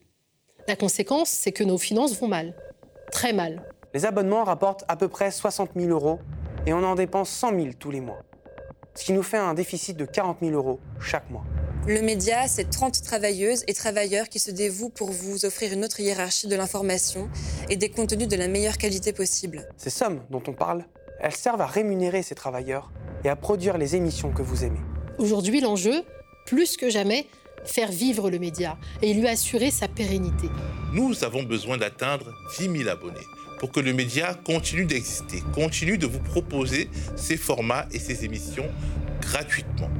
La 0.70 0.76
conséquence, 0.76 1.30
c'est 1.30 1.50
que 1.50 1.64
nos 1.64 1.78
finances 1.78 2.16
vont 2.20 2.28
mal. 2.28 2.54
Très 3.10 3.32
mal. 3.32 3.60
Les 3.92 4.06
abonnements 4.06 4.44
rapportent 4.44 4.84
à 4.86 4.94
peu 4.94 5.08
près 5.08 5.32
60 5.32 5.70
000 5.74 5.90
euros 5.90 6.20
et 6.64 6.72
on 6.72 6.84
en 6.84 6.94
dépense 6.94 7.28
100 7.28 7.56
000 7.56 7.66
tous 7.76 7.90
les 7.90 8.00
mois 8.00 8.22
ce 8.94 9.04
qui 9.04 9.12
nous 9.12 9.22
fait 9.22 9.38
un 9.38 9.54
déficit 9.54 9.96
de 9.96 10.04
40 10.04 10.38
000 10.42 10.52
euros 10.52 10.78
chaque 11.00 11.30
mois. 11.30 11.44
Le 11.86 12.02
média, 12.02 12.46
c'est 12.46 12.68
30 12.68 13.02
travailleuses 13.02 13.64
et 13.66 13.72
travailleurs 13.72 14.28
qui 14.28 14.38
se 14.38 14.50
dévouent 14.50 14.90
pour 14.90 15.10
vous 15.10 15.44
offrir 15.44 15.72
une 15.72 15.84
autre 15.84 16.00
hiérarchie 16.00 16.48
de 16.48 16.56
l'information 16.56 17.30
et 17.68 17.76
des 17.76 17.88
contenus 17.88 18.28
de 18.28 18.36
la 18.36 18.46
meilleure 18.46 18.78
qualité 18.78 19.12
possible. 19.12 19.66
Ces 19.76 19.90
sommes 19.90 20.22
dont 20.30 20.42
on 20.46 20.52
parle, 20.52 20.84
elles 21.20 21.34
servent 21.34 21.62
à 21.62 21.66
rémunérer 21.66 22.22
ces 22.22 22.34
travailleurs 22.34 22.92
et 23.24 23.28
à 23.28 23.36
produire 23.36 23.78
les 23.78 23.96
émissions 23.96 24.32
que 24.32 24.42
vous 24.42 24.64
aimez. 24.64 24.80
Aujourd'hui, 25.18 25.60
l'enjeu, 25.60 26.02
plus 26.44 26.76
que 26.76 26.90
jamais, 26.90 27.26
faire 27.64 27.90
vivre 27.90 28.30
le 28.30 28.38
média 28.38 28.76
et 29.02 29.14
lui 29.14 29.28
assurer 29.28 29.70
sa 29.70 29.88
pérennité. 29.88 30.48
Nous 30.92 31.24
avons 31.24 31.42
besoin 31.42 31.76
d'atteindre 31.76 32.32
10 32.58 32.78
000 32.78 32.88
abonnés 32.88 33.26
pour 33.60 33.70
que 33.70 33.80
le 33.80 33.92
média 33.92 34.34
continue 34.44 34.86
d'exister, 34.86 35.42
continue 35.54 35.98
de 35.98 36.06
vous 36.06 36.18
proposer 36.18 36.88
ses 37.14 37.36
formats 37.36 37.86
et 37.92 37.98
ses 37.98 38.24
émissions 38.24 38.66
gratuitement. 39.20 39.90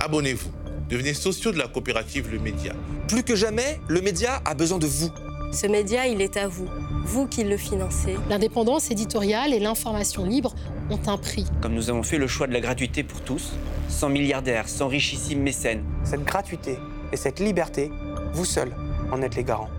Abonnez-vous, 0.00 0.50
devenez 0.88 1.14
sociaux 1.14 1.50
de 1.50 1.58
la 1.58 1.66
coopérative 1.66 2.30
Le 2.30 2.38
Média. 2.38 2.72
Plus 3.08 3.24
que 3.24 3.34
jamais, 3.34 3.80
le 3.88 4.00
média 4.00 4.40
a 4.44 4.54
besoin 4.54 4.78
de 4.78 4.86
vous. 4.86 5.10
Ce 5.52 5.66
média, 5.66 6.06
il 6.06 6.20
est 6.20 6.36
à 6.36 6.46
vous, 6.46 6.68
vous 7.04 7.26
qui 7.26 7.42
le 7.42 7.56
financez. 7.56 8.16
L'indépendance 8.28 8.90
éditoriale 8.90 9.52
et 9.52 9.58
l'information 9.58 10.24
libre 10.24 10.54
ont 10.90 11.00
un 11.08 11.18
prix. 11.18 11.46
Comme 11.60 11.74
nous 11.74 11.90
avons 11.90 12.02
fait 12.02 12.18
le 12.18 12.28
choix 12.28 12.46
de 12.46 12.52
la 12.52 12.60
gratuité 12.60 13.02
pour 13.02 13.20
tous, 13.22 13.52
sans 13.88 14.10
milliardaires, 14.10 14.68
sans 14.68 14.88
richissimes 14.88 15.42
mécènes. 15.42 15.82
Cette 16.04 16.22
gratuité 16.24 16.78
et 17.12 17.16
cette 17.16 17.40
liberté, 17.40 17.90
vous 18.32 18.44
seuls 18.44 18.74
en 19.10 19.22
êtes 19.22 19.36
les 19.36 19.44
garants. 19.44 19.70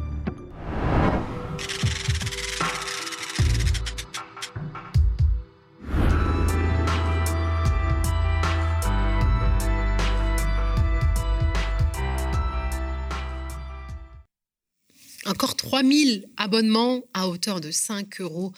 Encore 15.26 15.56
3000 15.56 16.28
abonnements 16.38 17.02
à 17.14 17.28
hauteur 17.30 17.62
de 17.62 17.70
5 17.70 18.20
euros 18.22 18.52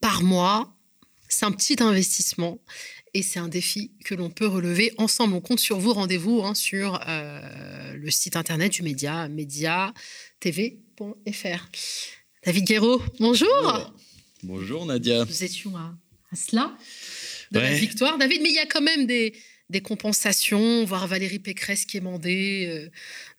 par 0.00 0.22
mois. 0.22 0.75
C'est 1.28 1.44
un 1.44 1.52
petit 1.52 1.82
investissement 1.82 2.58
et 3.14 3.22
c'est 3.22 3.38
un 3.38 3.48
défi 3.48 3.92
que 4.04 4.14
l'on 4.14 4.30
peut 4.30 4.46
relever 4.46 4.92
ensemble. 4.98 5.34
On 5.34 5.40
compte 5.40 5.60
sur 5.60 5.78
vous. 5.78 5.92
Rendez-vous 5.92 6.42
hein, 6.44 6.54
sur 6.54 7.00
euh, 7.08 7.94
le 7.94 8.10
site 8.10 8.36
internet 8.36 8.72
du 8.72 8.82
média, 8.82 9.28
média 9.28 9.92
TV 10.40 10.80
radio.fr. 10.98 11.68
David 12.44 12.64
Guéraud, 12.64 13.02
bonjour. 13.18 13.92
Bonjour 14.42 14.86
Nadia. 14.86 15.24
Nous 15.24 15.44
étions 15.44 15.76
à, 15.76 15.94
cela 16.34 16.76
de 17.52 17.60
la 17.60 17.74
victoire, 17.74 18.18
David, 18.18 18.42
mais 18.42 18.50
il 18.50 18.54
y 18.54 18.58
a 18.58 18.66
quand 18.66 18.80
même 18.80 19.06
des, 19.06 19.34
des 19.70 19.80
compensations, 19.80 20.84
voir 20.84 21.06
Valérie 21.06 21.38
Pécresse 21.38 21.84
qui 21.84 21.98
est 21.98 22.02
euh, 22.02 22.88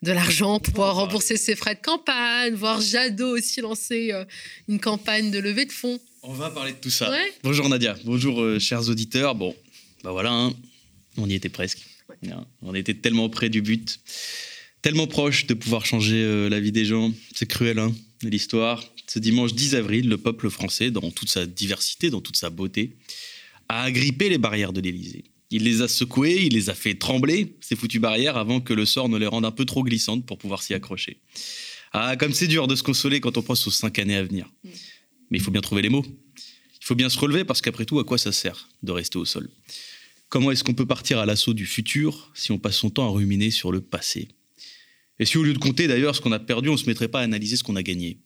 de 0.01 0.11
l'argent 0.11 0.59
pour 0.59 0.73
pouvoir 0.73 0.95
rembourser 0.95 1.37
ses 1.37 1.55
frais 1.55 1.75
de 1.75 1.81
campagne, 1.81 2.53
voir 2.53 2.81
Jadot 2.81 3.37
aussi 3.37 3.61
lancer 3.61 4.11
euh, 4.11 4.25
une 4.67 4.79
campagne 4.79 5.31
de 5.31 5.39
levée 5.39 5.65
de 5.65 5.71
fonds. 5.71 5.99
On 6.29 6.33
va 6.33 6.49
parler 6.49 6.73
de 6.73 6.77
tout 6.77 6.89
ça. 6.89 7.09
Bonjour 7.41 7.69
Nadia, 7.69 7.95
bonjour 8.03 8.41
euh, 8.41 8.59
chers 8.59 8.89
auditeurs. 8.89 9.33
Bon, 9.33 9.55
bah 10.03 10.11
voilà, 10.11 10.33
hein. 10.33 10.53
on 11.15 11.29
y 11.29 11.33
était 11.33 11.47
presque. 11.47 11.79
On 12.61 12.75
était 12.75 12.95
tellement 12.95 13.29
près 13.29 13.47
du 13.47 13.61
but, 13.61 14.01
tellement 14.81 15.07
proche 15.07 15.47
de 15.47 15.53
pouvoir 15.53 15.85
changer 15.85 16.49
la 16.49 16.59
vie 16.59 16.73
des 16.73 16.83
gens. 16.83 17.13
C'est 17.33 17.45
cruel, 17.45 17.79
hein, 17.79 17.95
l'histoire. 18.23 18.83
Ce 19.07 19.19
dimanche 19.19 19.53
10 19.53 19.75
avril, 19.75 20.09
le 20.09 20.17
peuple 20.17 20.49
français, 20.49 20.91
dans 20.91 21.11
toute 21.11 21.29
sa 21.29 21.45
diversité, 21.45 22.09
dans 22.09 22.19
toute 22.19 22.35
sa 22.35 22.49
beauté, 22.49 22.97
a 23.69 23.83
agrippé 23.83 24.27
les 24.27 24.37
barrières 24.37 24.73
de 24.73 24.81
l'Élysée. 24.81 25.23
Il 25.49 25.63
les 25.63 25.81
a 25.81 25.87
secouées, 25.87 26.43
il 26.45 26.55
les 26.55 26.69
a 26.69 26.73
fait 26.73 26.95
trembler, 26.95 27.55
ces 27.61 27.77
foutues 27.77 28.01
barrières, 28.01 28.35
avant 28.35 28.59
que 28.59 28.73
le 28.73 28.85
sort 28.85 29.07
ne 29.07 29.17
les 29.17 29.27
rende 29.27 29.45
un 29.45 29.51
peu 29.51 29.63
trop 29.63 29.81
glissantes 29.81 30.25
pour 30.25 30.37
pouvoir 30.37 30.61
s'y 30.61 30.73
accrocher. 30.73 31.21
Ah, 31.93 32.17
comme 32.17 32.33
c'est 32.33 32.47
dur 32.47 32.67
de 32.67 32.75
se 32.75 32.83
consoler 32.83 33.21
quand 33.21 33.37
on 33.37 33.41
pense 33.41 33.65
aux 33.65 33.71
cinq 33.71 33.97
années 33.97 34.17
à 34.17 34.23
venir. 34.23 34.51
Mais 35.29 35.37
il 35.37 35.43
faut 35.43 35.51
bien 35.51 35.61
trouver 35.61 35.81
les 35.81 35.89
mots. 35.89 36.05
Il 36.79 36.85
faut 36.85 36.95
bien 36.95 37.09
se 37.09 37.19
relever 37.19 37.43
parce 37.43 37.61
qu'après 37.61 37.85
tout, 37.85 37.99
à 37.99 38.03
quoi 38.03 38.17
ça 38.17 38.31
sert 38.31 38.69
de 38.83 38.91
rester 38.91 39.17
au 39.17 39.25
sol? 39.25 39.49
Comment 40.29 40.51
est-ce 40.51 40.63
qu'on 40.63 40.73
peut 40.73 40.85
partir 40.85 41.19
à 41.19 41.25
l'assaut 41.25 41.53
du 41.53 41.65
futur 41.65 42.31
si 42.33 42.51
on 42.51 42.59
passe 42.59 42.77
son 42.77 42.89
temps 42.89 43.07
à 43.07 43.11
ruminer 43.11 43.51
sur 43.51 43.71
le 43.71 43.81
passé? 43.81 44.29
Et 45.19 45.25
si 45.25 45.37
au 45.37 45.43
lieu 45.43 45.53
de 45.53 45.57
compter 45.57 45.87
d'ailleurs 45.87 46.15
ce 46.15 46.21
qu'on 46.21 46.31
a 46.31 46.39
perdu, 46.39 46.69
on 46.69 46.73
ne 46.73 46.77
se 46.77 46.85
mettrait 46.85 47.07
pas 47.07 47.21
à 47.21 47.23
analyser 47.23 47.57
ce 47.57 47.63
qu'on 47.63 47.75
a 47.75 47.83
gagné? 47.83 48.19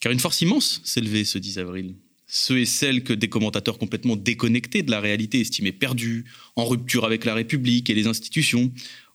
Car 0.00 0.12
une 0.12 0.20
force 0.20 0.40
immense 0.40 0.80
s'est 0.84 1.00
levée 1.00 1.24
ce 1.24 1.38
10 1.38 1.58
avril 1.58 1.94
ceux 2.26 2.58
et 2.58 2.66
celles 2.66 3.04
que 3.04 3.12
des 3.12 3.28
commentateurs 3.28 3.78
complètement 3.78 4.16
déconnectés 4.16 4.82
de 4.82 4.90
la 4.90 5.00
réalité 5.00 5.40
estimaient 5.40 5.70
perdus, 5.70 6.24
en 6.56 6.64
rupture 6.64 7.04
avec 7.04 7.24
la 7.24 7.32
République 7.32 7.90
et 7.90 7.94
les 7.94 8.08
institutions, 8.08 8.72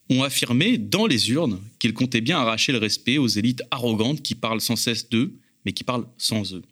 ont 0.09 0.23
affirmé 0.23 0.77
dans 0.77 1.05
les 1.05 1.29
urnes 1.31 1.59
qu'ils 1.79 1.93
comptaient 1.93 2.21
bien 2.21 2.39
arracher 2.39 2.71
le 2.71 2.77
respect 2.77 3.17
aux 3.17 3.27
élites 3.27 3.61
arrogantes 3.71 4.21
qui 4.21 4.35
parlent 4.35 4.61
sans 4.61 4.77
cesse 4.77 5.09
d'eux, 5.09 5.33
mais 5.65 5.73
qui 5.73 5.83
parlent 5.83 6.07
sans 6.17 6.53
eux. 6.53 6.63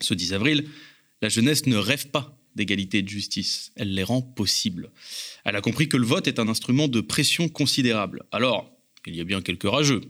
Ce 0.00 0.14
10 0.14 0.34
avril, 0.34 0.68
la 1.22 1.28
jeunesse 1.28 1.66
ne 1.66 1.76
rêve 1.76 2.08
pas 2.08 2.38
d'égalité 2.54 2.98
et 2.98 3.02
de 3.02 3.08
justice, 3.08 3.72
elle 3.76 3.94
les 3.94 4.02
rend 4.02 4.20
possibles. 4.20 4.90
Elle 5.44 5.56
a 5.56 5.60
compris 5.60 5.88
que 5.88 5.96
le 5.96 6.06
vote 6.06 6.26
est 6.26 6.38
un 6.38 6.48
instrument 6.48 6.88
de 6.88 7.00
pression 7.00 7.48
considérable. 7.48 8.24
Alors, 8.32 8.70
il 9.06 9.14
y 9.14 9.20
a 9.20 9.24
bien 9.24 9.40
quelques 9.40 9.68
rageux 9.68 10.00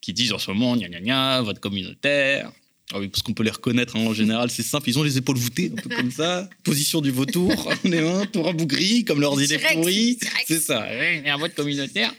qui 0.00 0.12
disent 0.12 0.32
en 0.32 0.38
ce 0.38 0.50
moment, 0.50 0.76
gna 0.76 0.88
gna 0.88 1.00
gna, 1.00 1.42
vote 1.42 1.58
communautaire, 1.58 2.52
ah 2.94 2.98
oui, 2.98 3.08
parce 3.08 3.22
qu'on 3.22 3.32
peut 3.32 3.42
les 3.42 3.50
reconnaître 3.50 3.96
hein, 3.96 4.06
en 4.06 4.12
général, 4.12 4.50
c'est 4.50 4.62
simple, 4.62 4.88
ils 4.90 4.98
ont 4.98 5.02
les 5.02 5.16
épaules 5.16 5.38
voûtées, 5.38 5.72
un 5.76 5.80
peu 5.80 5.88
comme 5.88 6.10
ça. 6.10 6.48
Position 6.62 7.00
du 7.00 7.10
vautour, 7.10 7.72
on 7.84 7.92
est 7.92 8.06
un 8.06 8.26
tour 8.26 8.44
rabougri, 8.46 9.04
comme 9.04 9.20
leur 9.20 9.40
idée 9.40 9.58
pourrie. 9.58 10.18
C'est 10.46 10.60
ça, 10.60 10.92
et 10.92 11.28
un 11.28 11.38
vote 11.38 11.54
communautaire. 11.54 12.12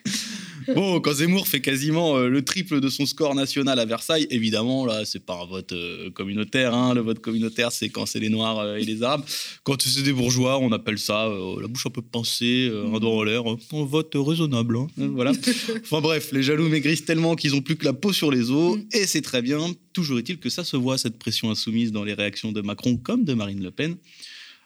Bon, 0.67 0.99
quand 0.99 1.13
Zemmour 1.13 1.47
fait 1.47 1.61
quasiment 1.61 2.17
euh, 2.17 2.29
le 2.29 2.43
triple 2.43 2.79
de 2.79 2.89
son 2.89 3.05
score 3.05 3.35
national 3.35 3.79
à 3.79 3.85
Versailles, 3.85 4.27
évidemment, 4.29 4.85
là, 4.85 5.05
c'est 5.05 5.25
pas 5.25 5.39
un 5.41 5.45
vote 5.45 5.71
euh, 5.71 6.09
communautaire. 6.11 6.73
Hein. 6.73 6.93
Le 6.93 7.01
vote 7.01 7.19
communautaire, 7.19 7.71
c'est 7.71 7.89
quand 7.89 8.05
c'est 8.05 8.19
les 8.19 8.29
Noirs 8.29 8.59
euh, 8.59 8.75
et 8.75 8.83
les 8.83 9.03
Arabes. 9.03 9.23
Quand 9.63 9.81
c'est 9.81 10.03
des 10.03 10.13
bourgeois, 10.13 10.59
on 10.59 10.71
appelle 10.71 10.99
ça 10.99 11.29
la 11.59 11.67
bouche 11.67 11.85
un 11.85 11.89
peu 11.89 12.01
pincée, 12.01 12.71
un 12.71 12.99
doigt 12.99 13.11
en 13.11 13.23
l'air, 13.23 13.43
un 13.45 13.85
vote 13.85 14.13
raisonnable. 14.15 14.77
Hein. 14.77 14.87
Voilà. 14.97 15.31
Enfin 15.83 16.01
bref, 16.01 16.31
les 16.31 16.43
jaloux 16.43 16.69
maigrissent 16.69 17.05
tellement 17.05 17.35
qu'ils 17.35 17.55
ont 17.55 17.61
plus 17.61 17.75
que 17.75 17.85
la 17.85 17.93
peau 17.93 18.13
sur 18.13 18.31
les 18.31 18.51
os, 18.51 18.77
mm. 18.77 18.83
et 18.93 19.07
c'est 19.07 19.21
très 19.21 19.41
bien. 19.41 19.59
Toujours 19.91 20.19
est-il 20.19 20.37
que 20.39 20.49
ça 20.49 20.63
se 20.63 20.77
voit, 20.77 20.97
cette 20.97 21.17
pression 21.17 21.51
insoumise, 21.51 21.91
dans 21.91 22.03
les 22.03 22.13
réactions 22.13 22.51
de 22.51 22.61
Macron 22.61 22.97
comme 22.97 23.23
de 23.23 23.33
Marine 23.33 23.63
Le 23.63 23.71
Pen 23.71 23.95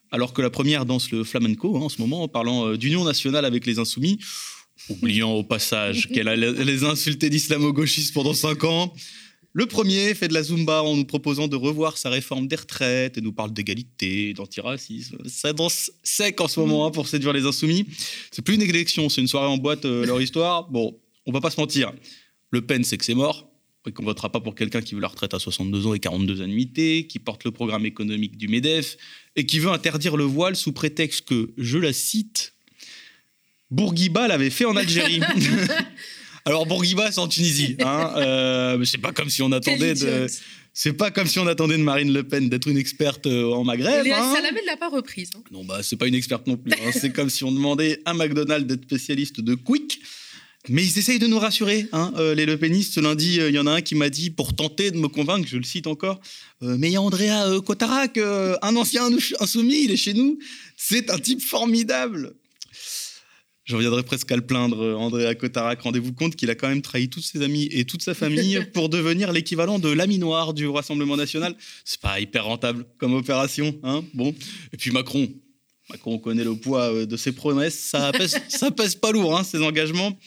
alors 0.09 0.31
que 0.31 0.41
la 0.41 0.49
première 0.49 0.85
danse 0.85 1.11
le 1.11 1.25
flamenco 1.25 1.75
hein, 1.75 1.81
en 1.81 1.89
ce 1.89 1.99
moment 1.99 2.23
en 2.23 2.29
parlant 2.29 2.75
d'union 2.75 3.03
nationale 3.03 3.43
avec 3.43 3.65
les 3.65 3.77
insoumis 3.77 4.19
oubliant 4.89 5.33
au 5.33 5.43
passage 5.43 6.07
qu'elle 6.07 6.27
a 6.27 6.35
les 6.35 6.83
insultés 6.83 7.29
d'islamo-gauchistes 7.29 8.13
pendant 8.13 8.33
cinq 8.33 8.63
ans. 8.63 8.93
Le 9.53 9.65
premier 9.65 10.13
fait 10.13 10.27
de 10.27 10.35
la 10.35 10.43
Zumba 10.43 10.83
en 10.83 10.95
nous 10.95 11.05
proposant 11.05 11.47
de 11.47 11.55
revoir 11.55 11.97
sa 11.97 12.09
réforme 12.09 12.47
des 12.47 12.57
retraites 12.57 13.17
et 13.17 13.21
nous 13.21 13.33
parle 13.33 13.53
d'égalité, 13.53 14.33
d'antiracisme. 14.33 15.17
Ça 15.25 15.51
danse 15.51 15.91
sec 16.03 16.39
en 16.41 16.47
ce 16.47 16.59
moment 16.59 16.85
hein, 16.85 16.91
pour 16.91 17.07
séduire 17.07 17.33
les 17.33 17.45
insoumis. 17.45 17.87
C'est 18.29 18.43
plus 18.43 18.55
une 18.55 18.61
élection, 18.61 19.09
c'est 19.09 19.21
une 19.21 19.27
soirée 19.27 19.47
en 19.47 19.57
boîte, 19.57 19.85
euh, 19.85 20.05
leur 20.05 20.21
histoire. 20.21 20.69
Bon, 20.69 20.99
on 21.25 21.31
va 21.31 21.41
pas 21.41 21.49
se 21.49 21.59
mentir. 21.59 21.91
Le 22.51 22.61
Pen, 22.61 22.83
c'est 22.83 22.97
que 22.97 23.05
c'est 23.05 23.15
mort 23.15 23.49
et 23.87 23.91
qu'on 23.91 24.03
votera 24.03 24.31
pas 24.31 24.41
pour 24.41 24.53
quelqu'un 24.53 24.81
qui 24.81 24.95
veut 24.95 25.01
la 25.01 25.07
retraite 25.07 25.33
à 25.33 25.39
62 25.39 25.87
ans 25.87 25.93
et 25.93 25.99
42 25.99 26.41
annuités, 26.41 27.07
qui 27.07 27.19
porte 27.19 27.43
le 27.43 27.51
programme 27.51 27.85
économique 27.85 28.37
du 28.37 28.47
MEDEF 28.47 28.97
et 29.35 29.45
qui 29.45 29.59
veut 29.59 29.71
interdire 29.71 30.17
le 30.17 30.25
voile 30.25 30.55
sous 30.55 30.73
prétexte 30.73 31.27
que, 31.27 31.53
je 31.57 31.77
la 31.77 31.93
cite, 31.93 32.53
Bourguiba 33.71 34.27
l'avait 34.27 34.49
fait 34.49 34.65
en 34.65 34.75
Algérie. 34.75 35.21
Alors 36.45 36.65
Bourguiba, 36.65 37.11
c'est 37.11 37.19
en 37.19 37.27
Tunisie. 37.27 37.75
Hein, 37.79 38.13
euh, 38.15 38.85
c'est 38.85 38.99
pas 38.99 39.11
comme 39.11 39.29
si 39.29 39.41
on 39.41 39.51
attendait 39.51 39.93
de. 39.93 40.27
C'est 40.73 40.93
pas 40.93 41.09
comme 41.09 41.25
si 41.25 41.39
on 41.39 41.47
attendait 41.47 41.77
de 41.77 41.83
Marine 41.83 42.13
Le 42.13 42.23
Pen 42.23 42.49
d'être 42.49 42.67
une 42.67 42.77
experte 42.77 43.25
euh, 43.25 43.51
en 43.51 43.63
Maghreb. 43.63 44.05
Léa 44.05 44.23
hein. 44.23 44.33
Salamé 44.33 44.61
ne 44.61 44.67
l'a 44.67 44.77
pas 44.77 44.89
reprise. 44.89 45.31
Hein. 45.35 45.41
Non, 45.51 45.65
bah 45.65 45.79
c'est 45.81 45.95
pas 45.95 46.07
une 46.07 46.13
experte 46.13 46.45
non 46.45 46.55
plus. 46.55 46.71
Hein. 46.71 46.91
c'est 46.93 47.11
comme 47.11 47.31
si 47.31 47.43
on 47.43 47.51
demandait 47.51 47.99
à 48.05 48.13
McDonald's 48.13 48.67
d'être 48.67 48.83
spécialiste 48.83 49.41
de 49.41 49.55
quick. 49.55 49.99
Mais 50.69 50.85
ils 50.85 50.99
essayent 50.99 51.19
de 51.19 51.27
nous 51.27 51.39
rassurer, 51.39 51.87
hein, 51.93 52.13
euh, 52.17 52.35
les 52.35 52.45
Le 52.45 52.57
Penistes. 52.57 52.93
Ce 52.93 52.99
lundi, 52.99 53.37
il 53.37 53.55
y 53.55 53.59
en 53.59 53.67
a 53.67 53.71
un 53.71 53.81
qui 53.81 53.95
m'a 53.95 54.09
dit, 54.09 54.29
pour 54.29 54.55
tenter 54.55 54.91
de 54.91 54.97
me 54.97 55.07
convaincre, 55.07 55.47
je 55.49 55.57
le 55.57 55.63
cite 55.63 55.87
encore, 55.87 56.19
mais 56.61 56.89
il 56.89 56.93
y 56.93 56.97
a 56.97 57.01
Andrea 57.01 57.59
Cotarac, 57.65 58.17
un 58.17 58.75
ancien 58.75 59.09
insoumis, 59.39 59.85
il 59.85 59.91
est 59.91 59.97
chez 59.97 60.13
nous. 60.13 60.37
C'est 60.75 61.09
un 61.09 61.19
type 61.19 61.41
formidable. 61.41 62.35
Je 63.67 63.75
reviendrai 63.75 64.01
presque 64.01 64.31
à 64.31 64.37
le 64.37 64.41
plaindre, 64.41 64.81
euh, 64.81 64.95
André 64.95 65.35
Cotarac. 65.35 65.81
Rendez-vous 65.81 66.13
compte 66.13 66.37
qu'il 66.37 66.49
a 66.49 66.55
quand 66.55 66.69
même 66.69 66.81
trahi 66.81 67.09
tous 67.09 67.19
ses 67.19 67.41
amis 67.41 67.67
et 67.71 67.83
toute 67.83 68.01
sa 68.01 68.13
famille 68.13 68.61
pour 68.73 68.87
devenir 68.87 69.33
l'équivalent 69.33 69.77
de 69.77 69.89
l'ami 69.89 70.19
noir 70.19 70.53
du 70.53 70.69
Rassemblement 70.69 71.17
national. 71.17 71.53
C'est 71.83 71.99
pas 71.99 72.21
hyper 72.21 72.45
rentable 72.45 72.85
comme 72.97 73.13
opération, 73.13 73.77
hein 73.83 74.05
Bon. 74.13 74.33
Et 74.71 74.77
puis 74.77 74.91
Macron. 74.91 75.27
Macron 75.89 76.17
connaît 76.17 76.45
le 76.45 76.55
poids 76.55 76.93
euh, 76.93 77.05
de 77.05 77.17
ses 77.17 77.33
promesses. 77.33 77.77
Ça 77.77 78.13
pèse, 78.13 78.39
ça 78.47 78.71
pèse 78.71 78.95
pas 78.95 79.11
lourd, 79.11 79.37
hein, 79.37 79.43
ses 79.43 79.61
engagements. 79.61 80.17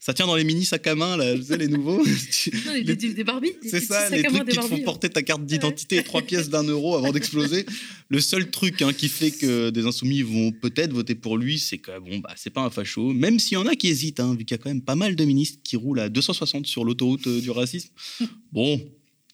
Ça 0.00 0.14
tient 0.14 0.26
dans 0.26 0.36
les 0.36 0.44
mini 0.44 0.64
sacs 0.64 0.86
à 0.86 0.94
main, 0.94 1.16
là, 1.16 1.34
vous 1.34 1.42
savez, 1.42 1.66
les 1.66 1.68
nouveaux. 1.68 2.02
les, 2.74 2.94
des 2.94 3.24
Barbies. 3.24 3.52
C'est 3.62 3.80
ça, 3.80 4.08
les 4.10 4.22
trucs 4.22 4.48
qui 4.48 4.56
te 4.56 4.60
font 4.60 4.78
porter 4.82 5.10
ta 5.10 5.22
carte 5.22 5.44
d'identité 5.44 5.96
et 5.96 6.04
trois 6.04 6.22
pièces 6.22 6.48
d'un 6.48 6.62
euro 6.62 6.96
avant 6.96 7.10
d'exploser. 7.10 7.66
Le 8.08 8.20
seul 8.20 8.50
truc 8.50 8.80
hein, 8.82 8.92
qui 8.92 9.08
fait 9.08 9.32
que 9.32 9.70
des 9.70 9.86
insoumis 9.86 10.22
vont 10.22 10.52
peut-être 10.52 10.92
voter 10.92 11.14
pour 11.14 11.36
lui, 11.36 11.58
c'est 11.58 11.78
que 11.78 11.98
bon, 11.98 12.18
bah, 12.18 12.32
c'est 12.36 12.50
pas 12.50 12.62
un 12.62 12.70
facho, 12.70 13.12
même 13.12 13.38
s'il 13.38 13.54
y 13.54 13.56
en 13.56 13.66
a 13.66 13.74
qui 13.74 13.88
hésitent, 13.88 14.20
hein, 14.20 14.34
vu 14.38 14.44
qu'il 14.44 14.56
y 14.56 14.60
a 14.60 14.62
quand 14.62 14.70
même 14.70 14.82
pas 14.82 14.94
mal 14.94 15.16
de 15.16 15.24
ministres 15.24 15.58
qui 15.64 15.76
roulent 15.76 16.00
à 16.00 16.08
260 16.08 16.66
sur 16.66 16.84
l'autoroute 16.84 17.26
euh, 17.26 17.40
du 17.40 17.50
racisme. 17.50 17.90
Bon, 18.50 18.80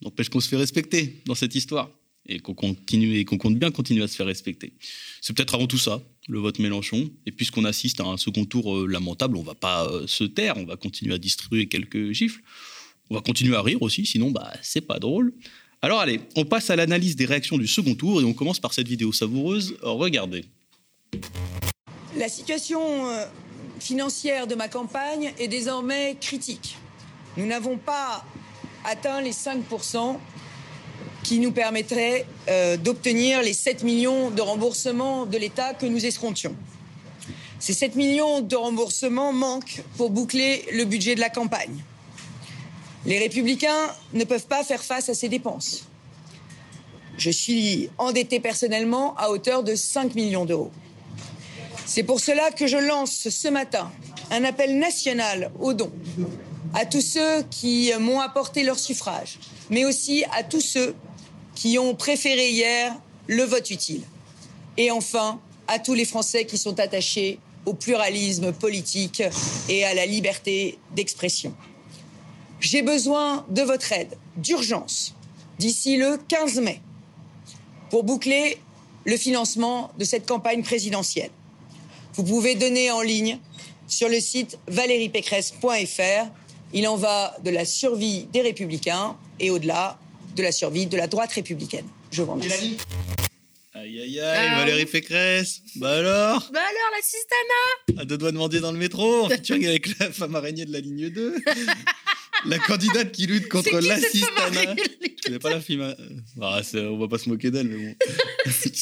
n'empêche 0.03 0.29
qu'on 0.29 0.41
se 0.41 0.49
fait 0.49 0.57
respecter 0.57 1.23
dans 1.27 1.37
cette 1.37 1.55
histoire 1.55 1.89
et 2.27 2.41
qu'on 2.41 2.55
continue 2.55 3.17
et 3.17 3.25
qu'on 3.25 3.39
compte 3.39 3.57
bien 3.57 3.71
continuer 3.71 4.03
à 4.03 4.09
se 4.09 4.17
faire 4.17 4.27
respecter. 4.27 4.73
C'est 5.21 5.35
peut-être 5.35 5.55
avant 5.55 5.67
tout 5.67 5.79
ça, 5.79 6.03
le 6.29 6.39
vote 6.39 6.59
Mélenchon. 6.59 7.11
Et 7.27 7.33
puisqu'on 7.33 7.65
assiste 7.65 8.01
à 8.01 8.05
un 8.05 8.17
second 8.17 8.45
tour 8.45 8.77
euh, 8.77 8.87
lamentable, 8.87 9.37
on 9.37 9.43
va 9.43 9.55
pas 9.55 9.87
euh, 9.87 10.07
se 10.07 10.25
taire, 10.25 10.57
on 10.57 10.65
va 10.65 10.77
continuer 10.77 11.15
à 11.15 11.19
distribuer 11.19 11.67
quelques 11.67 12.13
gifles. 12.13 12.43
On 13.11 13.15
va 13.15 13.21
continuer 13.21 13.55
à 13.57 13.63
rire 13.63 13.83
aussi, 13.83 14.07
sinon 14.07 14.31
bah 14.31 14.53
c'est 14.63 14.81
pas 14.81 14.99
drôle. 14.99 15.35
Alors 15.83 16.01
allez, 16.01 16.21
on 16.37 16.47
passe 16.47 16.71
à 16.71 16.77
l'analyse 16.77 17.17
des 17.17 17.27
réactions 17.27 17.59
du 17.59 17.67
second 17.67 17.95
tour 17.95 18.23
et 18.23 18.25
on 18.25 18.33
commence 18.33 18.59
par 18.59 18.73
cette 18.73 18.89
vidéo 18.89 19.13
savoureuse. 19.13 19.77
Regardez. 19.83 20.47
La 22.17 22.29
situation 22.29 23.07
euh, 23.11 23.27
financière 23.81 24.47
de 24.47 24.55
ma 24.55 24.69
campagne 24.69 25.35
est 25.39 25.49
désormais 25.49 26.17
critique. 26.21 26.77
Nous 27.37 27.45
n'avons 27.47 27.77
pas 27.77 28.25
atteint 28.85 29.21
les 29.21 29.33
5% 29.33 30.19
qui 31.25 31.41
nous 31.41 31.51
permettrait 31.51 32.27
euh, 32.49 32.77
d'obtenir 32.77 33.43
les 33.43 33.55
7 33.55 33.83
millions 33.83 34.31
de 34.31 34.41
remboursements 34.43 35.27
de 35.27 35.39
l'État 35.39 35.75
que 35.75 35.87
nous 35.87 36.07
escomptions. 36.07 36.55
Ces 37.59 37.73
7 37.73 37.97
millions 37.97 38.43
de 38.43 38.55
remboursements 38.55 39.33
manquent 39.33 39.83
pour 39.97 40.11
boucler 40.11 40.67
le 40.73 40.85
budget 40.85 41.15
de 41.15 41.21
la 41.21 41.31
campagne. 41.31 41.83
Les 43.07 43.19
républicains 43.19 43.91
ne 44.13 44.25
peuvent 44.25 44.47
pas 44.47 44.63
faire 44.63 44.85
face 44.85 45.09
à 45.09 45.15
ces 45.15 45.29
dépenses. 45.29 45.85
Je 47.17 47.31
suis 47.31 47.89
endetté 47.97 48.39
personnellement 48.39 49.17
à 49.17 49.31
hauteur 49.31 49.63
de 49.63 49.75
5 49.75 50.15
millions 50.15 50.45
d'euros. 50.45 50.71
C'est 51.87 52.03
pour 52.03 52.21
cela 52.21 52.51
que 52.51 52.67
je 52.67 52.77
lance 52.77 53.29
ce 53.29 53.49
matin 53.49 53.91
un 54.31 54.45
appel 54.45 54.79
national 54.79 55.51
aux 55.59 55.75
dons 55.75 55.93
à 56.75 56.87
tous 56.87 57.01
ceux 57.01 57.43
qui 57.51 57.93
m'ont 58.01 58.21
apporté 58.21 58.65
leur 58.65 58.79
suffrage, 58.79 59.39
mais 59.71 59.85
aussi 59.85 60.25
à 60.33 60.43
tous 60.43 60.61
ceux 60.61 60.95
qui 61.55 61.79
ont 61.79 61.95
préféré 61.95 62.51
hier 62.51 62.95
le 63.27 63.43
vote 63.45 63.71
utile. 63.71 64.03
Et 64.77 64.91
enfin, 64.91 65.41
à 65.69 65.79
tous 65.79 65.95
les 65.95 66.05
Français 66.05 66.45
qui 66.47 66.59
sont 66.59 66.79
attachés 66.81 67.39
au 67.67 67.75
pluralisme 67.75 68.53
politique 68.53 69.23
et 69.69 69.85
à 69.85 69.95
la 69.95 70.07
liberté 70.07 70.79
d'expression. 70.95 71.55
J'ai 72.61 72.83
besoin 72.83 73.47
de 73.49 73.63
votre 73.63 73.93
aide 73.93 74.17
d'urgence 74.37 75.15
d'ici 75.59 75.97
le 75.97 76.19
15 76.29 76.61
mai 76.61 76.81
pour 77.91 78.05
boucler 78.05 78.59
le 79.05 79.17
financement 79.17 79.93
de 79.99 80.05
cette 80.05 80.27
campagne 80.27 80.63
présidentielle. 80.63 81.31
Vous 82.15 82.25
pouvez 82.25 82.55
donner 82.55 82.91
en 82.91 83.03
ligne 83.03 83.39
sur 83.87 84.09
le 84.09 84.21
site 84.21 84.59
valériepécresse.fr. 84.69 86.31
Il 86.73 86.89
en 86.89 86.97
va 86.97 87.37
de 87.45 87.51
la 87.51 87.65
survie 87.65 88.27
des 88.33 88.41
républicains 88.41 89.17
et 89.39 89.51
au-delà 89.51 89.99
de 90.35 90.43
la 90.43 90.53
survie 90.53 90.87
de 90.87 90.97
la 90.97 91.07
droite 91.07 91.33
républicaine. 91.33 91.87
Je 92.11 92.23
vous 92.23 92.33
remercie. 92.33 92.77
Aïe 93.75 94.01
aïe 94.01 94.21
aïe, 94.21 94.49
Valérie 94.57 94.87
Pécresse. 94.87 95.61
Bah 95.77 95.99
alors 95.99 96.49
Bah 96.53 96.61
alors, 96.61 96.91
l'assistana 96.97 98.03
À 98.03 98.05
deux 98.05 98.17
doigts 98.17 98.31
de 98.31 98.37
demander 98.37 98.61
dans 98.61 98.73
le 98.73 98.79
métro, 98.79 99.25
en 99.25 99.29
featuring 99.29 99.67
avec 99.69 99.99
la 99.99 100.11
femme 100.13 100.35
araignée 100.37 100.65
de 100.65 100.73
la 100.73 100.81
ligne 100.81 101.11
2. 101.11 101.35
la 102.47 102.59
candidate 102.61 103.11
qui 103.13 103.27
lutte 103.27 103.49
contre 103.49 103.71
qui, 103.81 104.21
Tu 104.21 105.11
connais 105.25 105.39
pas 105.39 105.51
la 105.51 105.61
fille 105.61 105.77
ma- 105.77 105.97
ah, 106.41 106.61
c'est- 106.63 106.81
On 106.81 106.99
va 106.99 107.09
pas 107.09 107.19
se 107.19 107.29
moquer 107.29 107.51
d'elle, 107.51 107.67
mais 107.69 107.77
bon. 107.89 107.95
c'est 108.51 108.73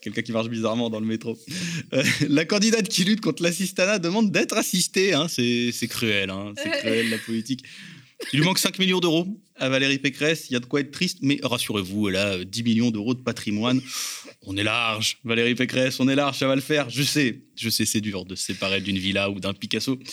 quelqu'un 0.00 0.22
qui 0.22 0.32
marche 0.32 0.48
bizarrement 0.48 0.90
dans 0.90 1.00
le 1.00 1.06
métro. 1.06 1.36
Euh, 1.92 2.02
la 2.28 2.44
candidate 2.44 2.88
qui 2.88 3.04
lutte 3.04 3.20
contre 3.20 3.42
l'assistana 3.42 3.98
demande 3.98 4.30
d'être 4.30 4.56
assistée. 4.56 5.12
Hein. 5.12 5.26
C'est 5.28 5.70
c'est 5.72 5.88
cruel, 5.88 6.30
hein. 6.30 6.52
c'est 6.56 6.70
cruel 6.80 7.10
la 7.10 7.18
politique. 7.18 7.64
Il 8.32 8.38
lui 8.38 8.44
manque 8.46 8.58
5 8.58 8.78
millions 8.78 9.00
d'euros 9.00 9.26
à 9.56 9.68
Valérie 9.68 9.98
Pécresse. 9.98 10.46
Il 10.50 10.54
y 10.54 10.56
a 10.56 10.60
de 10.60 10.66
quoi 10.66 10.80
être 10.80 10.90
triste, 10.90 11.18
mais 11.22 11.38
rassurez-vous, 11.42 12.08
elle 12.08 12.16
a 12.16 12.34
euh, 12.34 12.44
10 12.44 12.62
millions 12.62 12.90
d'euros 12.90 13.14
de 13.14 13.20
patrimoine. 13.20 13.80
On 14.42 14.56
est 14.56 14.62
large, 14.62 15.18
Valérie 15.24 15.54
Pécresse, 15.54 16.00
on 16.00 16.08
est 16.08 16.14
large, 16.14 16.38
ça 16.38 16.46
va 16.46 16.54
le 16.54 16.60
faire. 16.60 16.90
Je 16.90 17.02
sais, 17.02 17.42
je 17.56 17.68
sais, 17.68 17.86
c'est 17.86 18.00
dur 18.00 18.24
de 18.24 18.34
se 18.34 18.44
séparer 18.44 18.80
d'une 18.80 18.98
villa 18.98 19.30
ou 19.30 19.40
d'un 19.40 19.54
Picasso. 19.54 19.96
Mais 19.96 20.06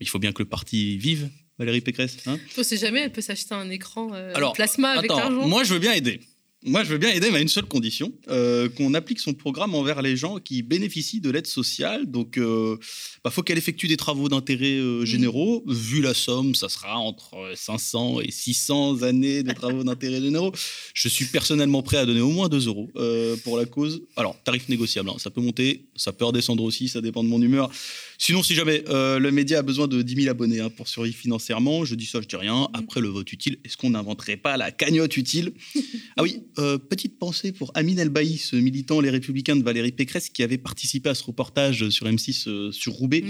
il 0.00 0.08
faut 0.08 0.18
bien 0.18 0.32
que 0.32 0.42
le 0.42 0.48
parti 0.48 0.96
vive, 0.96 1.30
Valérie 1.58 1.80
Pécresse. 1.80 2.16
Hein 2.26 2.38
On 2.56 2.62
sait 2.62 2.76
jamais, 2.76 3.00
elle 3.00 3.12
peut 3.12 3.20
s'acheter 3.20 3.54
un 3.54 3.70
écran 3.70 4.10
euh, 4.14 4.32
Alors, 4.34 4.52
plasma 4.52 4.90
avec 4.90 5.10
attends, 5.10 5.20
l'argent. 5.20 5.48
Moi, 5.48 5.64
je 5.64 5.74
veux 5.74 5.80
bien 5.80 5.92
aider. 5.92 6.20
Moi, 6.66 6.82
je 6.82 6.88
veux 6.88 6.98
bien 6.98 7.10
aider, 7.10 7.30
mais 7.30 7.38
à 7.38 7.40
une 7.42 7.48
seule 7.48 7.66
condition 7.66 8.10
euh, 8.28 8.70
qu'on 8.70 8.94
applique 8.94 9.20
son 9.20 9.34
programme 9.34 9.74
envers 9.74 10.00
les 10.00 10.16
gens 10.16 10.38
qui 10.38 10.62
bénéficient 10.62 11.20
de 11.20 11.30
l'aide 11.30 11.46
sociale. 11.46 12.06
Donc, 12.06 12.38
il 12.38 13.30
faut 13.30 13.42
qu'elle 13.42 13.58
effectue 13.58 13.86
des 13.86 13.98
travaux 13.98 14.30
d'intérêt 14.30 14.78
euh, 14.78 15.04
généraux. 15.04 15.62
Vu 15.66 16.00
la 16.00 16.14
somme, 16.14 16.54
ça 16.54 16.70
sera 16.70 16.96
entre 16.96 17.52
500 17.54 18.20
et 18.22 18.30
600 18.30 19.02
années 19.02 19.42
de 19.42 19.52
travaux 19.52 19.84
d'intérêt 19.84 20.22
généraux. 20.22 20.52
Je 20.94 21.08
suis 21.08 21.26
personnellement 21.26 21.82
prêt 21.82 21.98
à 21.98 22.06
donner 22.06 22.22
au 22.22 22.30
moins 22.30 22.48
2 22.48 22.66
euros 22.66 22.88
euh, 22.96 23.36
pour 23.44 23.58
la 23.58 23.66
cause. 23.66 24.02
Alors, 24.16 24.34
tarif 24.42 24.66
négociable, 24.70 25.10
hein, 25.10 25.16
ça 25.18 25.30
peut 25.30 25.42
monter, 25.42 25.84
ça 25.96 26.14
peut 26.14 26.24
redescendre 26.24 26.62
aussi, 26.62 26.88
ça 26.88 27.02
dépend 27.02 27.22
de 27.22 27.28
mon 27.28 27.42
humeur. 27.42 27.70
Sinon, 28.18 28.42
si 28.42 28.54
jamais 28.54 28.84
euh, 28.88 29.18
le 29.18 29.30
média 29.30 29.58
a 29.58 29.62
besoin 29.62 29.88
de 29.88 30.02
10 30.02 30.22
000 30.22 30.30
abonnés 30.30 30.60
hein, 30.60 30.70
pour 30.70 30.88
survivre 30.88 31.16
financièrement, 31.16 31.84
je 31.84 31.94
dis 31.94 32.06
ça, 32.06 32.20
je 32.20 32.26
dis 32.26 32.36
rien. 32.36 32.68
Après 32.72 33.00
le 33.00 33.08
vote 33.08 33.32
utile, 33.32 33.58
est-ce 33.64 33.76
qu'on 33.76 33.90
n'inventerait 33.90 34.36
pas 34.36 34.56
la 34.56 34.70
cagnotte 34.70 35.16
utile? 35.16 35.52
Ah 36.16 36.22
oui, 36.22 36.44
euh, 36.58 36.78
petite 36.78 37.18
pensée 37.18 37.50
pour 37.50 37.72
Amine 37.74 37.98
Elbaï, 37.98 38.36
ce 38.36 38.54
militant 38.54 39.00
Les 39.00 39.10
Républicains 39.10 39.56
de 39.56 39.64
Valérie 39.64 39.90
Pécresse 39.90 40.28
qui 40.28 40.44
avait 40.44 40.58
participé 40.58 41.08
à 41.08 41.14
ce 41.16 41.24
reportage 41.24 41.88
sur 41.88 42.06
M6 42.06 42.48
euh, 42.48 42.70
sur 42.70 42.92
Roubaix 42.92 43.24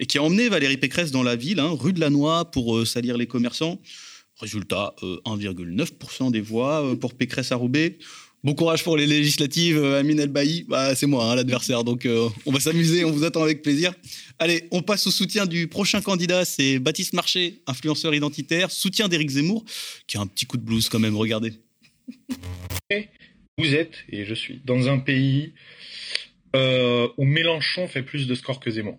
et 0.00 0.06
qui 0.06 0.18
a 0.18 0.22
emmené 0.22 0.48
Valérie 0.48 0.76
Pécresse 0.76 1.12
dans 1.12 1.22
la 1.22 1.36
ville, 1.36 1.60
hein, 1.60 1.70
rue 1.70 1.92
de 1.92 2.00
la 2.00 2.10
Noix, 2.10 2.50
pour 2.50 2.84
salir 2.84 3.16
les 3.16 3.28
commerçants. 3.28 3.80
Résultat, 4.40 4.96
euh, 5.04 5.20
1,9% 5.26 6.32
des 6.32 6.40
voix 6.40 6.96
pour 7.00 7.14
Pécresse 7.14 7.52
à 7.52 7.56
Roubaix. 7.56 7.98
Bon 8.44 8.52
courage 8.52 8.84
pour 8.84 8.98
les 8.98 9.06
législatives, 9.06 9.78
euh, 9.78 9.98
Amine 9.98 10.20
Elbaï. 10.20 10.66
Bah, 10.68 10.94
c'est 10.94 11.06
moi, 11.06 11.24
hein, 11.24 11.34
l'adversaire, 11.34 11.82
donc 11.82 12.04
euh, 12.04 12.28
on 12.44 12.52
va 12.52 12.60
s'amuser, 12.60 13.02
on 13.02 13.10
vous 13.10 13.24
attend 13.24 13.42
avec 13.42 13.62
plaisir. 13.62 13.94
Allez, 14.38 14.68
on 14.70 14.82
passe 14.82 15.06
au 15.06 15.10
soutien 15.10 15.46
du 15.46 15.66
prochain 15.66 16.02
candidat, 16.02 16.44
c'est 16.44 16.78
Baptiste 16.78 17.14
Marché, 17.14 17.62
influenceur 17.66 18.14
identitaire, 18.14 18.70
soutien 18.70 19.08
d'Éric 19.08 19.30
Zemmour, 19.30 19.64
qui 20.06 20.18
a 20.18 20.20
un 20.20 20.26
petit 20.26 20.44
coup 20.44 20.58
de 20.58 20.62
blues 20.62 20.90
quand 20.90 20.98
même, 20.98 21.16
regardez. 21.16 21.54
Vous 23.56 23.74
êtes, 23.74 23.94
et 24.10 24.26
je 24.26 24.34
suis, 24.34 24.60
dans 24.62 24.88
un 24.88 24.98
pays 24.98 25.54
euh, 26.54 27.08
où 27.16 27.24
Mélenchon 27.24 27.88
fait 27.88 28.02
plus 28.02 28.26
de 28.26 28.34
scores 28.34 28.60
que 28.60 28.70
Zemmour. 28.70 28.98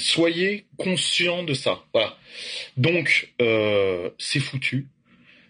Soyez 0.00 0.66
conscients 0.76 1.44
de 1.44 1.54
ça. 1.54 1.84
Voilà. 1.94 2.18
Donc, 2.76 3.32
c'est 4.18 4.40
foutu. 4.40 4.88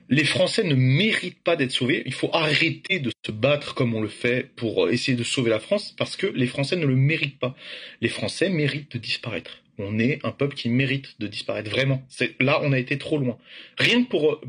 Les 0.09 0.25
Français 0.25 0.65
ne 0.65 0.75
méritent 0.75 1.43
pas 1.43 1.57
d'être 1.57 1.71
sauvés. 1.71 2.03
Il 2.07 2.15
faut 2.15 2.31
arrêter 2.33 2.99
de 2.99 3.11
se 3.27 3.33
battre 3.33 3.75
comme 3.75 3.95
on 3.95 4.01
le 4.01 4.09
fait 4.09 4.51
pour 4.57 4.89
essayer 4.89 5.17
de 5.17 5.25
sauver 5.25 5.51
la 5.51 5.61
France 5.61 5.95
parce 5.97 6.17
que 6.17 6.27
les 6.27 6.47
Français 6.47 6.77
ne 6.77 6.87
le 6.87 6.97
méritent 6.97 7.39
pas. 7.39 7.55
Les 8.01 8.09
Français 8.09 8.49
méritent 8.49 8.93
de 8.93 8.99
disparaître. 8.99 9.63
On 9.79 9.99
est 9.99 10.25
un 10.25 10.33
peuple 10.33 10.57
qui 10.57 10.69
mérite 10.71 11.15
de 11.21 11.27
disparaître. 11.27 11.71
Vraiment. 11.71 12.03
Là, 12.41 12.61
on 12.63 12.73
a 12.73 12.79
été 12.79 12.99
trop 12.99 13.19
loin. 13.19 13.39
Rien 13.77 14.03
que 14.03 14.09
pour, 14.09 14.41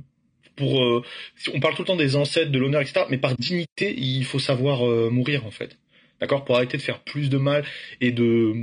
pour, 0.56 0.84
euh, 0.84 1.04
on 1.54 1.60
parle 1.60 1.76
tout 1.76 1.84
le 1.84 1.88
temps 1.88 1.96
des 1.96 2.16
ancêtres, 2.16 2.52
de 2.52 2.60
l'honneur, 2.60 2.82
etc. 2.82 3.06
Mais 3.10 3.18
par 3.18 3.36
dignité, 3.36 3.94
il 3.98 4.26
faut 4.26 4.40
savoir 4.40 4.88
euh, 4.88 5.10
mourir, 5.10 5.46
en 5.46 5.52
fait. 5.52 5.78
D'accord? 6.20 6.46
Pour 6.46 6.56
arrêter 6.56 6.78
de 6.78 6.82
faire 6.82 7.00
plus 7.00 7.30
de 7.30 7.38
mal 7.38 7.64
et 8.02 8.12
de, 8.12 8.54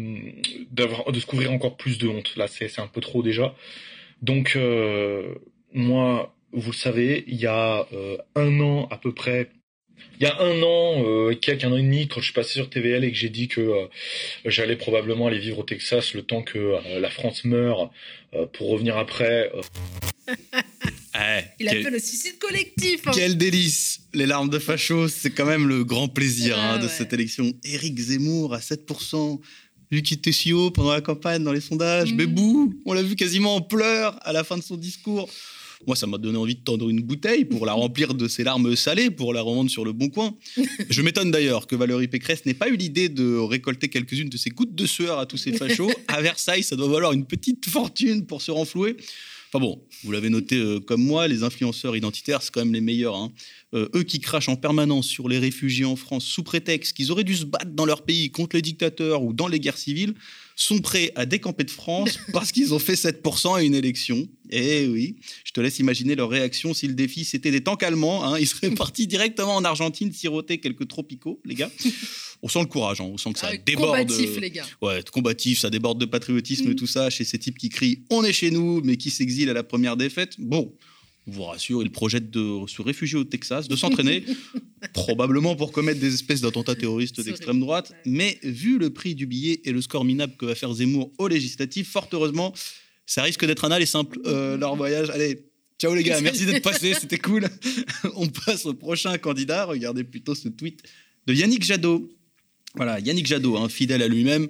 de 0.72 1.20
se 1.20 1.26
couvrir 1.26 1.52
encore 1.52 1.76
plus 1.76 1.98
de 1.98 2.08
honte. 2.08 2.36
Là, 2.36 2.48
c'est, 2.48 2.68
c'est 2.68 2.80
un 2.80 2.88
peu 2.88 3.00
trop 3.00 3.22
déjà. 3.22 3.54
Donc, 4.22 4.54
euh, 4.56 5.34
moi, 5.72 6.35
vous 6.56 6.70
le 6.72 6.76
savez, 6.76 7.24
il 7.28 7.36
y 7.36 7.46
a 7.46 7.86
euh, 7.92 8.16
un 8.34 8.60
an 8.60 8.88
à 8.90 8.96
peu 8.96 9.12
près, 9.14 9.50
il 10.20 10.24
y 10.24 10.26
a 10.26 10.40
un 10.40 10.62
an, 10.62 11.04
euh, 11.06 11.34
quelques 11.34 11.64
un 11.64 11.72
an 11.72 11.76
et 11.76 11.82
demi, 11.82 12.08
quand 12.08 12.20
je 12.20 12.24
suis 12.26 12.32
passé 12.34 12.54
sur 12.54 12.68
TVL 12.70 13.04
et 13.04 13.10
que 13.12 13.16
j'ai 13.16 13.28
dit 13.28 13.48
que 13.48 13.60
euh, 13.60 13.86
j'allais 14.44 14.76
probablement 14.76 15.26
aller 15.26 15.38
vivre 15.38 15.58
au 15.58 15.62
Texas 15.62 16.14
le 16.14 16.22
temps 16.22 16.42
que 16.42 16.58
euh, 16.58 16.98
la 17.00 17.10
France 17.10 17.44
meure 17.44 17.90
euh, 18.34 18.46
pour 18.46 18.68
revenir 18.70 18.96
après. 18.96 19.50
euh, 19.54 19.60
Il 21.58 21.68
appelle 21.68 21.92
le 21.92 21.98
suicide 21.98 22.38
collectif. 22.38 23.06
hein. 23.06 23.10
Quel 23.14 23.36
délice 23.38 24.00
Les 24.12 24.26
larmes 24.26 24.50
de 24.50 24.58
facho, 24.58 25.08
c'est 25.08 25.30
quand 25.30 25.46
même 25.46 25.66
le 25.66 25.82
grand 25.84 26.08
plaisir 26.08 26.56
Ah 26.58 26.74
hein, 26.74 26.78
de 26.78 26.84
ouais. 26.84 26.88
cette 26.90 27.12
élection. 27.12 27.52
Éric 27.64 27.98
Zemmour 27.98 28.52
à 28.54 28.58
7%, 28.58 29.40
lui 29.90 30.02
qui 30.02 30.14
était 30.14 30.32
si 30.32 30.52
haut 30.52 30.70
pendant 30.70 30.92
la 30.92 31.00
campagne 31.00 31.42
dans 31.42 31.52
les 31.52 31.60
sondages, 31.62 32.12
Mm. 32.12 32.16
Bébou, 32.16 32.74
on 32.84 32.92
l'a 32.92 33.02
vu 33.02 33.16
quasiment 33.16 33.56
en 33.56 33.60
pleurs 33.62 34.18
à 34.26 34.32
la 34.32 34.44
fin 34.44 34.58
de 34.58 34.62
son 34.62 34.76
discours. 34.76 35.30
Moi, 35.86 35.96
ça 35.96 36.06
m'a 36.06 36.18
donné 36.18 36.38
envie 36.38 36.54
de 36.54 36.60
tendre 36.60 36.88
une 36.88 37.00
bouteille 37.00 37.44
pour 37.44 37.66
la 37.66 37.72
remplir 37.72 38.14
de 38.14 38.28
ses 38.28 38.44
larmes 38.44 38.76
salées, 38.76 39.10
pour 39.10 39.34
la 39.34 39.42
revendre 39.42 39.70
sur 39.70 39.84
le 39.84 39.92
bon 39.92 40.08
coin. 40.08 40.34
Je 40.90 41.02
m'étonne 41.02 41.30
d'ailleurs 41.30 41.66
que 41.66 41.76
Valérie 41.76 42.08
Pécresse 42.08 42.46
n'ait 42.46 42.54
pas 42.54 42.68
eu 42.68 42.76
l'idée 42.76 43.08
de 43.08 43.36
récolter 43.36 43.88
quelques-unes 43.88 44.28
de 44.28 44.36
ses 44.36 44.50
gouttes 44.50 44.74
de 44.74 44.86
sueur 44.86 45.18
à 45.18 45.26
tous 45.26 45.36
ces 45.36 45.52
fachos. 45.52 45.90
À 46.08 46.22
Versailles, 46.22 46.62
ça 46.62 46.76
doit 46.76 46.88
valoir 46.88 47.12
une 47.12 47.26
petite 47.26 47.68
fortune 47.68 48.26
pour 48.26 48.40
se 48.40 48.50
renflouer. 48.50 48.96
Enfin 49.48 49.60
bon, 49.60 49.80
vous 50.02 50.12
l'avez 50.12 50.28
noté 50.28 50.56
euh, 50.56 50.80
comme 50.80 51.02
moi, 51.02 51.28
les 51.28 51.42
influenceurs 51.42 51.96
identitaires, 51.96 52.42
c'est 52.42 52.52
quand 52.52 52.64
même 52.64 52.74
les 52.74 52.80
meilleurs. 52.80 53.14
hein. 53.16 53.32
Euh, 53.74 53.88
eux 53.94 54.02
qui 54.02 54.18
crachent 54.20 54.48
en 54.48 54.56
permanence 54.56 55.06
sur 55.06 55.28
les 55.28 55.38
réfugiés 55.38 55.84
en 55.84 55.96
France 55.96 56.24
sous 56.24 56.42
prétexte 56.42 56.96
qu'ils 56.96 57.12
auraient 57.12 57.24
dû 57.24 57.36
se 57.36 57.44
battre 57.44 57.70
dans 57.72 57.84
leur 57.86 58.02
pays 58.02 58.30
contre 58.30 58.56
les 58.56 58.62
dictateurs 58.62 59.22
ou 59.22 59.32
dans 59.32 59.46
les 59.48 59.60
guerres 59.60 59.78
civiles, 59.78 60.14
sont 60.58 60.78
prêts 60.80 61.12
à 61.14 61.26
décamper 61.26 61.64
de 61.64 61.70
France 61.70 62.18
parce 62.32 62.50
qu'ils 62.50 62.72
ont 62.74 62.78
fait 62.78 62.94
7% 62.94 63.56
à 63.56 63.62
une 63.62 63.74
élection. 63.74 64.26
Eh 64.50 64.86
oui, 64.88 65.16
je 65.44 65.52
te 65.52 65.60
laisse 65.60 65.78
imaginer 65.80 66.14
leur 66.14 66.30
réaction 66.30 66.72
si 66.72 66.86
le 66.88 66.94
défi 66.94 67.24
c'était 67.24 67.50
des 67.50 67.62
tanks 67.62 67.82
allemands. 67.82 68.24
hein. 68.24 68.38
Ils 68.38 68.46
seraient 68.46 68.70
partis 68.74 69.06
directement 69.06 69.54
en 69.56 69.64
Argentine 69.64 70.12
siroter 70.12 70.58
quelques 70.58 70.88
tropicaux, 70.88 71.40
les 71.44 71.54
gars. 71.54 71.70
On 72.42 72.48
sent 72.48 72.60
le 72.60 72.66
courage, 72.66 73.00
hein. 73.00 73.04
on 73.10 73.16
sent 73.16 73.32
que 73.32 73.38
ça 73.38 73.50
déborde. 73.64 73.96
Ah 73.96 74.04
combatif, 74.04 74.36
les 74.38 74.50
gars. 74.50 74.66
Ouais, 74.82 75.02
combatif, 75.10 75.58
ça 75.58 75.70
déborde 75.70 75.98
de 75.98 76.04
patriotisme, 76.04 76.70
Mm. 76.70 76.74
tout 76.74 76.86
ça, 76.86 77.08
chez 77.08 77.24
ces 77.24 77.38
types 77.38 77.56
qui 77.56 77.70
crient 77.70 78.02
On 78.10 78.22
est 78.24 78.32
chez 78.34 78.50
nous, 78.50 78.82
mais 78.84 78.98
qui 78.98 79.08
s'exilent 79.10 79.48
à 79.48 79.54
la 79.54 79.62
première 79.64 79.96
défaite. 79.96 80.34
Bon, 80.38 80.70
on 80.70 80.95
vous 81.26 81.42
rassure, 81.42 81.82
ils 81.82 81.90
projettent 81.90 82.30
de 82.30 82.60
se 82.68 82.82
réfugier 82.82 83.18
au 83.18 83.24
Texas, 83.24 83.66
de 83.66 83.74
s'entraîner, 83.74 84.24
probablement 84.92 85.56
pour 85.56 85.72
commettre 85.72 85.98
des 86.00 86.14
espèces 86.14 86.40
d'attentats 86.40 86.76
terroristes 86.76 87.20
d'extrême 87.20 87.60
droite. 87.60 87.92
Mais 88.04 88.38
vu 88.42 88.78
le 88.78 88.90
prix 88.90 89.14
du 89.14 89.26
billet 89.26 89.60
et 89.64 89.72
le 89.72 89.82
score 89.82 90.04
minable 90.04 90.34
que 90.36 90.46
va 90.46 90.54
faire 90.54 90.72
Zemmour 90.72 91.12
au 91.18 91.26
législatif, 91.28 91.90
fort 91.90 92.08
heureusement, 92.12 92.54
ça 93.06 93.22
risque 93.22 93.44
d'être 93.44 93.64
un 93.64 93.70
aller 93.70 93.86
simple, 93.86 94.18
euh, 94.26 94.56
leur 94.58 94.76
voyage. 94.76 95.10
Allez, 95.10 95.46
ciao 95.80 95.94
les 95.94 96.04
gars, 96.04 96.20
merci 96.20 96.46
d'être 96.46 96.62
passés, 96.62 96.94
c'était 97.00 97.18
cool. 97.18 97.48
on 98.14 98.28
passe 98.28 98.66
au 98.66 98.74
prochain 98.74 99.18
candidat. 99.18 99.64
Regardez 99.64 100.04
plutôt 100.04 100.34
ce 100.34 100.48
tweet 100.48 100.82
de 101.26 101.34
Yannick 101.34 101.64
Jadot. 101.64 102.08
Voilà, 102.76 103.00
Yannick 103.00 103.26
Jadot, 103.26 103.56
hein, 103.56 103.68
fidèle 103.68 104.02
à 104.02 104.08
lui-même, 104.08 104.48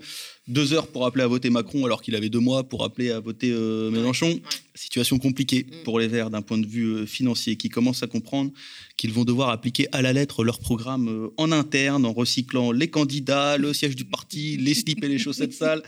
deux 0.49 0.73
heures 0.73 0.87
pour 0.87 1.07
appeler 1.07 1.25
à 1.25 1.27
voter 1.27 1.51
Macron 1.51 1.85
alors 1.85 2.03
qu'il 2.03 2.15
avait 2.15 2.29
deux 2.29 2.39
mois 2.41 2.69
pour 2.69 2.85
appeler 2.85 3.11
à 3.11 3.21
voter 3.21 3.51
euh, 3.51 3.91
Mélenchon. 3.91 4.41
Situation 4.75 5.19
compliquée 5.19 5.67
pour 5.85 5.99
les 5.99 6.07
Verts 6.07 6.31
d'un 6.31 6.43
point 6.43 6.59
de 6.59 6.67
vue 6.67 6.85
euh, 6.85 7.07
financier 7.07 7.57
qui 7.57 7.69
commencent 7.69 8.03
à 8.03 8.07
comprendre 8.07 8.53
qu'ils 8.97 9.13
vont 9.13 9.25
devoir 9.25 9.49
appliquer 9.51 9.89
à 9.93 10.03
la 10.03 10.13
lettre 10.13 10.45
leur 10.45 10.61
programme 10.61 11.09
euh, 11.09 11.29
en 11.37 11.51
interne 11.51 12.05
en 12.07 12.13
recyclant 12.13 12.71
les 12.73 12.89
candidats, 12.89 13.57
le 13.57 13.73
siège 13.75 13.97
du 13.97 14.05
parti, 14.05 14.57
les 14.61 14.75
slips 14.75 15.03
et 15.03 15.09
les 15.09 15.19
chaussettes 15.19 15.53
sales. 15.55 15.83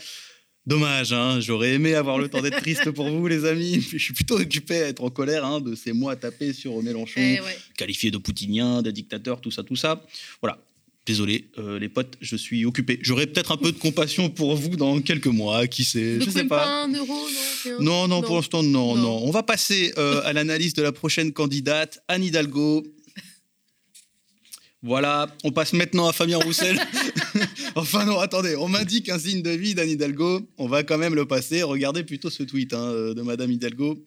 Dommage, 0.67 1.15
hein, 1.15 1.41
j'aurais 1.41 1.73
aimé 1.73 1.95
avoir 1.95 2.19
le 2.19 2.29
temps 2.29 2.43
d'être 2.43 2.61
triste 2.61 2.91
pour 2.91 3.09
vous, 3.09 3.27
les 3.27 3.47
amis. 3.47 3.81
Je 3.91 3.97
suis 3.97 4.13
plutôt 4.13 4.39
occupé 4.39 4.83
à 4.83 4.89
être 4.89 5.03
en 5.03 5.09
colère 5.09 5.47
hein, 5.47 5.63
de 5.63 5.75
ces 5.75 5.93
mois 5.95 6.15
tapés 6.15 6.53
sur 6.53 6.83
Mélenchon, 6.83 7.21
Eh 7.21 7.41
ouais. 7.41 7.57
qualifié 7.79 8.11
de 8.11 8.19
poutinien, 8.19 8.83
de 8.83 8.91
dictateur, 8.91 9.41
tout 9.41 9.51
ça, 9.51 9.63
tout 9.63 9.77
ça. 9.77 10.05
Voilà. 10.43 10.59
Désolé, 11.09 11.47
euh, 11.59 11.79
les 11.79 11.89
potes, 11.89 12.17
je 12.21 12.37
suis 12.37 12.67
occupé. 12.67 12.99
J'aurai 13.01 13.27
peut-être 13.27 13.53
un 13.53 13.57
peu 13.57 13.73
de 13.73 13.79
compassion 13.79 14.29
pour 14.29 14.55
vous 14.55 14.77
dans 14.77 15.01
quelques 15.01 15.27
mois, 15.27 15.67
qui 15.67 15.85
sait, 15.85 16.21
je 16.21 16.29
sais 16.29 16.45
pas. 16.45 16.65
pas 16.65 16.85
un 16.85 16.93
euro, 16.93 17.15
non, 17.81 18.07
non, 18.07 18.09
non, 18.09 18.23
pour 18.23 18.37
l'instant, 18.37 18.63
non, 18.63 18.95
non, 18.95 19.23
On 19.25 19.31
va 19.31 19.43
passer 19.43 19.93
euh, 19.97 20.21
à 20.25 20.35
l'analyse 20.35 20.75
de 20.75 20.83
la 20.83 20.93
prochaine 20.93 21.33
candidate, 21.33 22.01
Anne 22.09 22.25
Hidalgo. 22.25 22.87
Voilà, 24.83 25.35
on 25.45 25.51
passe 25.51 25.73
maintenant 25.73 26.09
à 26.09 26.13
Fabien 26.13 26.39
Roussel. 26.39 26.79
enfin 27.75 28.05
non, 28.05 28.21
attendez, 28.21 28.55
on 28.57 28.69
m'indique 28.69 29.09
un 29.09 29.19
signe 29.19 29.43
de 29.43 29.51
vie 29.51 29.75
d'Anne 29.75 29.89
Hidalgo. 29.89 30.43
On 30.59 30.69
va 30.69 30.83
quand 30.83 30.99
même 30.99 31.15
le 31.15 31.27
passer. 31.27 31.63
Regardez 31.63 32.05
plutôt 32.05 32.31
ce 32.31 32.43
tweet 32.43 32.75
hein, 32.75 32.93
de 33.15 33.23
Madame 33.23 33.51
Hidalgo. 33.51 34.05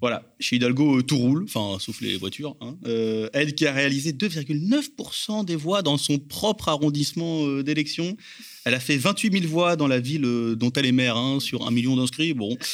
Voilà, 0.00 0.22
chez 0.38 0.56
Hidalgo, 0.56 0.98
euh, 0.98 1.02
tout 1.02 1.16
roule, 1.16 1.44
enfin, 1.44 1.78
sauf 1.80 2.00
les 2.00 2.16
voitures. 2.16 2.56
Hein. 2.60 2.76
Euh, 2.86 3.28
elle 3.32 3.54
qui 3.54 3.66
a 3.66 3.72
réalisé 3.72 4.12
2,9% 4.12 5.44
des 5.44 5.56
voix 5.56 5.82
dans 5.82 5.96
son 5.96 6.18
propre 6.18 6.68
arrondissement 6.68 7.46
euh, 7.46 7.62
d'élection. 7.62 8.16
Elle 8.64 8.74
a 8.74 8.80
fait 8.80 8.96
28 8.96 9.40
000 9.40 9.50
voix 9.50 9.76
dans 9.76 9.86
la 9.86 10.00
ville 10.00 10.22
dont 10.56 10.70
elle 10.72 10.86
est 10.86 10.92
maire, 10.92 11.16
hein, 11.16 11.40
sur 11.40 11.66
un 11.66 11.70
million 11.70 11.96
d'inscrits. 11.96 12.34
Bon. 12.34 12.56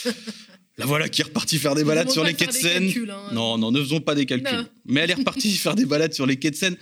La 0.79 0.87
voilà 0.87 1.11
qui 1.11 1.21
est 1.21 1.25
repartie 1.25 1.59
faire 1.59 1.75
des 1.75 1.85
balades 1.85 2.11
sur 2.11 2.25
les 2.25 2.33
quais 2.33 2.47
de 2.47 2.53
Seine. 2.53 2.89
Hein. 2.89 3.35
Non, 3.35 3.59
non, 3.59 3.71
ne 3.71 3.83
faisons 3.83 4.01
pas 4.01 4.15
des 4.15 4.25
calculs. 4.25 4.67
Mais 4.87 5.01
elle 5.01 5.11
est 5.11 5.15
repartie 5.15 5.55
faire 5.57 5.75
des 5.75 5.85
balades 5.85 6.15
sur 6.15 6.25
les 6.25 6.39
quais 6.39 6.51
de 6.51 6.57
Seine, 6.57 6.77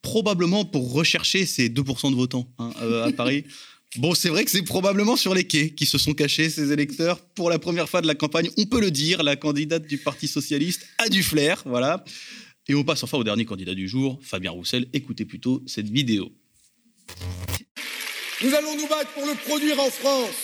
probablement 0.00 0.64
pour 0.64 0.92
rechercher 0.92 1.44
ces 1.44 1.68
2% 1.68 2.10
de 2.10 2.16
votants 2.16 2.48
à 2.58 3.12
Paris. 3.12 3.44
Bon, 3.96 4.14
c'est 4.14 4.30
vrai 4.30 4.42
que 4.44 4.50
c'est 4.50 4.62
probablement 4.62 5.16
sur 5.16 5.34
les 5.34 5.44
quais 5.44 5.70
qui 5.70 5.84
se 5.84 5.98
sont 5.98 6.14
cachés 6.14 6.48
ces 6.48 6.72
électeurs 6.72 7.20
pour 7.20 7.50
la 7.50 7.58
première 7.58 7.90
fois 7.90 8.00
de 8.00 8.06
la 8.06 8.14
campagne. 8.14 8.48
On 8.56 8.64
peut 8.64 8.80
le 8.80 8.90
dire, 8.90 9.22
la 9.22 9.36
candidate 9.36 9.86
du 9.86 9.98
Parti 9.98 10.28
socialiste 10.28 10.86
a 10.96 11.10
du 11.10 11.22
flair, 11.22 11.62
voilà. 11.66 12.02
Et 12.68 12.74
on 12.74 12.84
passe 12.84 13.02
enfin 13.04 13.18
au 13.18 13.24
dernier 13.24 13.44
candidat 13.44 13.74
du 13.74 13.88
jour, 13.88 14.18
Fabien 14.22 14.50
Roussel. 14.50 14.88
Écoutez 14.94 15.26
plutôt 15.26 15.62
cette 15.66 15.90
vidéo. 15.90 16.32
Nous 18.42 18.54
allons 18.54 18.76
nous 18.76 18.88
battre 18.88 19.12
pour 19.12 19.26
le 19.26 19.34
produire 19.34 19.78
en 19.78 19.90
France 19.90 20.36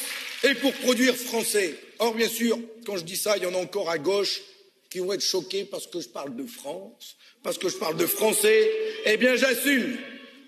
et 0.44 0.54
pour 0.54 0.74
produire 0.74 1.16
français. 1.16 1.74
Or, 2.00 2.14
bien 2.14 2.28
sûr, 2.28 2.58
quand 2.84 2.98
je 2.98 3.04
dis 3.04 3.16
ça, 3.16 3.38
il 3.38 3.44
y 3.44 3.46
en 3.46 3.54
a 3.54 3.58
encore 3.58 3.88
à 3.88 3.96
gauche 3.96 4.42
qui 4.90 4.98
vont 4.98 5.14
être 5.14 5.24
choqués 5.24 5.64
parce 5.64 5.86
que 5.86 6.02
je 6.02 6.08
parle 6.08 6.36
de 6.36 6.44
France, 6.44 7.16
parce 7.42 7.56
que 7.56 7.70
je 7.70 7.76
parle 7.76 7.96
de 7.96 8.06
français. 8.06 8.70
Eh 9.06 9.16
bien, 9.16 9.36
j'assume. 9.36 9.96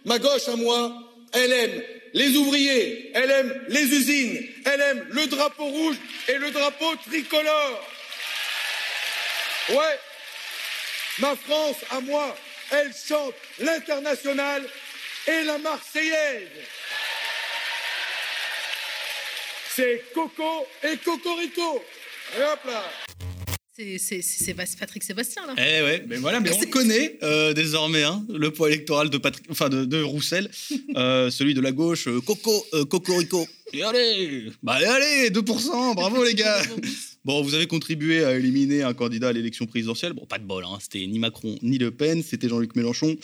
Ma 0.05 0.18
gauche 0.18 0.48
à 0.48 0.57
moi, 0.57 0.94
elle 1.32 1.53
aime 1.53 1.82
les 2.12 2.36
ouvriers, 2.36 3.11
elle 3.14 3.30
aime 3.30 3.64
les 3.68 3.82
usines, 3.82 4.48
elle 4.64 4.80
aime 4.80 5.06
le 5.11 5.26
drapeau 5.26 5.64
rouge 5.64 5.96
et 6.28 6.38
le 6.38 6.50
drapeau 6.50 6.94
tricolore. 7.06 7.86
Ouais, 9.70 10.00
ma 11.18 11.36
France, 11.36 11.76
à 11.90 12.00
moi, 12.00 12.36
elle 12.72 12.92
chante 12.92 13.34
l'international 13.58 14.66
et 15.26 15.44
la 15.44 15.58
Marseillaise. 15.58 16.48
C'est 19.74 20.04
Coco 20.12 20.66
et 20.82 20.96
Cocorico. 20.96 21.84
Et 22.38 22.42
hop 22.42 22.61
là. 22.66 22.84
C'est 23.99 24.55
Patrick 24.78 25.03
Sébastien, 25.03 25.47
là. 25.47 25.55
Eh 25.57 25.83
ouais, 25.83 26.05
mais 26.07 26.16
voilà, 26.16 26.41
mais 26.41 26.51
on 26.53 26.61
connaît 26.70 27.18
euh, 27.22 27.53
désormais 27.53 28.03
hein, 28.03 28.24
le 28.28 28.51
poids 28.51 28.68
électoral 28.68 29.11
de, 29.11 29.18
Patrick, 29.18 29.47
enfin 29.51 29.68
de, 29.68 30.03
Roussel, 30.03 30.51
euh, 30.97 31.31
celui 31.31 31.55
de 31.55 31.61
la 31.61 31.72
gauche, 31.72 32.09
euh, 32.09 32.20
Coco, 32.20 32.66
Cocorico. 32.89 33.47
Et 33.72 33.83
allez, 33.83 34.51
bah 34.62 34.74
allez, 34.74 35.31
2%, 35.31 35.95
bravo 35.95 36.24
les 36.24 36.35
gars. 36.35 36.62
Bon, 37.22 37.43
vous 37.43 37.53
avez 37.53 37.66
contribué 37.66 38.24
à 38.24 38.35
éliminer 38.35 38.83
un 38.83 38.95
candidat 38.95 39.28
à 39.28 39.33
l'élection 39.35 39.66
présidentielle. 39.66 40.14
Bon, 40.14 40.24
pas 40.24 40.39
de 40.39 40.45
bol, 40.45 40.64
hein, 40.64 40.78
c'était 40.81 41.07
ni 41.07 41.18
Macron 41.18 41.55
ni 41.61 41.76
Le 41.76 41.91
Pen, 41.91 42.22
c'était 42.22 42.49
Jean-Luc 42.49 42.74
Mélenchon. 42.76 43.14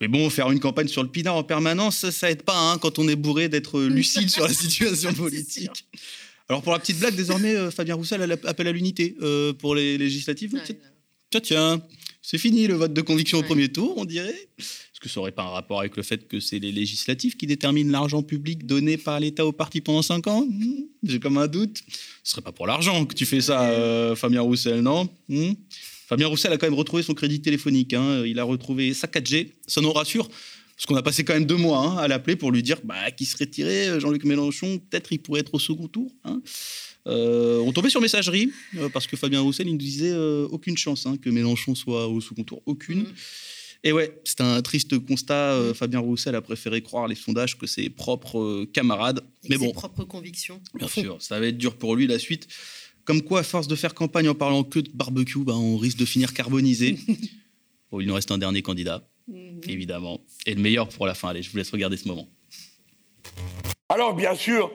Mais 0.00 0.08
bon, 0.08 0.30
faire 0.30 0.50
une 0.50 0.60
campagne 0.60 0.88
sur 0.88 1.02
le 1.02 1.10
pinard 1.10 1.34
en 1.34 1.42
permanence, 1.42 2.08
ça 2.08 2.30
aide 2.30 2.42
pas 2.42 2.58
hein, 2.58 2.78
quand 2.78 2.98
on 2.98 3.06
est 3.06 3.16
bourré 3.16 3.50
d'être 3.50 3.82
lucide 3.82 4.30
sur 4.30 4.48
la 4.48 4.54
situation 4.54 5.12
politique. 5.12 5.84
Alors 6.48 6.62
pour 6.62 6.72
la 6.72 6.78
petite 6.78 6.98
blague, 6.98 7.14
désormais, 7.14 7.54
euh, 7.54 7.70
Fabien 7.70 7.94
Roussel 7.94 8.22
appelle 8.44 8.68
à 8.68 8.72
l'unité 8.72 9.16
euh, 9.20 9.52
pour 9.52 9.74
les 9.74 9.98
législatives. 9.98 10.58
tiens, 11.30 11.40
tiens, 11.40 11.82
c'est 12.22 12.38
fini 12.38 12.66
le 12.66 12.74
vote 12.74 12.94
de 12.94 13.02
conviction 13.02 13.38
au 13.38 13.42
premier 13.42 13.68
tour, 13.68 13.94
on 13.98 14.06
dirait. 14.06 14.48
Est-ce 14.58 14.98
que 15.00 15.08
ça 15.10 15.20
n'aurait 15.20 15.32
pas 15.32 15.42
un 15.42 15.50
rapport 15.50 15.80
avec 15.80 15.96
le 15.96 16.02
fait 16.02 16.26
que 16.26 16.40
c'est 16.40 16.58
les 16.58 16.72
législatives 16.72 17.36
qui 17.36 17.46
déterminent 17.46 17.92
l'argent 17.92 18.22
public 18.22 18.66
donné 18.66 18.96
par 18.96 19.20
l'État 19.20 19.44
aux 19.44 19.52
partis 19.52 19.82
pendant 19.82 20.00
5 20.00 20.26
ans? 20.26 20.46
Hmm, 20.46 20.84
J'ai 21.02 21.20
comme 21.20 21.36
un 21.36 21.48
doute. 21.48 21.82
Ce 22.24 22.32
serait 22.32 22.42
pas 22.42 22.52
pour 22.52 22.66
l'argent 22.66 23.04
que 23.04 23.14
tu 23.14 23.26
fais 23.26 23.42
ça, 23.42 23.68
euh, 23.70 24.16
Fabien 24.16 24.40
Roussel, 24.40 24.80
non? 24.80 25.08
Hmm 25.28 25.52
Fabien 26.08 26.26
Roussel 26.28 26.50
a 26.54 26.56
quand 26.56 26.66
même 26.66 26.78
retrouvé 26.78 27.02
son 27.02 27.12
crédit 27.12 27.42
téléphonique. 27.42 27.92
Hein. 27.92 28.24
Il 28.24 28.38
a 28.38 28.44
retrouvé 28.44 28.94
sa 28.94 29.06
4G. 29.06 29.52
Ça 29.66 29.82
nous 29.82 29.92
rassure. 29.92 30.26
Parce 30.78 30.86
qu'on 30.86 30.94
a 30.94 31.02
passé 31.02 31.24
quand 31.24 31.34
même 31.34 31.44
deux 31.44 31.56
mois 31.56 31.80
hein, 31.80 31.96
à 31.96 32.06
l'appeler 32.06 32.36
pour 32.36 32.52
lui 32.52 32.62
dire 32.62 32.78
bah, 32.84 33.10
qu'il 33.10 33.26
serait 33.26 33.48
tiré, 33.48 33.88
euh, 33.88 33.98
Jean-Luc 33.98 34.24
Mélenchon, 34.24 34.78
peut-être 34.78 35.12
il 35.12 35.18
pourrait 35.18 35.40
être 35.40 35.54
au 35.54 35.58
second 35.58 35.88
tour. 35.88 36.14
Hein. 36.22 36.40
Euh, 37.08 37.58
on 37.58 37.72
tombait 37.72 37.90
sur 37.90 38.00
messagerie, 38.00 38.52
euh, 38.76 38.88
parce 38.88 39.08
que 39.08 39.16
Fabien 39.16 39.40
Roussel, 39.40 39.66
il 39.66 39.72
nous 39.72 39.78
disait 39.78 40.14
aucune 40.14 40.76
chance 40.76 41.04
hein, 41.04 41.16
que 41.20 41.30
Mélenchon 41.30 41.74
soit 41.74 42.06
au 42.06 42.20
second 42.20 42.44
tour, 42.44 42.62
aucune. 42.64 43.00
Mm. 43.00 43.14
Et 43.84 43.92
ouais, 43.92 44.20
c'est 44.22 44.40
un 44.40 44.62
triste 44.62 44.98
constat. 45.04 45.74
Fabien 45.74 45.98
Roussel 45.98 46.36
a 46.36 46.42
préféré 46.42 46.80
croire 46.80 47.08
les 47.08 47.14
sondages 47.16 47.58
que 47.58 47.66
ses 47.66 47.90
propres 47.90 48.64
camarades. 48.72 49.20
Mais 49.48 49.56
bon, 49.56 49.66
ses 49.66 49.72
propres 49.72 50.04
convictions. 50.04 50.60
Bien 50.74 50.88
sûr, 50.88 51.20
ça 51.20 51.40
va 51.40 51.46
être 51.46 51.58
dur 51.58 51.76
pour 51.76 51.96
lui 51.96 52.06
la 52.06 52.20
suite. 52.20 52.46
Comme 53.04 53.22
quoi, 53.22 53.40
à 53.40 53.42
force 53.42 53.66
de 53.66 53.74
faire 53.74 53.94
campagne 53.94 54.28
en 54.28 54.34
parlant 54.34 54.62
que 54.62 54.78
de 54.78 54.90
barbecue, 54.94 55.42
bah, 55.42 55.56
on 55.56 55.76
risque 55.76 55.98
de 55.98 56.04
finir 56.04 56.34
carbonisé. 56.34 56.98
bon, 57.90 58.00
il 58.00 58.06
nous 58.06 58.14
reste 58.14 58.30
un 58.30 58.38
dernier 58.38 58.62
candidat. 58.62 59.08
Mhm. 59.28 59.60
évidemment. 59.68 60.20
Et 60.46 60.54
le 60.54 60.60
meilleur 60.60 60.88
pour 60.88 61.06
la 61.06 61.14
fin. 61.14 61.28
Allez, 61.28 61.42
je 61.42 61.50
vous 61.50 61.58
laisse 61.58 61.70
regarder 61.70 61.96
ce 61.96 62.08
moment. 62.08 62.28
Alors, 63.88 64.14
bien 64.14 64.34
sûr, 64.34 64.72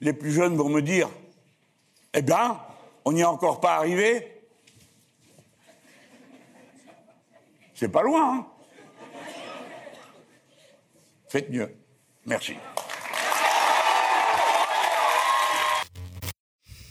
les 0.00 0.12
plus 0.12 0.32
jeunes 0.32 0.56
vont 0.56 0.68
me 0.68 0.80
dire 0.80 1.10
Eh 2.14 2.22
bien, 2.22 2.60
on 3.04 3.12
n'y 3.12 3.20
est 3.20 3.24
encore 3.24 3.60
pas 3.60 3.76
arrivé. 3.76 4.26
C'est 7.74 7.90
pas 7.90 8.02
loin, 8.02 8.38
hein 8.38 8.46
Faites 11.28 11.50
mieux. 11.50 11.68
Merci. 12.24 12.52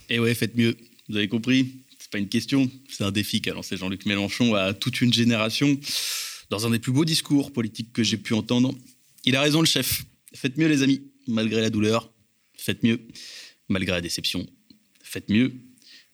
Et 0.08 0.14
eh 0.14 0.18
ouais, 0.20 0.34
faites 0.34 0.54
mieux. 0.54 0.76
Vous 1.08 1.16
avez 1.16 1.28
compris? 1.28 1.82
C'est 1.98 2.10
pas 2.10 2.18
une 2.18 2.28
question, 2.28 2.70
c'est 2.88 3.02
un 3.02 3.10
défi 3.10 3.42
qu'a 3.42 3.52
lancé 3.52 3.76
Jean-Luc 3.76 4.06
Mélenchon 4.06 4.54
à 4.54 4.72
toute 4.72 5.00
une 5.00 5.12
génération 5.12 5.76
dans 6.50 6.66
un 6.66 6.70
des 6.70 6.78
plus 6.78 6.92
beaux 6.92 7.04
discours 7.04 7.52
politiques 7.52 7.92
que 7.92 8.02
j'ai 8.02 8.16
pu 8.16 8.34
entendre. 8.34 8.74
Il 9.24 9.36
a 9.36 9.40
raison, 9.40 9.60
le 9.60 9.66
chef. 9.66 10.04
Faites 10.34 10.56
mieux, 10.56 10.68
les 10.68 10.82
amis, 10.82 11.02
malgré 11.26 11.60
la 11.60 11.70
douleur. 11.70 12.12
Faites 12.56 12.82
mieux, 12.82 13.00
malgré 13.68 13.92
la 13.92 14.00
déception. 14.00 14.46
Faites 15.02 15.28
mieux, 15.28 15.52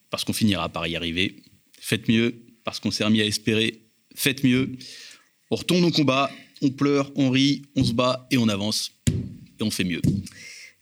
parce 0.09 0.23
qu'on 0.23 0.33
finira 0.33 0.69
par 0.69 0.87
y 0.87 0.95
arriver. 0.95 1.43
Faites 1.79 2.07
mieux, 2.07 2.35
parce 2.63 2.79
qu'on 2.79 2.91
s'est 2.91 3.03
remis 3.03 3.21
à 3.21 3.25
espérer. 3.25 3.81
Faites 4.15 4.43
mieux. 4.43 4.71
On 5.51 5.55
retourne 5.55 5.83
au 5.83 5.91
combat, 5.91 6.31
on 6.61 6.69
pleure, 6.69 7.11
on 7.15 7.29
rit, 7.29 7.63
on 7.75 7.83
se 7.83 7.93
bat 7.93 8.27
et 8.31 8.37
on 8.37 8.47
avance. 8.47 8.91
Et 9.59 9.63
on 9.63 9.71
fait 9.71 9.83
mieux. 9.83 10.01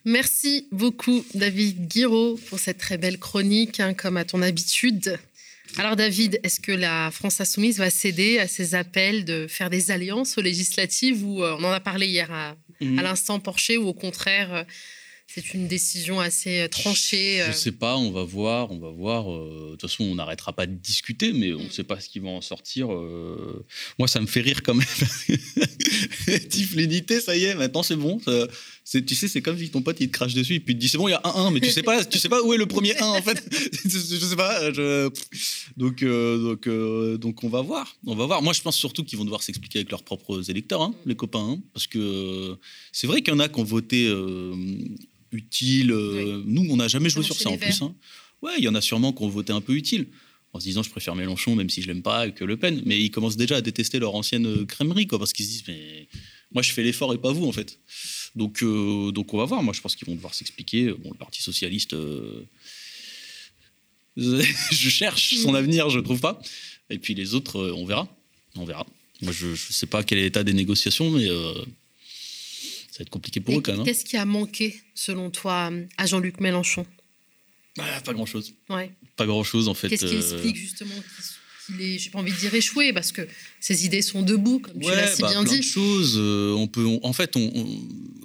Merci 0.03 0.67
beaucoup, 0.71 1.23
David 1.35 1.87
Guiraud, 1.87 2.39
pour 2.49 2.57
cette 2.57 2.79
très 2.79 2.97
belle 2.97 3.19
chronique, 3.19 3.79
hein, 3.79 3.93
comme 3.93 4.17
à 4.17 4.25
ton 4.25 4.41
habitude. 4.41 5.19
Alors 5.77 5.95
David, 5.95 6.39
est-ce 6.43 6.59
que 6.59 6.71
la 6.71 7.11
France 7.11 7.39
insoumise 7.39 7.77
va 7.77 7.89
céder 7.89 8.39
à 8.39 8.47
ces 8.47 8.75
appels 8.75 9.25
de 9.25 9.47
faire 9.47 9.69
des 9.69 9.91
alliances 9.91 10.37
aux 10.37 10.41
législatives 10.41 11.23
ou 11.23 11.43
euh, 11.43 11.55
on 11.59 11.63
en 11.63 11.71
a 11.71 11.79
parlé 11.79 12.07
hier 12.07 12.31
à, 12.31 12.55
mmh. 12.81 13.01
l'instant 13.01 13.39
Porcher 13.39 13.77
ou 13.77 13.87
au 13.87 13.93
contraire 13.93 14.53
euh, 14.53 14.63
c'est 15.33 15.53
une 15.53 15.69
décision 15.69 16.19
assez 16.19 16.59
euh, 16.59 16.67
tranchée. 16.67 17.39
Je 17.45 17.47
ne 17.47 17.53
sais 17.53 17.71
pas, 17.71 17.95
on 17.95 18.11
va 18.11 18.25
voir, 18.25 18.69
on 18.69 18.79
va 18.79 18.89
voir. 18.89 19.27
De 19.27 19.71
toute 19.71 19.83
façon, 19.83 20.03
on 20.03 20.15
n'arrêtera 20.15 20.51
pas 20.51 20.65
de 20.65 20.73
discuter, 20.73 21.31
mais 21.31 21.53
on 21.53 21.59
ne 21.59 21.67
mmh. 21.67 21.71
sait 21.71 21.85
pas 21.85 22.01
ce 22.01 22.09
qui 22.09 22.19
va 22.19 22.27
en 22.27 22.41
sortir. 22.41 22.89
Moi, 23.97 24.09
ça 24.09 24.19
me 24.19 24.25
fait 24.25 24.41
rire 24.41 24.61
quand 24.61 24.73
même. 24.73 24.85
Tif 26.49 26.75
l'unité, 26.75 27.21
ça 27.21 27.37
y 27.37 27.45
est, 27.45 27.55
maintenant 27.55 27.81
c'est 27.81 27.95
bon 27.95 28.19
tu 28.83 29.15
sais, 29.15 29.27
c'est 29.27 29.41
comme 29.41 29.57
si 29.57 29.69
ton 29.69 29.81
pote 29.81 29.97
il 29.99 30.07
te 30.07 30.13
crache 30.13 30.33
dessus 30.33 30.55
et 30.55 30.59
puis 30.59 30.73
il 30.73 30.77
te 30.77 30.81
dit 30.81 30.89
c'est 30.89 30.97
bon, 30.97 31.07
il 31.07 31.11
y 31.11 31.13
a 31.13 31.21
un 31.23 31.47
1, 31.47 31.51
mais 31.51 31.59
tu 31.59 31.69
sais 31.69 31.83
pas, 31.83 32.03
tu 32.03 32.17
sais 32.17 32.29
pas 32.29 32.41
où 32.43 32.53
est 32.53 32.57
le 32.57 32.65
premier 32.65 32.97
1 32.97 33.05
en 33.05 33.21
fait. 33.21 33.43
je 33.85 33.97
sais 33.99 34.35
pas. 34.35 34.69
Donc, 35.77 36.03
euh, 36.03 36.37
donc, 36.37 36.67
euh, 36.67 37.17
donc 37.17 37.43
on 37.43 37.49
va 37.49 37.61
voir. 37.61 37.95
On 38.05 38.15
va 38.15 38.25
voir. 38.25 38.41
Moi, 38.41 38.53
je 38.53 38.61
pense 38.61 38.75
surtout 38.75 39.03
qu'ils 39.03 39.17
vont 39.17 39.25
devoir 39.25 39.43
s'expliquer 39.43 39.79
avec 39.79 39.91
leurs 39.91 40.03
propres 40.03 40.49
électeurs, 40.49 40.81
hein, 40.81 40.93
les 41.05 41.15
copains, 41.15 41.51
hein, 41.51 41.59
parce 41.73 41.87
que 41.87 42.57
c'est 42.91 43.07
vrai 43.07 43.21
qu'il 43.21 43.33
y 43.33 43.35
en 43.35 43.39
a 43.39 43.49
qui 43.49 43.59
ont 43.59 43.63
voté 43.63 44.07
euh, 44.07 44.55
utile. 45.31 45.91
Nous, 46.45 46.67
on 46.69 46.77
n'a 46.77 46.87
jamais 46.87 47.09
joué 47.09 47.23
sur 47.23 47.35
ça 47.35 47.49
en 47.49 47.57
plus. 47.57 47.81
Hein. 47.81 47.95
Ouais, 48.41 48.53
il 48.57 48.63
y 48.63 48.67
en 48.67 48.75
a 48.75 48.81
sûrement 48.81 49.13
qui 49.13 49.23
ont 49.23 49.29
voté 49.29 49.53
un 49.53 49.61
peu 49.61 49.73
utile 49.73 50.07
en 50.53 50.59
se 50.59 50.65
disant 50.65 50.83
je 50.83 50.89
préfère 50.89 51.15
Mélenchon 51.15 51.55
même 51.55 51.69
si 51.69 51.81
je 51.81 51.87
l'aime 51.87 52.01
pas 52.01 52.29
que 52.29 52.43
Le 52.43 52.57
Pen 52.57 52.81
mais 52.85 52.99
ils 52.99 53.09
commencent 53.09 53.37
déjà 53.37 53.57
à 53.57 53.61
détester 53.61 53.99
leur 53.99 54.15
ancienne 54.15 54.65
crèmerie 54.65 55.07
quoi 55.07 55.17
parce 55.17 55.31
qu'ils 55.31 55.45
se 55.45 55.51
disent 55.51 55.63
mais 55.67 56.09
moi 56.51 56.61
je 56.61 56.73
fais 56.73 56.83
l'effort 56.83 57.13
et 57.13 57.17
pas 57.17 57.31
vous 57.31 57.47
en 57.47 57.53
fait 57.53 57.79
donc, 58.35 58.63
euh, 58.63 59.11
donc 59.11 59.33
on 59.33 59.37
va 59.37 59.45
voir. 59.45 59.63
Moi, 59.63 59.73
je 59.73 59.81
pense 59.81 59.95
qu'ils 59.95 60.07
vont 60.07 60.15
devoir 60.15 60.33
s'expliquer. 60.33 60.91
Bon, 60.93 61.11
le 61.11 61.17
Parti 61.17 61.41
socialiste, 61.41 61.93
euh, 61.93 62.45
je 64.17 64.89
cherche 64.89 65.35
son 65.35 65.53
avenir, 65.55 65.89
je 65.89 65.99
ne 65.99 66.03
trouve 66.03 66.19
pas. 66.19 66.41
Et 66.89 66.97
puis 66.99 67.13
les 67.13 67.33
autres, 67.35 67.57
euh, 67.59 67.73
on 67.75 67.85
verra. 67.85 68.07
On 68.55 68.65
verra. 68.65 68.85
Moi, 69.21 69.31
je 69.31 69.47
ne 69.47 69.55
sais 69.55 69.85
pas 69.85 70.03
quel 70.03 70.17
est 70.17 70.23
l'état 70.23 70.43
des 70.43 70.53
négociations, 70.53 71.09
mais 71.11 71.27
ça 71.27 72.97
va 72.99 73.01
être 73.03 73.09
compliqué 73.09 73.39
pour 73.39 73.57
eux 73.57 73.61
quand 73.61 73.71
même. 73.71 73.81
hein. 73.81 73.85
Qu'est-ce 73.85 74.03
qui 74.03 74.17
a 74.17 74.25
manqué, 74.25 74.81
selon 74.95 75.29
toi, 75.29 75.71
à 75.97 76.05
Jean-Luc 76.05 76.39
Mélenchon? 76.39 76.85
Bah, 77.77 77.85
pas 78.03 78.13
grand-chose. 78.13 78.53
ouais. 78.69 78.91
Pas 79.15 79.25
grand-chose, 79.25 79.67
en 79.69 79.73
fait. 79.73 79.87
Qu'est-ce 79.89 80.05
qui 80.07 80.15
explique 80.17 80.55
justement 80.57 80.95
qu'il 81.65 81.81
est, 81.81 81.97
j'ai 81.99 82.09
pas 82.09 82.19
envie 82.19 82.31
de 82.31 82.37
dire 82.37 82.53
échoué, 82.53 82.93
parce 82.93 83.11
que 83.11 83.21
ses 83.59 83.85
idées 83.85 84.01
sont 84.01 84.21
debout, 84.21 84.59
comme 84.59 84.79
tu 84.79 84.87
Ouais, 84.87 84.95
l'as 84.95 85.07
si 85.15 85.21
bah, 85.21 85.29
bien 85.29 85.43
plein 85.43 85.51
dit. 85.53 85.59
de 85.59 85.63
choses. 85.63 86.15
euh, 86.17 86.53
on 86.53 86.67
peut, 86.67 86.85
on- 86.85 86.99
en 87.03 87.13
fait, 87.13 87.35
on, 87.35 87.51
on- 87.53 87.67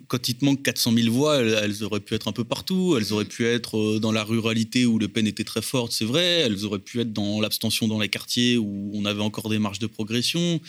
quand 0.09 0.29
il 0.29 0.35
te 0.37 0.45
manque 0.45 0.63
400 0.63 0.93
000 0.93 1.13
voix, 1.13 1.39
elles, 1.39 1.59
elles 1.63 1.83
auraient 1.85 2.01
pu 2.01 2.15
être 2.15 2.29
un 2.29 2.33
peu 2.33 2.45
partout. 2.45 2.97
Elles 2.97 3.13
auraient 3.13 3.25
pu 3.25 3.45
être 3.45 3.77
euh, 3.77 3.99
dans 3.99 4.13
la 4.13 4.23
ruralité 4.25 4.87
où 4.87 4.99
Le 4.99 5.09
Pen 5.09 5.27
était 5.27 5.43
très 5.45 5.63
forte, 5.63 5.93
c'est 5.93 6.05
vrai. 6.05 6.41
Elles 6.47 6.65
auraient 6.65 6.79
pu 6.79 7.01
être 7.01 7.13
dans 7.13 7.41
l'abstention 7.41 7.89
dans 7.89 7.99
les 7.99 8.09
quartiers 8.09 8.57
où 8.57 8.91
on 8.95 9.05
avait 9.05 9.23
encore 9.23 9.49
des 9.49 9.59
marges 9.59 9.81
de 9.81 9.87
progression. 9.89 10.61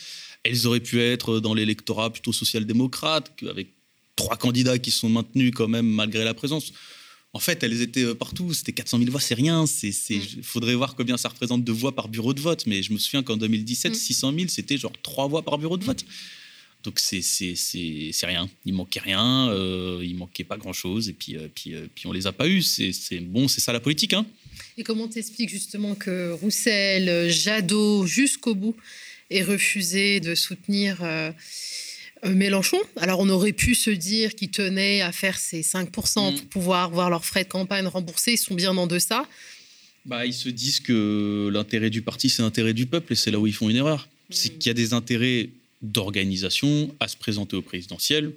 Elles 0.43 0.65
auraient 0.65 0.79
pu 0.79 0.99
être 1.01 1.39
dans 1.39 1.53
l'électorat 1.53 2.11
plutôt 2.11 2.33
social-démocrate, 2.33 3.31
avec 3.49 3.67
trois 4.15 4.37
candidats 4.37 4.79
qui 4.79 4.89
sont 4.91 5.09
maintenus 5.09 5.51
quand 5.55 5.67
même 5.67 5.85
malgré 5.87 6.23
la 6.23 6.33
présence. 6.33 6.73
En 7.37 7.39
fait, 7.39 7.61
elles 7.61 7.83
étaient 7.83 8.01
euh, 8.03 8.15
partout. 8.15 8.51
C'était 8.55 8.71
400 8.71 8.97
000 8.97 9.11
voix, 9.11 9.21
c'est 9.21 9.35
rien. 9.35 9.63
Il 10.09 10.23
faudrait 10.41 10.73
voir 10.73 10.95
combien 10.95 11.17
ça 11.17 11.29
représente 11.29 11.63
de 11.63 11.71
voix 11.71 11.93
par 11.93 12.07
bureau 12.07 12.33
de 12.33 12.41
vote. 12.41 12.65
Mais 12.65 12.81
je 12.81 12.91
me 12.91 12.97
souviens 12.97 13.21
qu'en 13.21 13.37
2017, 13.37 13.93
600 13.95 14.33
000, 14.33 14.45
c'était 14.47 14.75
genre 14.75 14.91
trois 15.03 15.27
voix 15.27 15.43
par 15.43 15.59
bureau 15.59 15.77
de 15.77 15.83
vote. 15.83 16.03
Donc 16.83 16.99
c'est 16.99 17.21
rien. 18.23 18.49
Il 18.65 18.73
manquait 18.73 18.99
rien. 18.99 19.49
euh, 19.51 20.01
il 20.03 20.15
manquait 20.15 20.45
pas 20.45 20.57
grand-chose. 20.57 21.09
Et 21.09 21.13
puis, 21.13 21.37
euh, 21.37 21.47
puis, 21.53 21.75
euh, 21.75 21.85
puis 21.93 22.07
on 22.07 22.11
les 22.11 22.25
a 22.25 22.31
pas 22.31 22.47
eus. 22.47 22.63
C'est 22.63 23.19
bon, 23.19 23.47
c'est 23.47 23.61
ça 23.61 23.71
la 23.71 23.79
politique. 23.79 24.13
Hein. 24.13 24.25
Et 24.75 24.83
comment 24.83 25.07
t'expliques 25.07 25.49
justement 25.49 25.93
que 25.93 26.31
Roussel, 26.31 27.29
Jadot, 27.29 28.07
jusqu'au 28.07 28.55
bout, 28.55 28.75
aient 29.29 29.43
refusé 29.43 30.21
de 30.21 30.33
soutenir 30.33 31.03
Mélenchon 32.25 32.79
Alors 32.97 33.19
on 33.19 33.29
aurait 33.29 33.53
pu 33.53 33.75
se 33.75 33.89
dire 33.89 34.35
qu'ils 34.35 34.51
tenaient 34.51 35.01
à 35.01 35.11
faire 35.11 35.37
ces 35.37 35.61
5% 35.61 36.37
pour 36.37 36.45
pouvoir 36.47 36.89
voir 36.89 37.09
leurs 37.09 37.25
frais 37.25 37.43
de 37.43 37.49
campagne 37.49 37.87
remboursés. 37.87 38.33
Ils 38.33 38.37
sont 38.37 38.55
bien 38.55 38.75
en 38.75 38.87
deçà. 38.87 39.25
Bah, 40.05 40.25
ils 40.25 40.33
se 40.33 40.47
disent 40.47 40.79
que 40.79 41.49
l'intérêt 41.51 41.89
du 41.89 42.01
parti, 42.01 42.29
c'est 42.29 42.41
l'intérêt 42.41 42.73
du 42.73 42.85
peuple, 42.85 43.11
et 43.11 43.15
c'est 43.15 43.29
là 43.29 43.39
où 43.39 43.45
ils 43.45 43.53
font 43.53 43.69
une 43.69 43.75
erreur. 43.75 44.07
C'est 44.29 44.57
qu'il 44.57 44.67
y 44.67 44.69
a 44.69 44.73
des 44.73 44.93
intérêts 44.93 45.49
d'organisation 45.81 46.95
à 47.01 47.09
se 47.09 47.17
présenter 47.17 47.57
au 47.57 47.61
présidentiel, 47.61 48.31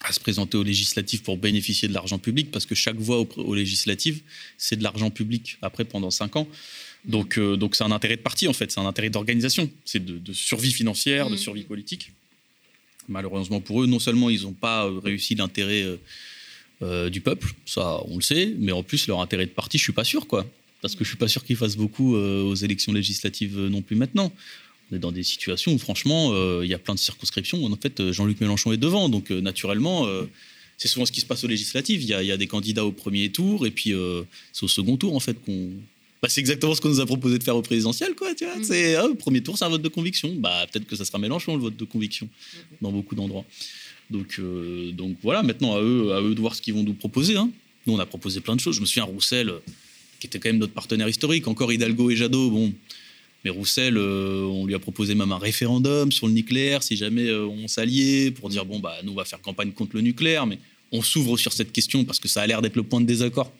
à 0.00 0.12
se 0.12 0.18
présenter 0.18 0.58
aux 0.58 0.64
législatives 0.64 1.22
pour 1.22 1.36
bénéficier 1.36 1.86
de 1.86 1.94
l'argent 1.94 2.18
public, 2.18 2.50
parce 2.50 2.66
que 2.66 2.74
chaque 2.74 2.96
voix 2.96 3.20
aux, 3.20 3.28
aux 3.36 3.54
législatives, 3.54 4.20
c'est 4.58 4.76
de 4.76 4.82
l'argent 4.82 5.10
public, 5.10 5.58
après, 5.62 5.84
pendant 5.84 6.10
cinq 6.10 6.34
ans. 6.34 6.48
Donc, 7.04 7.38
euh, 7.38 7.56
donc 7.56 7.76
c'est 7.76 7.84
un 7.84 7.92
intérêt 7.92 8.16
de 8.16 8.22
parti, 8.22 8.48
en 8.48 8.52
fait, 8.52 8.72
c'est 8.72 8.80
un 8.80 8.86
intérêt 8.86 9.10
d'organisation, 9.10 9.70
c'est 9.84 10.04
de, 10.04 10.18
de 10.18 10.32
survie 10.32 10.72
financière, 10.72 11.30
de 11.30 11.36
survie 11.36 11.62
politique. 11.62 12.10
Malheureusement 13.10 13.60
pour 13.60 13.82
eux, 13.82 13.86
non 13.86 13.98
seulement 13.98 14.30
ils 14.30 14.42
n'ont 14.42 14.52
pas 14.52 14.86
euh, 14.86 14.98
réussi 15.00 15.34
l'intérêt 15.34 15.82
euh, 15.82 15.96
euh, 16.82 17.10
du 17.10 17.20
peuple, 17.20 17.52
ça 17.66 18.00
on 18.06 18.16
le 18.16 18.22
sait, 18.22 18.54
mais 18.58 18.72
en 18.72 18.82
plus 18.82 19.06
leur 19.08 19.20
intérêt 19.20 19.44
de 19.46 19.50
parti, 19.50 19.76
je 19.78 19.82
suis 19.82 19.92
pas 19.92 20.04
sûr 20.04 20.26
quoi, 20.28 20.46
parce 20.80 20.94
que 20.94 21.04
je 21.04 21.08
suis 21.10 21.18
pas 21.18 21.28
sûr 21.28 21.44
qu'ils 21.44 21.56
fassent 21.56 21.76
beaucoup 21.76 22.14
aux 22.14 22.54
élections 22.54 22.92
législatives 22.92 23.58
non 23.58 23.82
plus 23.82 23.96
maintenant. 23.96 24.32
On 24.90 24.96
est 24.96 24.98
dans 24.98 25.12
des 25.12 25.22
situations 25.24 25.72
où 25.74 25.78
franchement, 25.78 26.32
il 26.62 26.68
y 26.68 26.74
a 26.74 26.78
plein 26.78 26.94
de 26.94 26.98
circonscriptions. 26.98 27.58
où, 27.62 27.70
En 27.70 27.76
fait, 27.76 28.10
Jean-Luc 28.12 28.40
Mélenchon 28.40 28.72
est 28.72 28.76
devant, 28.78 29.08
donc 29.08 29.30
naturellement, 29.30 30.08
c'est 30.78 30.88
souvent 30.88 31.04
ce 31.04 31.12
qui 31.12 31.20
se 31.20 31.26
passe 31.26 31.44
aux 31.44 31.48
législatives. 31.48 32.02
Il 32.02 32.08
y, 32.08 32.32
a- 32.32 32.36
des 32.36 32.46
candidats 32.46 32.84
au 32.86 32.92
premier 32.92 33.28
tour, 33.30 33.66
et 33.66 33.70
puis 33.70 33.92
c'est 34.52 34.62
au 34.64 34.68
second 34.68 34.96
tour 34.96 35.14
en 35.14 35.20
fait 35.20 35.36
qu'on. 35.44 35.68
Bah, 36.22 36.28
c'est 36.28 36.40
exactement 36.40 36.74
ce 36.74 36.80
qu'on 36.80 36.90
nous 36.90 37.00
a 37.00 37.06
proposé 37.06 37.38
de 37.38 37.42
faire 37.42 37.56
au 37.56 37.62
présidentiel, 37.62 38.14
quoi. 38.14 38.34
Tu 38.34 38.44
vois, 38.44 38.54
c'est 38.62 38.94
ah, 38.94 39.06
le 39.06 39.14
premier 39.14 39.42
tour, 39.42 39.56
c'est 39.56 39.64
un 39.64 39.70
vote 39.70 39.80
de 39.80 39.88
conviction. 39.88 40.34
Bah 40.36 40.66
peut-être 40.70 40.86
que 40.86 40.94
ça 40.96 41.04
sera 41.04 41.18
Mélenchon 41.18 41.56
le 41.56 41.62
vote 41.62 41.76
de 41.76 41.84
conviction 41.84 42.28
dans 42.82 42.92
beaucoup 42.92 43.14
d'endroits. 43.14 43.44
Donc, 44.10 44.36
euh, 44.38 44.92
donc 44.92 45.16
voilà, 45.22 45.42
maintenant 45.42 45.76
à 45.76 45.80
eux, 45.80 46.12
à 46.12 46.20
eux 46.20 46.34
de 46.34 46.40
voir 46.40 46.54
ce 46.54 46.60
qu'ils 46.60 46.74
vont 46.74 46.82
nous 46.82 46.94
proposer. 46.94 47.36
hein. 47.36 47.50
Nous, 47.86 47.94
on 47.94 47.98
a 47.98 48.06
proposé 48.06 48.40
plein 48.40 48.54
de 48.54 48.60
choses. 48.60 48.76
Je 48.76 48.80
me 48.80 48.86
souviens, 48.86 49.04
Roussel, 49.04 49.48
euh, 49.48 49.58
qui 50.18 50.26
était 50.26 50.38
quand 50.38 50.50
même 50.50 50.58
notre 50.58 50.74
partenaire 50.74 51.08
historique, 51.08 51.48
encore 51.48 51.72
Hidalgo 51.72 52.10
et 52.10 52.16
Jadot, 52.16 52.50
bon. 52.50 52.72
Mais 53.44 53.50
Roussel, 53.50 53.96
euh, 53.96 54.42
on 54.44 54.66
lui 54.66 54.74
a 54.74 54.78
proposé 54.78 55.14
même 55.14 55.32
un 55.32 55.38
référendum 55.38 56.12
sur 56.12 56.26
le 56.26 56.34
nucléaire, 56.34 56.82
si 56.82 56.96
jamais 56.96 57.28
euh, 57.28 57.46
on 57.46 57.68
s'alliait, 57.68 58.30
pour 58.30 58.50
dire, 58.50 58.66
bon, 58.66 58.80
bah, 58.80 58.96
nous, 59.02 59.12
on 59.12 59.14
va 59.14 59.24
faire 59.24 59.40
campagne 59.40 59.72
contre 59.72 59.96
le 59.96 60.02
nucléaire, 60.02 60.44
mais 60.44 60.58
on 60.92 61.00
s'ouvre 61.00 61.38
sur 61.38 61.52
cette 61.54 61.72
question 61.72 62.04
parce 62.04 62.18
que 62.18 62.28
ça 62.28 62.42
a 62.42 62.46
l'air 62.46 62.60
d'être 62.60 62.76
le 62.76 62.82
point 62.82 63.00
de 63.00 63.06
désaccord. 63.06 63.50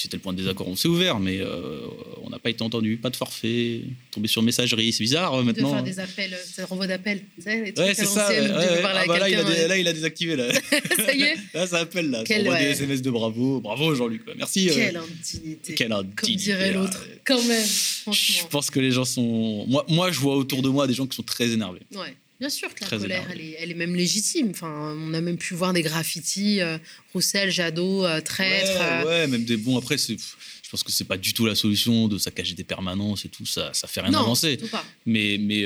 C'était 0.00 0.16
le 0.16 0.22
point 0.22 0.32
de 0.32 0.38
désaccord, 0.38 0.68
on 0.68 0.76
s'est 0.76 0.86
ouvert, 0.86 1.18
mais 1.18 1.38
euh, 1.40 1.80
on 2.22 2.30
n'a 2.30 2.38
pas 2.38 2.50
été 2.50 2.62
entendu, 2.62 2.98
pas 2.98 3.10
de 3.10 3.16
forfait, 3.16 3.80
tombé 4.12 4.28
sur 4.28 4.42
messagerie, 4.42 4.92
c'est 4.92 5.02
bizarre 5.02 5.34
euh, 5.34 5.40
De 5.40 5.46
maintenant. 5.46 5.72
faire 5.74 5.82
des 5.82 5.98
appels, 5.98 6.32
euh, 6.34 6.36
c'est 6.44 6.62
renvoi 6.62 6.86
d'appels. 6.86 7.22
tu 7.34 7.42
sais, 7.42 7.64
les 7.64 7.72
trucs 7.74 7.84
Ouais, 7.88 7.94
c'est 7.94 8.04
ça. 8.06 8.28
ouais, 8.28 8.40
ouais. 8.40 8.48
Ah 8.84 9.04
bah 9.08 9.18
là, 9.18 9.28
il 9.28 9.34
a 9.34 9.66
là, 9.68 9.76
il 9.76 9.84
désactivé. 9.84 10.36
Là, 10.36 10.52
Ça 11.04 11.12
y 11.14 11.22
est 11.22 11.34
là 11.52 11.66
ça 11.66 11.78
appelle. 11.80 12.10
Là. 12.10 12.22
Quel- 12.24 12.42
envoie 12.42 12.58
des 12.58 12.64
ouais. 12.66 12.70
SMS 12.70 13.02
de 13.02 13.10
bravo. 13.10 13.60
Bravo, 13.60 13.92
Jean-Luc. 13.94 14.24
ouais. 14.28 14.34
Merci. 14.38 14.70
euh, 14.70 14.74
Quelle 14.74 14.96
indignité. 14.96 15.74
Quelle 15.74 15.88
Comme 15.88 15.98
indignité, 15.98 16.36
dirait 16.44 16.72
là. 16.72 16.78
l'autre. 16.80 17.04
Quand 17.24 17.42
même, 17.42 17.66
Je 17.66 18.02
franchement. 18.02 18.48
pense 18.50 18.70
que 18.70 18.78
les 18.80 18.92
gens 18.92 19.04
sont. 19.04 19.64
Moi, 19.66 19.84
moi, 19.88 20.12
je 20.12 20.20
vois 20.20 20.36
autour 20.36 20.62
de 20.62 20.68
moi 20.68 20.86
des 20.86 20.94
gens 20.94 21.06
qui 21.08 21.16
sont 21.16 21.22
très 21.24 21.50
énervés. 21.50 21.80
Ouais. 21.94 22.14
Bien 22.40 22.48
sûr 22.50 22.72
que 22.72 22.80
la 22.82 22.86
Très 22.86 22.98
colère, 22.98 23.26
elle 23.32 23.40
est, 23.40 23.56
elle 23.58 23.70
est 23.72 23.74
même 23.74 23.96
légitime. 23.96 24.50
Enfin, 24.50 24.94
on 24.96 25.12
a 25.12 25.20
même 25.20 25.38
pu 25.38 25.54
voir 25.54 25.72
des 25.72 25.82
graffitis, 25.82 26.60
euh, 26.60 26.78
Roussel, 27.12 27.50
Jadot, 27.50 28.04
euh, 28.04 28.20
traître. 28.20 28.78
Ouais, 28.78 28.86
euh, 29.04 29.04
ouais, 29.06 29.26
même 29.26 29.44
des 29.44 29.56
bons. 29.56 29.76
Après, 29.76 29.98
c'est- 29.98 30.16
je 30.16 30.70
pense 30.70 30.82
que 30.84 30.92
c'est 30.92 31.04
pas 31.04 31.16
du 31.16 31.32
tout 31.34 31.46
la 31.46 31.54
solution 31.56 32.06
de 32.06 32.16
saccager 32.18 32.54
des 32.54 32.62
permanences 32.64 33.24
et 33.24 33.28
tout. 33.28 33.44
Ça, 33.46 33.70
ça 33.72 33.88
fait 33.88 34.02
rien 34.02 34.10
Non, 34.12 34.20
avancer. 34.20 34.56
pas. 34.70 34.84
Mais, 35.06 35.36
mais, 35.40 35.64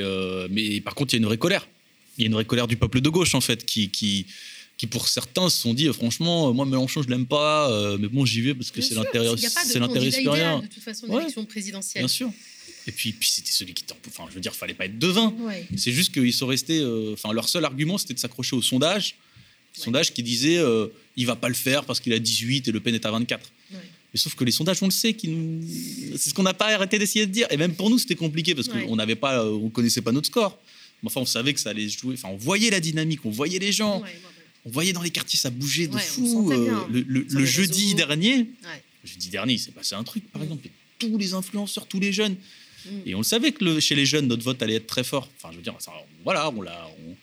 mais 0.49 0.81
par 0.81 0.95
contre, 0.95 1.13
il 1.13 1.17
y 1.17 1.19
a 1.19 1.21
une 1.21 1.25
vraie 1.27 1.37
colère. 1.37 1.67
Il 2.17 2.21
y 2.21 2.25
a 2.25 2.27
une 2.27 2.33
vraie 2.33 2.45
colère 2.45 2.67
du 2.67 2.77
peuple 2.77 3.01
de 3.01 3.09
gauche, 3.09 3.35
en 3.35 3.41
fait, 3.41 3.65
qui, 3.65 3.89
qui, 3.89 4.25
qui 4.77 4.87
pour 4.87 5.07
certains 5.07 5.49
se 5.49 5.57
sont 5.61 5.73
dit, 5.75 5.87
franchement, 5.93 6.53
moi, 6.53 6.65
Mélenchon, 6.65 7.03
je 7.03 7.09
l'aime 7.09 7.25
pas, 7.27 7.69
euh, 7.71 7.97
mais 7.99 8.07
bon, 8.07 8.25
j'y 8.25 8.41
vais 8.41 8.53
parce 8.55 8.71
que 8.71 8.81
c'est 8.81 8.95
l'intérêt 8.95 9.27
c'est 9.37 9.77
l'intérêt 9.79 10.09
supérieur. 10.11 10.61
de 10.61 10.67
toute 10.67 10.81
façon, 10.83 11.05
Ouais. 11.07 11.25
présidentielle. 11.47 12.01
Bien 12.03 12.07
sûr. 12.07 12.31
Et 12.87 12.91
puis, 12.91 13.13
puis 13.13 13.29
c'était 13.29 13.51
celui 13.51 13.73
qui. 13.73 13.83
Enfin, 14.07 14.25
je 14.29 14.35
veux 14.35 14.41
dire, 14.41 14.53
fallait 14.55 14.73
pas 14.73 14.85
être 14.85 14.99
devin. 14.99 15.33
Ouais. 15.39 15.65
C'est 15.77 15.91
juste 15.93 16.13
qu'ils 16.13 16.33
sont 16.33 16.47
restés. 16.47 16.79
euh, 16.79 17.13
Enfin, 17.13 17.31
leur 17.33 17.47
seul 17.47 17.63
argument, 17.65 17.97
c'était 17.97 18.13
de 18.13 18.19
s'accrocher 18.19 18.55
au 18.55 18.61
sondage. 18.61 19.15
Sondage 19.75 20.13
qui 20.13 20.21
disait 20.21 20.57
euh, 20.57 20.87
il 21.15 21.25
va 21.25 21.35
pas 21.35 21.47
le 21.47 21.55
faire 21.55 21.83
parce 21.85 21.99
qu'il 21.99 22.13
a 22.13 22.19
18 22.19 22.67
et 22.67 22.71
Le 22.71 22.79
Pen 22.79 22.93
est 22.93 23.05
à 23.05 23.11
24. 23.11 23.51
Ouais. 23.71 23.77
Mais 24.13 24.19
sauf 24.19 24.35
que 24.35 24.43
les 24.43 24.51
sondages, 24.51 24.83
on 24.83 24.85
le 24.87 24.91
sait, 24.91 25.13
qui 25.13 25.27
nous... 25.29 25.65
c'est 26.17 26.29
ce 26.29 26.33
qu'on 26.35 26.43
n'a 26.43 26.53
pas 26.53 26.67
arrêté 26.67 26.99
d'essayer 26.99 27.25
de 27.25 27.31
dire. 27.31 27.47
Et 27.49 27.57
même 27.57 27.73
pour 27.73 27.89
nous, 27.89 27.97
c'était 27.97 28.13
compliqué 28.15 28.53
parce 28.53 28.67
Ouais. 28.67 28.83
qu'on 28.85 28.95
n'avait 28.95 29.15
pas, 29.15 29.43
euh, 29.43 29.49
on 29.51 29.69
connaissait 29.69 30.01
pas 30.01 30.11
notre 30.11 30.27
score. 30.27 30.59
Mais 31.01 31.07
enfin, 31.07 31.21
on 31.21 31.25
savait 31.25 31.53
que 31.53 31.59
ça 31.59 31.71
allait 31.71 31.89
se 31.89 31.97
jouer. 31.97 32.13
Enfin, 32.13 32.29
on 32.31 32.37
voyait 32.37 32.69
la 32.69 32.79
dynamique, 32.79 33.21
on 33.25 33.31
voyait 33.31 33.57
les 33.59 33.71
gens, 33.71 34.03
on 34.65 34.69
voyait 34.69 34.93
dans 34.93 35.01
les 35.01 35.09
quartiers 35.09 35.39
ça 35.39 35.49
bougeait 35.49 35.87
de 35.87 35.95
Ouais, 35.95 36.01
fou. 36.01 36.25
sentait 36.49 36.55
Euh, 36.69 36.75
le 36.91 37.01
le- 37.07 37.25
le 37.27 37.45
jeudi 37.45 37.95
dernier, 37.95 38.35
Ouais. 38.35 38.83
le 39.03 39.09
jeudi 39.09 39.29
dernier, 39.29 39.53
il 39.53 39.59
s'est 39.59 39.71
passé 39.71 39.95
un 39.95 40.03
truc, 40.03 40.29
par 40.31 40.43
exemple. 40.43 40.67
Tous 40.99 41.17
les 41.17 41.33
influenceurs, 41.33 41.87
tous 41.87 41.99
les 41.99 42.13
jeunes. 42.13 42.35
Mm. 42.85 42.89
Et 43.05 43.15
on 43.15 43.19
le 43.19 43.23
savait 43.23 43.51
que 43.51 43.63
le- 43.63 43.79
chez 43.79 43.95
les 43.95 44.05
jeunes, 44.05 44.27
notre 44.27 44.43
vote 44.43 44.61
allait 44.61 44.75
être 44.75 44.87
très 44.87 45.03
fort. 45.03 45.29
Enfin, 45.37 45.49
je 45.51 45.57
veux 45.57 45.63
dire, 45.63 45.75
ça, 45.79 45.91
voilà, 46.23 46.49
on 46.55 46.61
l'a. 46.61 46.87
On, 47.07 47.15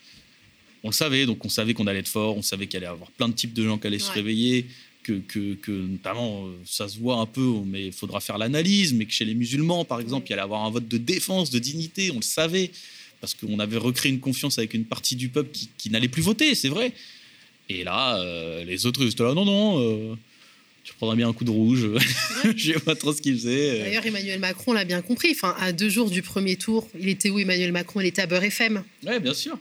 on 0.83 0.89
le 0.89 0.95
savait, 0.95 1.27
donc 1.27 1.45
on 1.45 1.49
savait 1.51 1.75
qu'on 1.75 1.87
allait 1.87 1.99
être 1.99 2.09
fort, 2.09 2.37
on 2.37 2.43
savait 2.43 2.67
qu'il 2.67 2.79
allait 2.79 2.87
y 2.87 2.89
avoir 2.89 3.11
plein 3.11 3.29
de 3.29 3.35
types 3.35 3.53
de 3.53 3.65
gens 3.65 3.77
qui 3.77 3.87
allaient 3.87 3.99
se 3.99 4.11
réveiller, 4.13 4.65
que, 5.03 5.13
que, 5.29 5.55
que 5.55 5.71
notamment, 5.73 6.47
euh, 6.47 6.53
ça 6.65 6.89
se 6.89 6.99
voit 6.99 7.17
un 7.17 7.27
peu, 7.27 7.47
mais 7.67 7.87
il 7.89 7.93
faudra 7.93 8.21
faire 8.21 8.39
l'analyse, 8.39 8.95
mais 8.95 9.05
que 9.05 9.13
chez 9.13 9.27
les 9.27 9.35
musulmans, 9.35 9.85
par 9.85 10.01
exemple, 10.01 10.27
il 10.31 10.33
allait 10.33 10.41
y 10.41 10.45
avoir 10.45 10.65
un 10.65 10.71
vote 10.71 10.89
de 10.89 10.97
défense, 10.97 11.51
de 11.51 11.59
dignité, 11.59 12.11
on 12.13 12.17
le 12.17 12.23
savait, 12.23 12.71
parce 13.21 13.35
qu'on 13.35 13.59
avait 13.59 13.77
recréé 13.77 14.11
une 14.11 14.21
confiance 14.21 14.57
avec 14.59 14.73
une 14.73 14.87
partie 14.87 15.17
du 15.17 15.29
peuple 15.29 15.51
qui, 15.53 15.69
qui 15.77 15.91
n'allait 15.91 16.09
plus 16.09 16.23
voter, 16.23 16.55
c'est 16.55 16.71
vrai. 16.71 16.95
Et 17.69 17.85
là, 17.85 18.19
euh, 18.19 18.65
les 18.65 18.87
autres, 18.87 19.03
ils 19.03 19.09
étaient 19.11 19.23
là, 19.23 19.35
non, 19.35 19.45
non, 19.45 19.81
euh, 19.81 20.15
tu 20.91 20.97
prendras 20.97 21.15
bien 21.17 21.29
un 21.29 21.33
coup 21.33 21.45
de 21.45 21.51
rouge, 21.51 21.87
je 22.57 22.73
sais 22.73 22.81
pas 22.81 22.95
trop 22.97 23.13
ce 23.13 23.23
qu'ils 23.23 23.37
faisaient. 23.39 23.71
euh. 23.81 23.85
D'ailleurs, 23.85 24.05
Emmanuel 24.05 24.41
Macron 24.41 24.73
l'a 24.73 24.85
bien 24.85 25.01
compris. 25.03 25.31
Enfin, 25.31 25.55
à 25.61 25.73
deux 25.73 25.89
jours 25.89 26.11
du 26.11 26.21
premier 26.21 26.57
tour, 26.57 26.89
il 26.99 27.09
était 27.09 27.31
où 27.31 27.39
Emmanuel 27.39 27.73
Macron? 27.73 28.01
Il 28.01 28.07
était 28.07 28.23
à 28.23 28.27
Beurre 28.27 28.45
FM. 28.45 28.83
Ouais, 29.07 29.21
bien 29.21 29.33
sûr. 29.35 29.57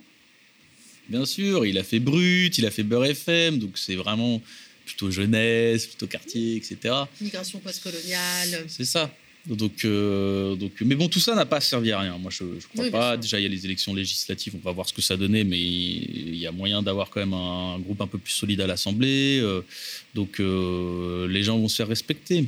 Bien 1.08 1.26
sûr, 1.26 1.66
il 1.66 1.78
a 1.78 1.84
fait 1.84 2.00
Brut, 2.00 2.58
il 2.58 2.66
a 2.66 2.72
fait 2.72 2.84
Beurre 2.84 3.06
FM, 3.06 3.60
donc 3.60 3.78
c'est 3.78 3.96
vraiment 3.96 4.42
plutôt 4.86 5.12
jeunesse, 5.12 5.86
plutôt 5.88 6.08
quartier, 6.08 6.56
etc. 6.56 6.78
Migration 7.22 7.60
postcoloniale. 7.60 8.66
C'est 8.68 8.86
ça. 8.86 9.14
Donc, 9.50 9.84
euh, 9.84 10.56
donc, 10.56 10.74
mais 10.82 10.94
bon, 10.94 11.10
tout 11.10 11.20
ça 11.20 11.34
n'a 11.34 11.46
pas 11.46 11.60
servi 11.60 11.92
à 11.92 12.00
rien. 12.00 12.18
Moi, 12.20 12.30
je, 12.30 12.44
je 12.60 12.68
crois 12.68 12.86
Oui, 12.86 12.92
pas. 12.92 13.18
Déjà, 13.18 13.40
il 13.40 13.44
y 13.44 13.46
a 13.48 13.50
les 13.50 13.66
élections 13.66 13.96
législatives, 13.96 14.54
on 14.56 14.60
va 14.64 14.72
voir 14.72 14.88
ce 14.88 14.94
que 14.94 15.02
ça 15.02 15.18
donnait, 15.18 15.44
mais 15.44 15.60
il 15.60 16.36
y 16.36 16.46
a 16.46 16.52
moyen 16.52 16.84
d'avoir 16.84 17.10
quand 17.10 17.20
même 17.20 17.34
un, 17.34 17.80
groupe 17.80 18.00
un 18.02 18.08
peu 18.08 18.20
plus 18.20 18.32
solide 18.34 18.62
à 18.62 18.68
l'Assemblée. 18.68 19.40
euh, 19.42 19.62
donc, 20.14 20.40
euh, 20.40 21.28
les 21.28 21.42
gens 21.44 21.58
vont 21.58 21.68
se 21.68 21.78
faire 21.78 21.88
respecter. 21.88 22.38
Et 22.38 22.46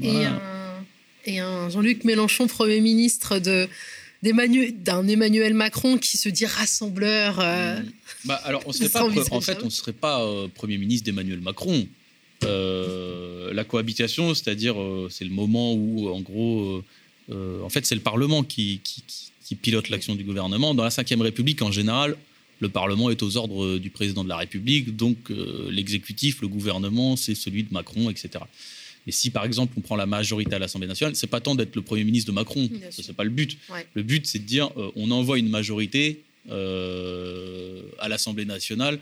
Voilà. 0.00 0.30
un, 0.30 0.84
et 1.26 1.38
un 1.38 1.70
Jean-Luc 1.70 2.02
Mélenchon, 2.04 2.48
Premier 2.48 2.80
ministre 2.80 3.38
de 3.38 3.68
d'un 4.22 5.08
Emmanuel 5.08 5.52
Macron 5.52 5.98
qui 5.98 6.16
se 6.16 6.28
dit 6.28 6.46
rassembleur. 6.46 7.40
euh, 7.40 7.80
Bah, 8.24 8.40
alors, 8.44 8.62
on 8.66 8.72
serait 8.72 8.88
pas, 8.88 9.04
en 9.04 9.40
fait, 9.40 9.58
on 9.62 9.66
ne 9.66 9.70
serait 9.70 9.92
pas 9.92 10.24
Premier 10.54 10.78
ministre 10.78 11.04
d'Emmanuel 11.04 11.40
Macron. 11.40 11.86
Euh, 12.44 13.52
la 13.52 13.64
cohabitation, 13.64 14.34
c'est-à-dire, 14.34 14.80
euh, 14.80 15.08
c'est 15.10 15.24
le 15.24 15.30
moment 15.30 15.74
où, 15.74 16.08
en 16.08 16.20
gros, 16.20 16.82
euh, 17.30 17.62
en 17.62 17.68
fait, 17.68 17.86
c'est 17.86 17.94
le 17.94 18.00
Parlement 18.00 18.42
qui, 18.42 18.80
pilote 19.60 19.90
l'action 19.90 20.14
du 20.14 20.24
gouvernement. 20.24 20.74
Dans 20.74 20.82
la 20.82 20.88
Ve 20.88 21.20
République, 21.20 21.60
en 21.60 21.70
général, 21.70 22.16
le 22.62 22.68
Parlement 22.70 23.10
est 23.10 23.22
aux 23.22 23.36
ordres 23.36 23.76
du 23.76 23.90
président 23.90 24.24
de 24.24 24.28
la 24.28 24.36
République, 24.36 24.96
donc 24.96 25.30
euh, 25.30 25.68
l'exécutif, 25.70 26.40
le 26.40 26.48
gouvernement, 26.48 27.16
c'est 27.16 27.34
celui 27.34 27.64
de 27.64 27.72
Macron, 27.72 28.08
etc. 28.08 28.44
Et 29.06 29.12
si 29.12 29.30
par 29.30 29.44
exemple 29.44 29.74
on 29.76 29.80
prend 29.80 29.96
la 29.96 30.06
majorité 30.06 30.54
à 30.54 30.60
l'Assemblée 30.60 30.86
nationale, 30.86 31.16
c'est 31.16 31.26
pas 31.26 31.40
tant 31.40 31.56
d'être 31.56 31.74
le 31.74 31.82
premier 31.82 32.04
ministre 32.04 32.30
de 32.30 32.34
Macron, 32.34 32.70
ce 32.90 33.02
n'est 33.06 33.14
pas 33.14 33.24
le 33.24 33.30
but. 33.30 33.58
Ouais. 33.68 33.84
Le 33.94 34.04
but 34.04 34.26
c'est 34.26 34.38
de 34.38 34.44
dire 34.44 34.70
euh, 34.76 34.92
on 34.94 35.10
envoie 35.10 35.38
une 35.38 35.48
majorité 35.48 36.22
euh, 36.50 37.82
à 37.98 38.08
l'Assemblée 38.08 38.44
nationale 38.44 39.00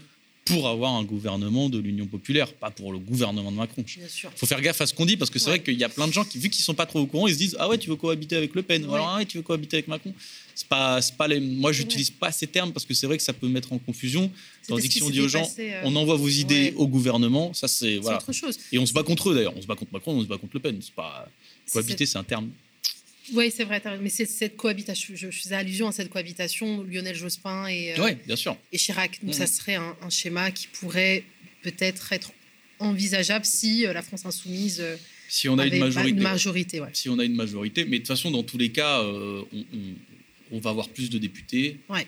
pour 0.53 0.69
avoir 0.69 0.95
un 0.95 1.05
gouvernement 1.05 1.69
de 1.69 1.79
l'Union 1.79 2.07
populaire, 2.07 2.53
pas 2.53 2.71
pour 2.71 2.93
le 2.93 2.99
gouvernement 2.99 3.51
de 3.51 3.57
Macron. 3.57 3.85
Sûr. 3.87 4.31
faut 4.37 4.47
faire 4.47 4.61
gaffe 4.61 4.81
à 4.81 4.87
ce 4.87 4.95
qu'on 4.95 5.07
dit 5.07 5.17
parce 5.17 5.31
que 5.31 5.39
c'est 5.39 5.51
vrai 5.51 5.63
qu'il 5.63 5.79
y 5.79 5.85
a 5.85 5.89
plein 5.89 6.09
de 6.09 6.13
gens 6.13 6.25
qui, 6.25 6.39
vu 6.39 6.51
qu'ils 6.51 6.65
sont 6.65 6.75
pas 6.75 6.87
trop 6.87 7.01
au 7.01 7.07
courant, 7.07 7.27
ils 7.27 7.35
se 7.35 7.39
disent 7.39 7.57
ah 7.59 7.69
ouais 7.69 7.79
tu 7.79 7.89
veux 7.89 7.97
cohabiter 7.97 8.37
avec 8.37 8.55
Le 8.55 8.63
Pen, 8.63 8.85
ou 8.85 8.95
alors 8.95 9.09
ah 9.09 9.19
ouais 9.19 9.27
tu 9.27 9.37
veux 9.37 9.43
cohabiter 9.43 9.79
avec 9.79 9.89
Macron. 9.89 10.13
C'est 10.55 10.69
pas, 10.69 11.01
pas 11.17 11.29
les. 11.29 11.41
Moi 11.41 11.73
j'utilise 11.73 12.11
pas 12.11 12.33
ces 12.33 12.47
termes 12.47 12.73
parce 12.73 12.85
que 12.85 12.93
c'est 12.95 13.07
vrai 13.07 13.17
que 13.17 13.23
ça 13.23 13.33
peut 13.33 13.49
mettre 13.49 13.73
en 13.73 13.79
confusion. 13.79 14.31
Tandis 14.69 14.89
que 14.89 14.95
si 14.95 15.03
on 15.03 15.11
dit 15.11 15.21
aux 15.21 15.29
gens 15.29 15.41
passé, 15.41 15.73
euh, 15.73 15.83
on 15.85 15.97
envoie 15.97 16.17
vos 16.17 16.29
idées 16.29 16.71
ouais. 16.71 16.75
au 16.77 16.87
gouvernement, 16.87 17.55
ça 17.55 17.67
c'est 17.67 17.97
voilà. 17.97 18.19
autre 18.19 18.33
chose. 18.33 18.59
Et 18.73 18.79
on 18.79 18.87
se 18.87 18.93
bat 18.93 19.03
contre 19.03 19.31
eux 19.31 19.35
d'ailleurs. 19.35 19.55
On 19.57 19.63
se 19.63 19.67
bat 19.67 19.77
contre 19.77 19.93
Macron, 19.93 20.13
on 20.13 20.23
se 20.23 20.27
bat 20.27 20.39
contre 20.39 20.53
Le 20.55 20.61
Pen. 20.61 20.79
C'est 20.81 20.95
pas 20.95 21.29
cohabiter, 21.73 22.07
c'est 22.07 22.19
un 22.19 22.25
terme. 22.25 22.51
Oui, 23.33 23.51
c'est 23.55 23.65
vrai, 23.65 23.83
mais 24.01 24.09
c'est 24.09 24.27
cette 24.27 24.57
cohabitation, 24.57 25.15
je, 25.17 25.31
je 25.31 25.41
faisais 25.41 25.55
allusion 25.55 25.89
à 25.89 25.93
cette 25.93 26.11
cohabitation, 26.11 26.83
Lionel 26.85 27.15
Jospin 27.17 27.67
et, 27.69 27.95
euh, 27.99 28.03
Ouais, 28.03 28.19
bien 28.27 28.37
sûr. 28.37 28.57
et 28.73 28.79
Chirac. 28.79 29.19
Donc 29.23 29.35
ça 29.35 29.47
serait 29.47 29.77
un, 29.77 29.97
un 30.03 30.11
schéma 30.11 30.51
qui 30.51 30.67
pourrait 30.69 31.25
peut-être 31.63 32.13
être 32.13 32.33
envisageable 32.79 33.45
si 33.45 33.87
euh, 33.87 33.93
la 33.93 34.03
France 34.03 34.25
insoumise 34.27 34.79
euh, 34.81 34.97
Si 35.29 35.49
on 35.49 35.59
a 35.59 35.63
avait 35.63 35.77
une 35.77 35.81
majorité. 35.85 36.11
une 36.17 36.23
majorité, 36.23 36.81
ouais. 36.81 36.89
Si 36.95 37.09
on 37.09 37.19
a 37.19 37.25
une 37.25 37.35
majorité, 37.37 37.85
mais 37.85 37.99
de 37.99 38.03
toute 38.03 38.09
façon 38.09 38.31
dans 38.31 38.43
tous 38.43 38.59
les 38.59 38.71
cas, 38.73 39.01
euh, 39.03 39.43
on, 39.53 39.59
on- 39.59 39.95
on 40.53 40.59
va 40.59 40.71
avoir 40.71 40.89
plus 40.89 41.11
de 41.11 41.19
députés. 41.19 41.79
Ouais. 41.89 42.05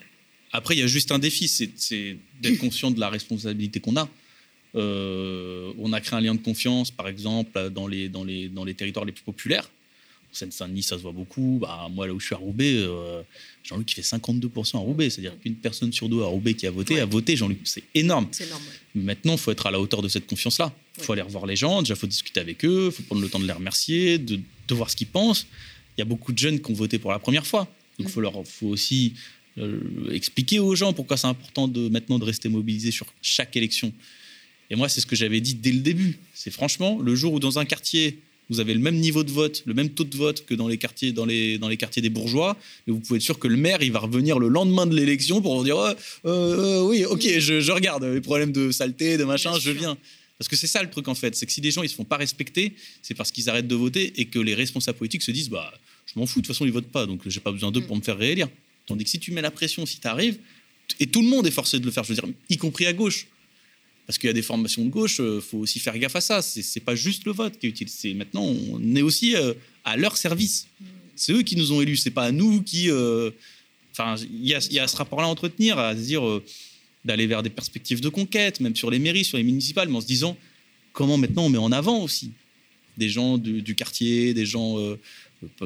Après, 0.50 0.74
il 0.74 0.80
y 0.80 0.82
a 0.82 0.88
juste 0.88 1.12
un 1.12 1.20
défi, 1.20 1.46
c'est 1.46 2.16
d'être 2.40 2.58
conscient 2.58 2.90
de 2.90 2.98
la 2.98 3.08
responsabilité 3.08 3.78
qu'on 3.78 3.96
a. 3.96 4.08
Euh, 4.74 5.72
on 5.78 5.92
a 5.92 6.00
créé 6.00 6.18
un 6.18 6.20
lien 6.20 6.34
de 6.34 6.40
confiance, 6.40 6.90
par 6.90 7.06
exemple, 7.08 7.70
dans 7.70 7.86
les, 7.86 8.08
dans 8.08 8.24
les, 8.24 8.48
dans 8.48 8.64
les 8.64 8.74
territoires 8.74 9.04
les 9.04 9.12
plus 9.12 9.22
populaires. 9.22 9.70
En 10.32 10.34
Seine-Saint-Denis, 10.34 10.82
ça 10.82 10.96
se 10.96 11.02
voit 11.02 11.12
beaucoup. 11.12 11.58
Bah, 11.60 11.88
moi, 11.90 12.06
là 12.06 12.14
où 12.14 12.20
je 12.20 12.26
suis 12.26 12.34
à 12.34 12.38
Roubaix, 12.38 12.74
euh, 12.74 13.22
Jean-Luc 13.64 13.86
qui 13.86 13.94
fait 13.94 14.02
52% 14.02 14.76
à 14.76 14.80
Roubaix. 14.80 15.10
C'est-à-dire 15.10 15.38
qu'une 15.40 15.56
personne 15.56 15.92
sur 15.92 16.08
deux 16.08 16.22
à 16.22 16.26
Roubaix 16.26 16.54
qui 16.54 16.66
a 16.66 16.70
voté, 16.70 17.00
a 17.00 17.06
voté, 17.06 17.36
Jean-Luc. 17.36 17.60
C'est 17.64 17.84
énorme. 17.94 18.28
C'est 18.32 18.44
énorme. 18.44 18.62
ouais. 18.62 19.02
Maintenant, 19.02 19.32
il 19.32 19.38
faut 19.38 19.50
être 19.50 19.66
à 19.66 19.70
la 19.70 19.78
hauteur 19.78 20.00
de 20.00 20.08
cette 20.08 20.26
confiance-là. 20.26 20.74
Il 20.98 21.04
faut 21.04 21.12
aller 21.12 21.22
revoir 21.22 21.46
les 21.46 21.56
gens, 21.56 21.82
déjà, 21.82 21.94
il 21.94 21.98
faut 21.98 22.06
discuter 22.06 22.40
avec 22.40 22.64
eux, 22.64 22.90
il 22.90 22.92
faut 22.92 23.02
prendre 23.02 23.22
le 23.22 23.28
temps 23.28 23.40
de 23.40 23.46
les 23.46 23.52
remercier, 23.52 24.18
de, 24.18 24.38
de 24.68 24.74
voir 24.74 24.90
ce 24.90 24.96
qu'ils 24.96 25.06
pensent. 25.06 25.46
Il 25.96 26.00
y 26.00 26.02
a 26.02 26.06
beaucoup 26.06 26.32
de 26.32 26.38
jeunes 26.38 26.60
qui 26.60 26.70
ont 26.70 26.74
voté 26.74 26.98
pour 26.98 27.10
la 27.10 27.18
première 27.18 27.46
fois. 27.46 27.68
Donc, 27.98 28.08
il 28.08 28.12
faut, 28.12 28.20
leur, 28.20 28.46
faut 28.46 28.68
aussi 28.68 29.14
euh, 29.58 29.80
expliquer 30.12 30.60
aux 30.60 30.74
gens 30.74 30.94
pourquoi 30.94 31.16
c'est 31.18 31.26
important 31.26 31.68
de, 31.68 31.88
maintenant 31.88 32.18
de 32.18 32.24
rester 32.24 32.48
mobilisé 32.48 32.90
sur 32.90 33.06
chaque 33.20 33.54
élection. 33.56 33.92
Et 34.70 34.76
moi, 34.76 34.88
c'est 34.88 35.02
ce 35.02 35.06
que 35.06 35.16
j'avais 35.16 35.40
dit 35.40 35.54
dès 35.54 35.72
le 35.72 35.80
début. 35.80 36.18
C'est 36.32 36.50
franchement, 36.50 36.98
le 36.98 37.14
jour 37.14 37.34
où 37.34 37.38
dans 37.38 37.58
un 37.58 37.66
quartier, 37.66 38.18
vous 38.50 38.60
avez 38.60 38.74
le 38.74 38.80
même 38.80 38.96
niveau 38.96 39.24
de 39.24 39.30
vote, 39.30 39.62
le 39.66 39.74
même 39.74 39.90
taux 39.90 40.04
de 40.04 40.16
vote 40.16 40.44
que 40.44 40.54
dans 40.54 40.68
les 40.68 40.78
quartiers, 40.78 41.12
dans 41.12 41.24
les, 41.24 41.58
dans 41.58 41.68
les 41.68 41.76
quartiers 41.76 42.02
des 42.02 42.10
bourgeois, 42.10 42.56
mais 42.86 42.92
vous 42.92 43.00
pouvez 43.00 43.16
être 43.16 43.22
sûr 43.22 43.38
que 43.38 43.48
le 43.48 43.56
maire, 43.56 43.82
il 43.82 43.92
va 43.92 44.00
revenir 44.00 44.38
le 44.38 44.48
lendemain 44.48 44.86
de 44.86 44.94
l'élection 44.94 45.40
pour 45.40 45.56
vous 45.56 45.64
dire 45.64 45.76
Ouais, 45.76 45.94
euh, 46.26 46.80
euh, 46.80 46.82
oui, 46.82 47.04
ok, 47.04 47.22
je, 47.38 47.60
je 47.60 47.72
regarde 47.72 48.04
les 48.04 48.20
problèmes 48.20 48.52
de 48.52 48.70
saleté, 48.70 49.16
de 49.16 49.24
machin, 49.24 49.58
je 49.58 49.70
viens. 49.70 49.96
Parce 50.38 50.48
que 50.48 50.56
c'est 50.56 50.66
ça 50.66 50.82
le 50.82 50.90
truc 50.90 51.06
en 51.08 51.14
fait, 51.14 51.36
c'est 51.36 51.46
que 51.46 51.52
si 51.52 51.60
les 51.60 51.70
gens 51.70 51.82
ils 51.82 51.88
se 51.88 51.94
font 51.94 52.04
pas 52.04 52.16
respecter, 52.16 52.74
c'est 53.00 53.14
parce 53.14 53.30
qu'ils 53.30 53.48
arrêtent 53.48 53.68
de 53.68 53.76
voter 53.76 54.12
et 54.16 54.24
que 54.24 54.38
les 54.38 54.54
responsables 54.54 54.98
politiques 54.98 55.22
se 55.22 55.30
disent 55.30 55.50
bah 55.50 55.72
je 56.06 56.18
m'en 56.18 56.26
fous, 56.26 56.40
de 56.40 56.46
toute 56.46 56.52
façon 56.52 56.66
ils 56.66 56.72
votent 56.72 56.90
pas, 56.90 57.06
donc 57.06 57.20
j'ai 57.26 57.40
pas 57.40 57.52
besoin 57.52 57.70
d'eux 57.70 57.82
pour 57.82 57.96
me 57.96 58.02
faire 58.02 58.18
réélire. 58.18 58.48
Tandis 58.86 59.04
que 59.04 59.10
si 59.10 59.20
tu 59.20 59.30
mets 59.30 59.42
la 59.42 59.52
pression, 59.52 59.86
si 59.86 60.00
tu 60.00 60.08
arrives, 60.08 60.38
et 60.98 61.06
tout 61.06 61.22
le 61.22 61.28
monde 61.28 61.46
est 61.46 61.52
forcé 61.52 61.78
de 61.78 61.84
le 61.84 61.92
faire, 61.92 62.04
je 62.04 62.12
veux 62.12 62.20
dire, 62.20 62.28
y 62.48 62.56
compris 62.56 62.86
à 62.86 62.92
gauche. 62.92 63.26
Parce 64.06 64.18
qu'il 64.18 64.26
y 64.26 64.30
a 64.30 64.34
des 64.34 64.42
formations 64.42 64.84
de 64.84 64.90
gauche, 64.90 65.20
il 65.20 65.40
faut 65.40 65.58
aussi 65.58 65.78
faire 65.78 65.96
gaffe 65.98 66.16
à 66.16 66.20
ça. 66.20 66.42
C'est 66.42 66.62
c'est 66.62 66.80
pas 66.80 66.94
juste 66.96 67.24
le 67.24 67.32
vote 67.32 67.58
qui 67.58 67.66
est 67.66 67.70
utile. 67.70 67.88
C'est 67.88 68.14
maintenant, 68.14 68.44
on 68.44 68.96
est 68.96 69.02
aussi 69.02 69.36
euh, 69.36 69.54
à 69.84 69.96
leur 69.96 70.16
service. 70.16 70.66
C'est 71.14 71.32
eux 71.32 71.42
qui 71.42 71.56
nous 71.56 71.72
ont 71.72 71.80
élus. 71.80 71.96
C'est 71.98 72.10
pas 72.10 72.24
à 72.24 72.32
nous 72.32 72.62
qui. 72.62 72.90
euh, 72.90 73.30
Enfin, 73.94 74.14
il 74.22 74.46
y 74.46 74.54
a, 74.54 74.66
y 74.70 74.78
a 74.78 74.88
ce 74.88 74.96
rapport-là 74.96 75.26
à 75.26 75.30
entretenir, 75.30 75.78
à 75.78 75.94
se 75.94 76.00
dire 76.00 76.26
euh, 76.26 76.42
d'aller 77.04 77.26
vers 77.26 77.42
des 77.42 77.50
perspectives 77.50 78.00
de 78.00 78.08
conquête, 78.08 78.58
même 78.60 78.74
sur 78.74 78.90
les 78.90 78.98
mairies, 78.98 79.22
sur 79.24 79.36
les 79.36 79.44
municipales, 79.44 79.88
mais 79.90 79.96
en 79.98 80.00
se 80.00 80.06
disant 80.06 80.34
comment 80.94 81.18
maintenant 81.18 81.44
on 81.44 81.50
met 81.50 81.58
en 81.58 81.72
avant 81.72 82.02
aussi 82.02 82.30
des 82.96 83.10
gens 83.10 83.36
du, 83.38 83.74
quartier, 83.74 84.32
des 84.32 84.46
gens. 84.46 84.78
euh, 84.78 84.98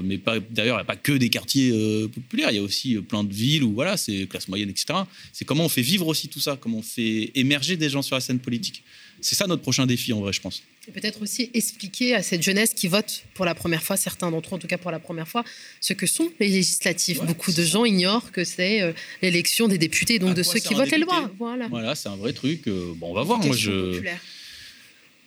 mais 0.03 0.19
pas 0.19 0.39
d'ailleurs, 0.39 0.77
il 0.77 0.79
n'y 0.79 0.83
a 0.83 0.85
pas 0.85 0.97
que 0.97 1.13
des 1.13 1.29
quartiers 1.29 1.71
euh, 1.73 2.09
populaires, 2.09 2.51
il 2.51 2.57
y 2.57 2.59
a 2.59 2.63
aussi 2.63 2.97
euh, 2.97 3.03
plein 3.03 3.25
de 3.25 3.33
villes 3.33 3.63
où 3.63 3.73
voilà, 3.73 3.97
c'est 3.97 4.27
classe 4.27 4.49
moyenne, 4.49 4.71
etc. 4.71 4.87
C'est 5.33 5.45
comment 5.45 5.65
on 5.65 5.69
fait 5.69 5.83
vivre 5.83 6.07
aussi 6.07 6.29
tout 6.29 6.41
ça, 6.41 6.57
comment 6.61 6.79
on 6.79 6.83
fait 6.83 7.31
émerger 7.35 7.77
des 7.77 7.89
gens 7.89 8.03
sur 8.03 8.17
la 8.17 8.21
scène 8.21 8.39
politique. 8.39 8.83
C'est 9.21 9.35
ça 9.35 9.47
notre 9.47 9.63
prochain 9.63 9.87
défi 9.87 10.13
en 10.13 10.21
vrai, 10.21 10.33
je 10.33 10.41
pense. 10.41 10.63
Et 10.89 10.93
peut-être 10.93 11.23
aussi 11.23 11.51
expliquer 11.55 12.15
à 12.15 12.23
cette 12.23 12.43
jeunesse 12.43 12.75
qui 12.75 12.87
vote 12.87 13.25
pour 13.35 13.45
la 13.45 13.55
première 13.55 13.83
fois, 13.83 13.97
certains 13.97 14.31
d'entre 14.31 14.51
eux 14.53 14.57
en 14.57 14.59
tout 14.59 14.69
cas 14.69 14.79
pour 14.79 14.91
la 14.91 15.01
première 15.01 15.27
fois, 15.27 15.43
ce 15.81 15.95
que 15.95 16.07
sont 16.07 16.31
les 16.39 16.49
législatives. 16.49 17.23
Beaucoup 17.25 17.53
de 17.53 17.65
gens 17.65 17.85
ignorent 17.85 18.31
que 18.31 18.45
c'est 18.45 18.83
euh, 18.83 18.93
l'élection 19.23 19.69
des 19.69 19.79
députés, 19.79 20.19
donc 20.19 20.35
de 20.35 20.43
ceux 20.43 20.61
qui 20.61 20.75
votent 20.75 20.91
les 20.91 20.99
lois. 20.99 21.31
Voilà. 21.39 21.67
Voilà, 21.69 21.95
c'est 21.95 22.09
un 22.09 22.17
vrai 22.17 22.33
truc. 22.33 22.69
euh, 22.69 22.93
bon, 22.97 23.11
on 23.11 23.15
va 23.15 23.23
voir. 23.23 23.39
Moi, 23.39 23.49
Question 23.49 23.73
je. 23.73 23.91
populaire. 23.93 24.21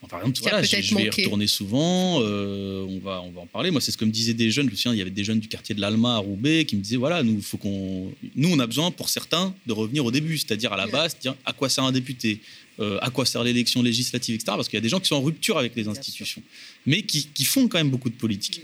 Par 0.08 0.20
exemple, 0.20 0.38
voilà, 0.42 0.62
je, 0.62 0.94
vais 0.94 1.04
y 1.04 1.10
retourner 1.10 1.46
souvent. 1.46 2.22
euh, 2.22 2.86
on, 2.88 2.98
va, 3.00 3.20
on 3.22 3.30
va 3.30 3.42
en 3.42 3.46
parler. 3.46 3.70
Moi, 3.70 3.80
c'est 3.80 3.90
ce 3.90 3.98
que 3.98 4.04
me 4.04 4.10
disaient 4.10 4.34
des 4.34 4.50
jeunes. 4.50 4.66
Je 4.66 4.70
me 4.70 4.76
souviens, 4.76 4.94
il 4.94 4.98
y 4.98 5.02
avait 5.02 5.10
des 5.10 5.24
jeunes 5.24 5.40
du 5.40 5.48
quartier 5.48 5.74
de 5.74 5.80
l'Alma 5.80 6.14
à 6.14 6.18
Roubaix 6.18 6.64
qui 6.64 6.76
me 6.76 6.80
disaient 6.80 6.96
voilà, 6.96 7.22
nous, 7.22 7.42
faut 7.42 7.58
qu'on, 7.58 8.10
nous, 8.34 8.50
on 8.50 8.58
a 8.58 8.66
besoin 8.66 8.90
pour 8.90 9.08
certains 9.10 9.54
de 9.66 9.72
revenir 9.72 10.04
au 10.04 10.10
début, 10.10 10.38
c'est-à-dire 10.38 10.72
à 10.72 10.76
la 10.76 10.86
base, 10.86 11.18
dire 11.18 11.34
à 11.44 11.52
quoi 11.52 11.68
sert 11.68 11.84
un 11.84 11.92
député, 11.92 12.40
euh, 12.80 12.98
à 13.02 13.10
quoi 13.10 13.26
sert 13.26 13.44
l'élection 13.44 13.82
législative, 13.82 14.34
etc. 14.36 14.52
Parce 14.56 14.68
qu'il 14.68 14.78
y 14.78 14.78
a 14.78 14.82
des 14.82 14.88
gens 14.88 15.00
qui 15.00 15.08
sont 15.08 15.16
en 15.16 15.22
rupture 15.22 15.58
avec 15.58 15.76
les 15.76 15.86
institutions, 15.86 16.42
mais 16.86 17.02
qui, 17.02 17.28
qui 17.28 17.44
font 17.44 17.68
quand 17.68 17.78
même 17.78 17.90
beaucoup 17.90 18.10
de 18.10 18.14
politique. 18.14 18.62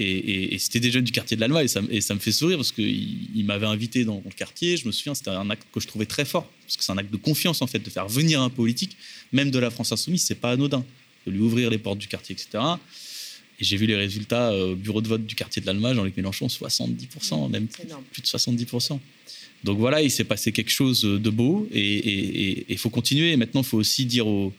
Et, 0.00 0.04
et- 0.10 0.54
et 0.54 0.58
c'était 0.58 0.80
des 0.80 0.90
jeunes 0.90 1.04
du 1.04 1.12
quartier 1.12 1.36
de 1.36 1.40
l'Alma 1.42 1.62
et 1.62 1.68
ça, 1.68 1.82
me- 1.82 1.92
et 1.92 2.00
ça 2.00 2.14
me 2.14 2.20
fait 2.20 2.32
sourire 2.32 2.56
parce 2.56 2.72
qu'ils 2.72 3.18
ils 3.36 3.44
m'avaient 3.44 3.66
invité 3.66 4.04
dans 4.04 4.22
le 4.24 4.30
quartier. 4.34 4.76
Je 4.76 4.86
me 4.86 4.92
souviens, 4.92 5.14
c'était 5.14 5.30
un 5.30 5.48
acte 5.50 5.64
que 5.72 5.78
je 5.80 5.86
trouvais 5.86 6.06
très 6.06 6.24
fort 6.24 6.50
parce 6.66 6.76
que 6.76 6.84
c'est 6.84 6.92
un 6.92 6.98
acte 6.98 7.12
de 7.12 7.16
confiance 7.18 7.60
en 7.62 7.66
fait, 7.66 7.78
de 7.80 7.90
faire 7.90 8.08
venir 8.08 8.40
un 8.40 8.48
politique, 8.50 8.96
même 9.32 9.50
de 9.50 9.58
la 9.58 9.70
France 9.70 9.92
insoumise, 9.92 10.22
c'est 10.22 10.34
pas 10.40 10.52
anodin, 10.52 10.84
de 11.26 11.30
lui 11.32 11.40
ouvrir 11.40 11.68
les 11.70 11.78
portes 11.78 11.98
du 11.98 12.06
quartier, 12.08 12.34
etc. 12.34 12.64
Et 13.60 13.64
j'ai 13.64 13.76
vu 13.76 13.86
les 13.86 13.96
résultats 13.96 14.52
euh, 14.52 14.72
au 14.72 14.76
bureau 14.76 15.02
de 15.02 15.08
vote 15.08 15.26
du 15.26 15.34
quartier 15.34 15.60
de 15.60 15.66
l'Alma, 15.66 15.92
Jean-Luc 15.94 16.16
Mélenchon, 16.16 16.46
70%, 16.46 17.50
même 17.50 17.66
plus, 17.66 17.84
plus 18.12 18.22
de 18.22 18.26
70%. 18.26 18.98
Donc 19.64 19.78
voilà, 19.78 20.00
il 20.00 20.10
s'est 20.10 20.24
passé 20.24 20.50
quelque 20.52 20.70
chose 20.70 21.02
de 21.02 21.30
beau 21.30 21.68
et 21.70 22.64
il 22.70 22.78
faut 22.78 22.88
continuer. 22.88 23.32
Et 23.32 23.36
maintenant, 23.36 23.60
il 23.60 23.66
faut 23.66 23.76
aussi 23.76 24.06
dire 24.06 24.26
aux, 24.26 24.54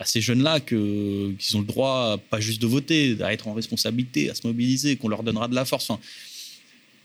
à 0.00 0.06
ces 0.06 0.22
jeunes-là 0.22 0.60
qu'ils 0.60 1.56
ont 1.56 1.60
le 1.60 1.66
droit, 1.66 2.16
pas 2.30 2.40
juste 2.40 2.60
de 2.60 2.66
voter, 2.66 3.18
à 3.20 3.34
être 3.34 3.46
en 3.46 3.52
responsabilité, 3.52 4.30
à 4.30 4.34
se 4.34 4.46
mobiliser, 4.46 4.96
qu'on 4.96 5.08
leur 5.08 5.22
donnera 5.22 5.46
de 5.46 5.54
la 5.54 5.66
force. 5.66 5.90
Enfin, 5.90 6.00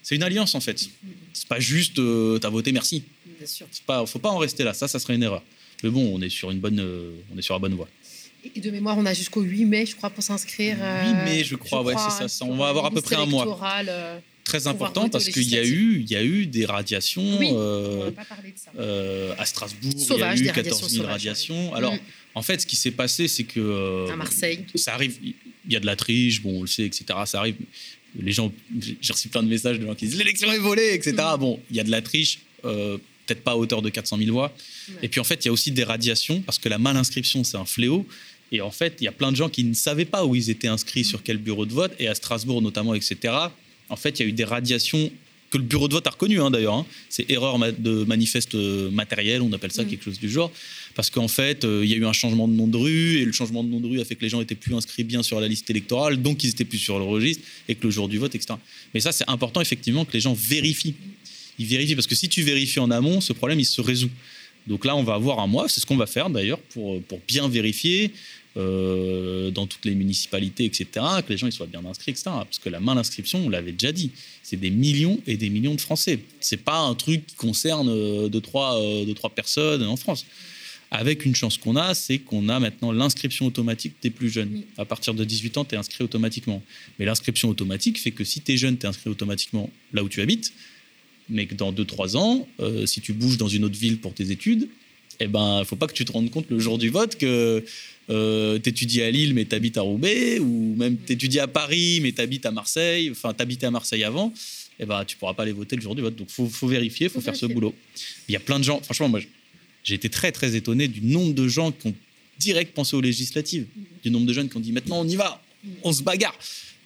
c'est 0.02 0.16
une 0.16 0.24
alliance 0.24 0.56
en 0.56 0.62
fait. 0.62 0.90
C'est 1.34 1.48
pas 1.48 1.60
juste 1.60 2.00
euh, 2.00 2.40
t'as 2.40 2.50
voté, 2.50 2.72
merci. 2.72 3.04
Bien 3.38 3.48
sûr. 3.48 3.68
Pas, 3.86 4.06
faut 4.06 4.20
pas 4.20 4.30
en 4.30 4.38
rester 4.38 4.64
là. 4.64 4.74
Ça, 4.74 4.88
ça 4.88 4.98
serait 5.00 5.16
une 5.16 5.24
erreur. 5.24 5.44
Mais 5.84 5.90
bon, 5.90 6.10
on 6.16 6.22
est 6.22 6.30
sur 6.30 6.52
une 6.52 6.60
bonne, 6.60 6.80
euh, 6.80 7.12
on 7.34 7.38
est 7.38 7.42
sur 7.42 7.54
la 7.54 7.60
bonne 7.60 7.74
voie. 7.74 7.90
Et 8.56 8.62
de 8.62 8.72
mémoire, 8.72 8.98
on 8.98 9.06
a 9.06 9.14
jusqu'au 9.14 9.42
8 9.42 9.66
mai, 9.66 9.86
je 9.86 9.96
crois, 9.98 10.10
pour 10.10 10.24
s'inscrire. 10.24 10.78
8 10.78 11.14
mai, 11.26 11.44
je 11.44 11.56
crois, 11.58 11.82
ouais, 11.82 11.96
c'est 11.98 12.18
ça, 12.18 12.28
ça. 12.30 12.46
On 12.46 12.56
va 12.56 12.70
avoir 12.70 12.86
à 12.86 12.92
peu 12.92 13.02
près 13.02 13.18
un 13.18 13.26
mois. 13.26 13.46
Très 14.46 14.68
important 14.68 15.10
parce 15.10 15.28
qu'il 15.28 15.50
y 15.50 15.58
a 15.58 15.64
eu, 15.66 16.00
il 16.02 16.10
y 16.10 16.16
a 16.16 16.24
eu 16.24 16.46
des 16.46 16.66
radiations. 16.66 17.38
Oui, 17.40 17.50
euh, 17.52 17.98
on 18.02 18.06
n'a 18.06 18.12
pas 18.12 18.26
parlé 18.26 18.52
de 18.52 18.58
ça. 18.58 18.72
euh, 18.80 19.34
à 19.38 19.46
Strasbourg, 19.46 19.92
il 19.94 20.00
y 20.00 20.04
a 20.04 20.16
eu 20.16 20.20
radiations 20.22 20.54
14 20.54 20.80
000 20.82 20.90
sauvages, 20.90 21.12
radiations. 21.12 21.72
ouais. 21.72 21.78
Alors, 21.78 21.94
Mm. 21.96 22.00
en 22.36 22.42
fait, 22.44 22.62
ce 22.62 22.66
qui 22.68 22.76
s'est 22.76 22.92
passé, 22.92 23.28
c'est 23.28 23.44
que. 23.44 23.60
euh, 23.60 24.08
À 24.14 24.16
Marseille. 24.16 24.64
Ça 24.76 24.94
arrive, 24.94 25.18
il 25.24 25.34
y 25.74 25.76
a 25.76 25.80
de 25.80 25.86
la 25.88 25.96
triche, 25.96 26.42
bon, 26.44 26.60
on 26.60 26.62
le 26.62 26.68
sait, 26.68 26.86
etc. 26.86 27.06
Ça 27.26 27.40
arrive. 27.40 27.56
Les 28.22 28.32
gens, 28.32 28.54
j'ai 28.80 29.12
reçu 29.12 29.28
plein 29.30 29.44
de 29.44 29.50
messages 29.50 29.80
de 29.80 29.86
gens 29.86 29.96
qui 29.96 30.06
disent 30.06 30.18
l'élection 30.18 30.50
est 30.52 30.60
volée, 30.60 30.94
etc. 30.94 31.16
Mm. 31.18 31.40
Bon, 31.40 31.60
il 31.72 31.76
y 31.76 31.80
a 31.80 31.84
de 31.84 31.92
la 31.92 32.02
triche, 32.04 32.40
euh, 32.66 32.98
peut-être 33.26 33.42
pas 33.44 33.52
à 33.52 33.56
hauteur 33.56 33.82
de 33.82 33.90
400 33.90 34.18
000 34.20 34.32
voix. 34.32 34.56
Et 35.02 35.10
puis, 35.10 35.20
en 35.20 35.24
fait, 35.26 35.44
il 35.44 35.48
y 35.48 35.50
a 35.50 35.52
aussi 35.52 35.72
des 35.72 35.84
radiations, 35.84 36.42
parce 36.44 36.60
que 36.60 36.70
la 36.70 36.78
mal-inscription, 36.78 37.44
c'est 37.44 37.58
un 37.58 37.66
fléau. 37.66 38.06
Et 38.52 38.62
en 38.62 38.70
fait, 38.72 38.98
il 39.02 39.06
y 39.06 39.08
a 39.08 39.12
plein 39.12 39.32
de 39.32 39.36
gens 39.36 39.50
qui 39.50 39.64
ne 39.64 39.74
savaient 39.74 40.06
pas 40.06 40.24
où 40.24 40.36
ils 40.36 40.52
étaient 40.52 40.68
inscrits, 40.68 41.04
sur 41.04 41.24
quel 41.24 41.38
bureau 41.40 41.66
de 41.66 41.74
vote, 41.74 41.94
et 41.98 42.08
à 42.08 42.14
Strasbourg 42.16 42.62
notamment, 42.62 42.94
etc. 42.94 43.34
En 43.90 43.96
fait, 43.96 44.20
il 44.20 44.24
y 44.24 44.26
a 44.26 44.30
eu 44.30 44.32
des 44.34 44.44
radiations 44.44 45.12
que 45.52 45.58
le 45.60 45.64
bureau 45.64 45.88
de 45.88 45.94
vote 45.94 46.06
a 46.08 46.10
reconnu 46.10 46.42
hein, 46.42 46.50
d'ailleurs. 46.50 46.74
hein. 46.74 46.86
C'est 47.10 47.30
erreur 47.30 47.58
de 47.60 48.04
manifeste 48.06 48.56
euh, 48.56 48.90
matériel, 48.90 49.42
on 49.42 49.54
appelle 49.54 49.72
ça 49.72 49.84
Mm. 49.84 49.88
quelque 49.88 50.04
chose 50.04 50.20
du 50.20 50.30
genre. 50.30 50.52
Parce 50.96 51.10
qu'en 51.10 51.28
fait, 51.28 51.64
euh, 51.66 51.82
il 51.84 51.92
y 51.92 51.94
a 51.94 51.98
eu 51.98 52.06
un 52.06 52.14
changement 52.14 52.48
de 52.48 52.54
nom 52.54 52.68
de 52.68 52.78
rue, 52.78 53.18
et 53.20 53.26
le 53.26 53.32
changement 53.32 53.64
de 53.64 53.70
nom 53.70 53.80
de 53.80 53.88
rue 53.88 54.02
a 54.02 54.06
fait 54.06 54.16
que 54.16 54.22
les 54.24 54.30
gens 54.30 54.42
étaient 54.42 54.56
plus 54.56 54.74
inscrits 54.74 55.04
bien 55.04 55.22
sur 55.24 55.40
la 55.40 55.48
liste 55.48 55.70
électorale, 55.70 56.22
donc 56.22 56.44
ils 56.44 56.50
étaient 56.50 56.66
plus 56.66 56.80
sur 56.80 56.98
le 56.98 57.06
registre, 57.06 57.44
et 57.70 57.76
que 57.76 57.84
le 57.86 57.92
jour 57.92 58.10
du 58.10 58.18
vote, 58.18 58.34
etc. 58.34 58.56
Mais 58.94 59.00
ça, 59.02 59.12
c'est 59.12 59.30
important 59.30 59.62
effectivement 59.62 60.04
que 60.04 60.14
les 60.14 60.20
gens 60.22 60.34
vérifient. 60.34 60.96
Ils 61.60 61.68
vérifient, 61.68 61.96
parce 61.96 62.08
que 62.08 62.16
si 62.16 62.28
tu 62.28 62.42
vérifies 62.42 62.80
en 62.80 62.90
amont, 62.92 63.22
ce 63.22 63.32
problème, 63.34 63.60
il 63.60 63.66
se 63.66 63.82
résout. 63.82 64.10
Donc 64.68 64.84
là, 64.84 64.96
on 64.96 65.04
va 65.04 65.14
avoir 65.14 65.40
un 65.40 65.48
mois, 65.48 65.70
c'est 65.70 65.80
ce 65.80 65.86
qu'on 65.86 65.96
va 65.96 66.08
faire 66.08 66.30
d'ailleurs, 66.30 66.60
pour, 66.60 67.02
pour 67.04 67.20
bien 67.28 67.48
vérifier. 67.48 68.12
Euh, 68.58 69.52
dans 69.52 69.68
toutes 69.68 69.86
les 69.86 69.96
municipalités, 69.96 70.66
etc., 70.66 70.86
que 71.26 71.30
les 71.30 71.38
gens 71.38 71.48
ils 71.48 71.52
soient 71.52 71.66
bien 71.66 71.84
inscrits, 71.86 72.12
etc. 72.12 72.26
Parce 72.28 72.60
que 72.60 72.70
la 72.70 72.80
main 72.80 72.96
d'inscription, 72.96 73.46
on 73.46 73.50
l'avait 73.50 73.74
déjà 73.74 73.92
dit, 73.92 74.12
c'est 74.44 74.60
des 74.60 74.70
millions 74.70 75.20
et 75.28 75.38
des 75.38 75.50
millions 75.50 75.76
de 75.76 75.82
Français. 75.82 76.20
C'est 76.40 76.64
pas 76.64 76.80
un 76.80 76.96
truc 76.96 77.26
qui 77.26 77.36
concerne 77.36 77.90
euh, 77.90 78.30
deux, 78.30 78.42
trois, 78.42 78.80
euh, 78.80 79.06
deux, 79.06 79.14
trois 79.14 79.30
personnes 79.30 79.84
en 79.84 79.98
France. 79.98 80.26
Avec 80.92 81.26
une 81.26 81.36
chance 81.36 81.58
qu'on 81.58 81.76
a, 81.76 81.94
c'est 81.94 82.20
qu'on 82.20 82.48
a 82.48 82.60
maintenant 82.60 82.92
l'inscription 82.92 83.46
automatique 83.46 83.96
des 84.02 84.10
plus 84.10 84.30
jeunes. 84.30 84.62
À 84.78 84.86
partir 84.86 85.14
de 85.14 85.26
18 85.26 85.58
ans, 85.58 85.66
tu 85.66 85.76
es 85.76 85.78
inscrit 85.78 86.04
automatiquement. 86.04 86.64
Mais 86.98 87.06
l'inscription 87.06 87.50
automatique 87.50 88.00
fait 88.00 88.12
que 88.12 88.24
si 88.24 88.40
tu 88.40 88.54
es 88.54 88.58
jeune, 88.58 88.78
tu 88.78 88.86
es 88.86 88.90
inscrit 88.90 89.10
automatiquement 89.10 89.70
là 89.94 90.04
où 90.04 90.10
tu 90.10 90.22
habites. 90.22 90.54
Mais 91.28 91.48
que 91.48 91.56
dans 91.56 91.74
2-3 91.74 92.16
ans, 92.16 92.48
euh, 92.60 92.86
si 92.86 93.02
tu 93.02 93.12
bouges 93.12 93.38
dans 93.38 93.48
une 93.48 93.66
autre 93.66 93.78
ville 93.78 93.98
pour 93.98 94.14
tes 94.14 94.32
études, 94.32 94.70
eh 95.20 95.28
ben, 95.28 95.64
faut 95.66 95.76
pas 95.76 95.88
que 95.88 95.94
tu 95.94 96.06
te 96.06 96.12
rendes 96.12 96.30
compte 96.30 96.50
le 96.50 96.60
jour 96.60 96.78
du 96.78 96.90
vote 96.90 97.18
que 97.18 97.64
euh, 98.10 98.60
tu 98.60 98.70
étudies 98.70 99.02
à 99.02 99.12
Lille 99.12 99.34
mais 99.34 99.46
tu 99.46 99.56
habites 99.56 99.78
à 99.78 99.82
Roubaix, 99.82 100.40
ou 100.40 100.76
même 100.78 100.98
tu 101.06 101.14
étudies 101.14 101.40
à 101.40 101.48
Paris 101.48 102.00
mais 102.02 102.12
tu 102.12 102.22
habites 102.22 102.46
à 102.46 102.52
Marseille, 102.52 103.10
enfin 103.12 103.34
tu 103.34 103.42
habitais 103.42 103.66
à 103.66 103.72
Marseille 103.72 104.04
avant, 104.04 104.34
eh 104.80 104.86
ben, 104.86 105.06
tu 105.06 105.18
pourras 105.18 105.34
pas 105.34 105.44
aller 105.44 105.52
voter 105.52 105.76
le 105.76 105.82
jour 105.82 105.96
du 105.96 106.02
vote. 106.02 106.16
Donc 106.16 106.30
faut, 106.30 106.48
faut 106.48 106.68
vérifier, 106.68 107.10
faut, 107.10 107.22
faire 107.22 107.36
ce 107.36 107.46
boulot. 107.46 107.74
Il 108.28 108.34
y 108.34 108.36
a 108.36 108.40
plein 108.40 108.60
de 108.60 108.64
gens, 108.64 108.82
franchement, 108.82 109.10
moi 109.10 109.20
j'ai 109.84 109.96
été 109.96 110.10
très 110.10 110.32
très 110.32 110.56
étonné 110.56 110.88
du 110.88 111.02
nombre 111.02 111.34
de 111.34 111.48
gens 111.48 111.72
qui 111.72 111.88
ont 111.88 111.96
direct 112.40 112.74
pensé 112.74 112.96
aux 112.96 113.02
législatives, 113.02 113.66
du 114.04 114.12
nombre 114.12 114.26
de 114.26 114.34
jeunes 114.34 114.50
qui 114.50 114.58
ont 114.58 114.62
dit 114.62 114.72
maintenant 114.72 115.00
on 115.00 115.08
y 115.08 115.16
va, 115.16 115.42
on 115.84 115.94
se 115.94 116.04
bagarre, 116.04 116.38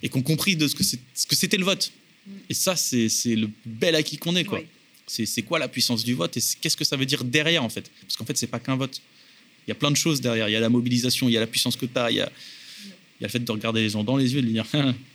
et 0.04 0.10
qui 0.10 0.18
ont 0.18 0.22
compris 0.22 0.56
de 0.56 0.68
ce 0.68 0.76
que 0.76 1.36
c'était 1.36 1.58
le 1.58 1.66
vote. 1.66 1.92
Et 2.50 2.54
ça, 2.54 2.76
c'est 2.76 3.10
le 3.36 3.50
bel 3.66 3.96
acquis 3.96 4.18
qu'on 4.18 4.36
est. 4.36 4.44
quoi. 4.44 4.62
C'est 5.10 5.42
quoi 5.42 5.58
la 5.58 5.68
puissance 5.68 6.04
du 6.04 6.14
vote 6.14 6.38
et 6.38 6.42
qu'est-ce 6.62 6.78
que 6.78 6.86
ça 6.86 6.96
veut 6.96 7.06
dire 7.06 7.24
derrière 7.24 7.64
en 7.64 7.70
fait? 7.70 7.90
Parce 8.02 8.16
qu'en 8.16 8.26
fait, 8.26 8.38
c'est 8.38 8.48
pas 8.48 8.60
qu'un 8.60 8.76
vote. 8.76 9.02
Il 9.66 9.70
y 9.70 9.72
a 9.72 9.76
plein 9.76 9.90
de 9.90 9.98
choses 9.98 10.22
derrière. 10.22 10.48
Il 10.50 10.52
y 10.52 10.56
a 10.56 10.60
la 10.60 10.70
mobilisation, 10.70 11.28
il 11.28 11.32
y 11.34 11.38
a 11.38 11.40
la 11.40 11.48
puissance 11.48 11.76
que 11.76 11.88
tu 11.88 11.98
as, 11.98 12.12
il 12.12 12.18
y 12.18 12.22
a, 12.22 12.32
il 13.20 13.24
y 13.24 13.26
a 13.26 13.28
le 13.28 13.30
fait 13.30 13.40
de 13.40 13.52
regarder 13.52 13.82
les 13.82 13.90
gens 13.90 14.04
dans 14.04 14.18
les 14.18 14.34
yeux 14.34 14.40
et 14.40 14.44
de 14.44 14.48
dire 14.48 14.66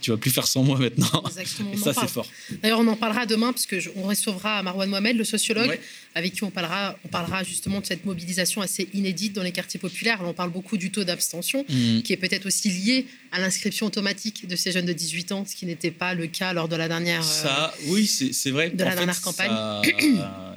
tu 0.00 0.10
vas 0.10 0.16
plus 0.16 0.30
faire 0.30 0.46
sans 0.46 0.62
moi 0.62 0.78
maintenant. 0.78 1.22
Exactement, 1.26 1.72
Et 1.72 1.76
ça, 1.76 1.92
c'est 1.92 2.08
fort. 2.08 2.26
D'ailleurs, 2.62 2.80
on 2.80 2.86
en 2.88 2.96
parlera 2.96 3.26
demain, 3.26 3.52
puisque 3.52 3.78
je- 3.78 3.90
on 3.96 4.02
recevra 4.02 4.62
Marwan 4.62 4.88
Mohamed, 4.88 5.16
le 5.16 5.24
sociologue, 5.24 5.68
Ouais. 5.68 5.80
avec 6.14 6.32
qui 6.34 6.44
on 6.44 6.50
parlera, 6.50 6.96
on 7.04 7.08
parlera 7.08 7.42
justement 7.44 7.80
de 7.80 7.86
cette 7.86 8.04
mobilisation 8.04 8.60
assez 8.62 8.88
inédite 8.94 9.32
dans 9.34 9.42
les 9.42 9.52
quartiers 9.52 9.80
populaires. 9.80 10.22
Là, 10.22 10.28
on 10.28 10.34
parle 10.34 10.50
beaucoup 10.50 10.76
du 10.76 10.90
taux 10.90 11.04
d'abstention, 11.04 11.64
Mhm. 11.68 12.02
qui 12.02 12.12
est 12.12 12.16
peut-être 12.16 12.46
aussi 12.46 12.68
lié 12.70 13.06
à 13.32 13.40
l'inscription 13.40 13.86
automatique 13.86 14.46
de 14.48 14.56
ces 14.56 14.72
jeunes 14.72 14.86
de 14.86 14.92
18 14.92 15.32
ans, 15.32 15.44
ce 15.48 15.54
qui 15.54 15.66
n'était 15.66 15.90
pas 15.90 16.14
le 16.14 16.26
cas 16.26 16.52
lors 16.52 16.68
de 16.68 16.76
la 16.76 16.88
dernière. 16.88 17.20
euh, 17.20 17.42
Ça, 17.42 17.74
oui, 17.86 18.06
c'est 18.06 18.50
vrai. 18.50 18.70
de 18.70 18.82
la 18.82 18.90
fait, 18.90 18.96
dernière 18.96 19.20
campagne. 19.20 19.48
ça- 19.50 19.82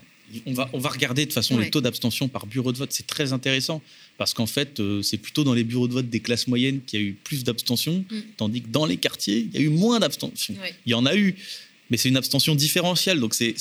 on, 0.45 0.53
va, 0.53 0.69
on 0.73 0.79
va 0.79 0.89
regarder 0.89 1.21
de 1.23 1.25
toute 1.27 1.33
façon 1.35 1.55
Ouais. 1.57 1.65
les 1.65 1.69
taux 1.71 1.81
d'abstention 1.81 2.27
par 2.27 2.45
bureau 2.47 2.71
de 2.71 2.77
vote. 2.77 2.91
C'est 2.91 3.07
très 3.07 3.33
intéressant 3.33 3.81
parce 4.17 4.33
qu'en 4.33 4.45
fait, 4.45 4.79
euh, 4.79 5.01
c'est 5.01 5.17
plutôt 5.17 5.43
dans 5.43 5.53
les 5.53 5.63
bureaux 5.63 5.87
de 5.87 5.93
vote 5.93 6.09
des 6.09 6.19
classes 6.19 6.47
moyennes 6.47 6.81
qu'il 6.85 6.99
y 6.99 7.03
a 7.03 7.05
eu 7.07 7.13
plus 7.13 7.43
d'abstention, 7.43 8.05
Mm. 8.09 8.15
tandis 8.37 8.61
que 8.61 8.67
dans 8.69 8.85
les 8.85 8.97
quartiers, 8.97 9.47
il 9.53 9.59
y 9.59 9.63
a 9.63 9.65
eu 9.65 9.69
moins 9.69 9.99
d'abstention. 9.99 10.53
Ouais. 10.61 10.73
Il 10.85 10.91
y 10.91 10.93
en 10.95 11.05
a 11.05 11.15
eu, 11.15 11.35
mais 11.89 11.97
c'est 11.97 12.09
une 12.09 12.17
abstention 12.17 12.55
différentielle. 12.55 13.19
Donc, 13.19 13.33
c'est, 13.33 13.55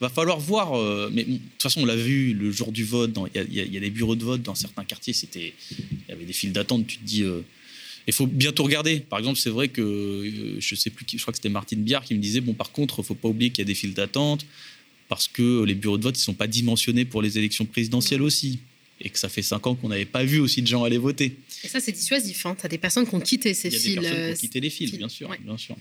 va 0.00 0.08
falloir 0.08 0.38
voir. 0.38 0.74
euh, 0.74 1.10
mais 1.12 1.24
de 1.24 1.32
toute 1.34 1.62
façon, 1.62 1.82
on 1.82 1.86
l'a 1.86 1.96
vu 1.96 2.32
le 2.34 2.50
jour 2.52 2.70
du 2.72 2.84
vote. 2.84 3.10
Il 3.34 3.54
y, 3.54 3.60
a- 3.60 3.64
y 3.64 3.76
y 3.76 3.80
des 3.80 3.90
bureaux 3.90 4.14
de 4.16 4.24
vote 4.24 4.42
dans 4.42 4.54
certains 4.54 4.84
quartiers. 4.84 5.12
C'était, 5.12 5.52
il 5.80 6.08
y 6.08 6.12
avait 6.12 6.24
des 6.24 6.32
files 6.32 6.52
d'attente. 6.52 6.86
Tu 6.86 6.98
te 6.98 7.04
dis. 7.04 7.22
euh, 7.22 7.40
il 8.08 8.12
faut 8.12 8.26
bientôt 8.26 8.64
regarder. 8.64 8.98
Par 8.98 9.20
exemple, 9.20 9.38
c'est 9.38 9.48
vrai 9.50 9.68
que 9.68 10.56
je 10.58 10.74
sais 10.74 10.90
plus 10.90 11.04
qui, 11.04 11.18
je 11.18 11.22
crois 11.22 11.30
que 11.32 11.38
c'était 11.38 11.48
Martine 11.48 11.82
Biard 11.84 12.04
qui 12.04 12.14
me 12.14 12.18
disait 12.18 12.40
bon, 12.40 12.52
par 12.52 12.72
contre, 12.72 13.00
faut 13.04 13.14
pas 13.14 13.28
oublier 13.28 13.50
qu'il 13.50 13.62
y 13.62 13.66
a 13.66 13.66
des 13.66 13.76
files 13.76 13.94
d'attente 13.94 14.44
parce 15.14 15.28
que 15.28 15.62
les 15.64 15.74
bureaux 15.74 15.98
de 15.98 16.02
vote 16.04 16.16
ils 16.18 16.22
sont 16.22 16.32
pas 16.32 16.46
dimensionnés 16.46 17.04
pour 17.04 17.20
les 17.22 17.36
élections 17.36 17.66
présidentielles 17.66 18.22
aussi, 18.22 18.60
et 19.00 19.10
que 19.10 19.18
ça 19.18 19.28
fait 19.28 19.42
cinq 19.42 19.66
ans 19.66 19.74
qu'on 19.74 19.88
n'avait 19.90 20.06
pas 20.06 20.24
vu 20.24 20.38
aussi 20.40 20.62
de 20.62 20.66
gens 20.66 20.84
aller 20.84 20.96
voter. 20.98 21.36
Et 21.64 21.68
ça, 21.68 21.80
c'est 21.80 21.92
dissuasif. 21.92 22.46
Hein. 22.46 22.56
Tu 22.58 22.64
as 22.64 22.68
des 22.68 22.78
personnes 22.78 23.06
qui 23.06 23.14
ont 23.14 23.20
quitté 23.20 23.52
ces 23.52 23.68
Il 23.68 23.74
y 23.74 23.76
a 23.76 23.80
fils. 23.80 23.88
des 23.94 24.00
personnes 24.00 24.14
qui 24.16 24.22
euh, 24.22 24.32
ont 24.32 24.36
quitté 24.36 24.60
les 24.60 24.70
fils, 24.70 24.88
fils. 24.90 24.98
bien 24.98 25.08
sûr, 25.08 25.28
Ouais. 25.28 25.38
bien 25.44 25.58
sûr. 25.58 25.76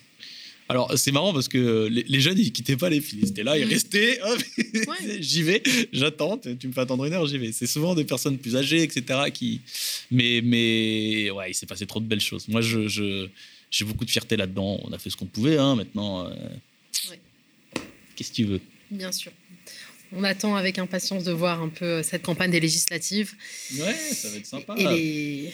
Alors 0.69 0.97
c'est 0.97 1.11
marrant 1.11 1.33
parce 1.33 1.47
que 1.49 1.87
les, 1.91 2.03
les 2.07 2.19
jeunes 2.21 2.37
ils 2.39 2.51
quittaient 2.51 2.77
pas 2.77 2.89
les 2.89 3.01
fils, 3.01 3.19
ils 3.23 3.29
étaient 3.29 3.43
là, 3.43 3.57
ils 3.57 3.65
Mm. 3.65 3.69
restaient. 3.69 4.19
j'y 5.19 5.43
vais, 5.43 5.61
j'attends. 5.93 6.37
Tu 6.37 6.67
me 6.67 6.73
fais 6.73 6.81
attendre 6.81 7.03
une 7.05 7.13
heure, 7.13 7.25
j'y 7.25 7.37
vais. 7.37 7.51
C'est 7.51 7.67
souvent 7.67 7.93
des 7.95 8.05
personnes 8.05 8.37
plus 8.37 8.55
âgées, 8.55 8.81
etc. 8.83 9.03
Qui, 9.33 9.61
mais 10.11 10.41
mais 10.43 11.29
ouais, 11.31 11.51
il 11.51 11.53
s'est 11.55 11.65
passé 11.65 11.85
trop 11.85 11.99
de 11.99 12.05
belles 12.05 12.21
choses. 12.21 12.47
Moi 12.47 12.61
je 12.61 12.87
je- 12.87 13.27
j'ai 13.69 13.85
beaucoup 13.85 14.03
de 14.05 14.11
fierté 14.11 14.35
là-dedans. 14.37 14.79
On 14.83 14.91
a 14.91 14.97
fait 14.97 15.09
ce 15.09 15.15
qu'on 15.17 15.25
pouvait. 15.25 15.57
Hein, 15.57 15.75
maintenant, 15.75 16.27
euh, 16.27 16.33
qu'est-ce 18.15 18.29
que 18.31 18.35
tu 18.35 18.43
veux? 18.45 18.61
Bien 18.91 19.11
sûr. 19.11 19.31
On 20.13 20.23
attend 20.23 20.55
avec 20.55 20.77
impatience 20.77 21.23
de 21.23 21.31
voir 21.31 21.61
un 21.61 21.69
peu 21.69 21.85
euh, 21.85 22.03
cette 22.03 22.23
campagne 22.23 22.51
des 22.51 22.59
législatives. 22.59 23.33
Ouais, 23.77 23.95
ça 24.11 24.29
va 24.29 24.37
être 24.37 24.45
sympa. 24.45 24.75
Et 24.77 24.83
les, 24.83 25.53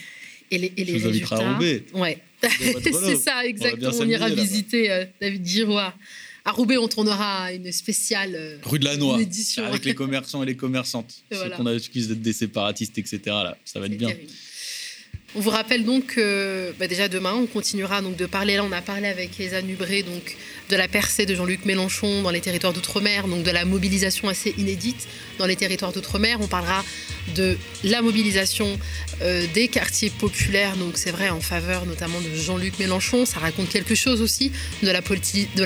et 0.49 0.57
les, 0.57 0.73
et 0.77 0.83
les 0.83 0.97
résultats. 0.97 1.53
Roubaix. 1.53 1.83
Ouais. 1.93 2.17
C'est 2.41 3.17
ça, 3.17 3.45
exactement. 3.45 3.91
On, 3.99 4.07
ira 4.07 4.29
visiter 4.29 4.91
euh, 4.91 5.05
David 5.21 5.45
Giroir. 5.45 5.95
À 6.43 6.51
Roubaix, 6.51 6.77
on 6.77 6.87
tournera 6.87 7.51
une 7.51 7.71
spéciale 7.71 8.33
euh, 8.35 8.57
Rue 8.63 8.79
de 8.79 8.85
la 8.85 8.95
Noix, 8.95 9.19
avec 9.57 9.85
les 9.85 9.93
commerçants 9.93 10.41
et 10.41 10.45
les 10.45 10.55
commerçantes. 10.55 11.23
Et 11.29 11.35
Ceux 11.35 11.41
voilà. 11.41 11.57
qu'on 11.57 11.65
accuse 11.65 12.07
d'être 12.07 12.21
des 12.21 12.33
séparatistes, 12.33 12.97
etc. 12.97 13.19
Là, 13.25 13.57
ça 13.65 13.79
va 13.79 13.87
être 13.87 13.97
bien. 13.97 14.07
terrible. 14.07 14.31
On 15.35 15.41
vous 15.41 15.49
rappelle 15.49 15.83
donc 15.83 16.15
que 16.15 16.73
bah, 16.79 16.87
déjà 16.87 17.09
demain, 17.09 17.33
on 17.33 17.45
continuera 17.45 18.01
donc 18.01 18.15
de 18.15 18.25
parler. 18.25 18.55
Là, 18.55 18.63
on 18.63 18.71
a 18.71 18.81
parlé 18.81 19.07
avec 19.07 19.37
Nubré 19.65 20.03
donc 20.03 20.37
de 20.69 20.75
la 20.75 20.87
percée 20.87 21.25
de 21.25 21.33
Jean-Luc 21.33 21.65
Mélenchon 21.65 22.21
dans 22.21 22.29
les 22.29 22.41
territoires 22.41 22.73
d'outre-mer, 22.73 23.27
donc 23.27 23.43
de 23.43 23.51
la 23.51 23.65
mobilisation 23.65 24.27
assez 24.27 24.53
inédite 24.57 25.07
dans 25.37 25.45
les 25.45 25.55
territoires 25.55 25.93
d'outre-mer. 25.93 26.39
On 26.41 26.47
parlera 26.47 26.83
de 27.35 27.57
la 27.83 28.01
mobilisation 28.01 28.77
euh, 29.21 29.45
des 29.53 29.67
quartiers 29.67 30.09
populaires, 30.09 30.75
donc 30.77 30.97
c'est 30.97 31.11
vrai 31.11 31.29
en 31.29 31.39
faveur 31.41 31.85
notamment 31.85 32.19
de 32.19 32.35
Jean-Luc 32.35 32.79
Mélenchon. 32.79 33.25
Ça 33.25 33.39
raconte 33.39 33.69
quelque 33.69 33.95
chose 33.95 34.21
aussi 34.21 34.51
de 34.83 34.89
la, 34.91 35.01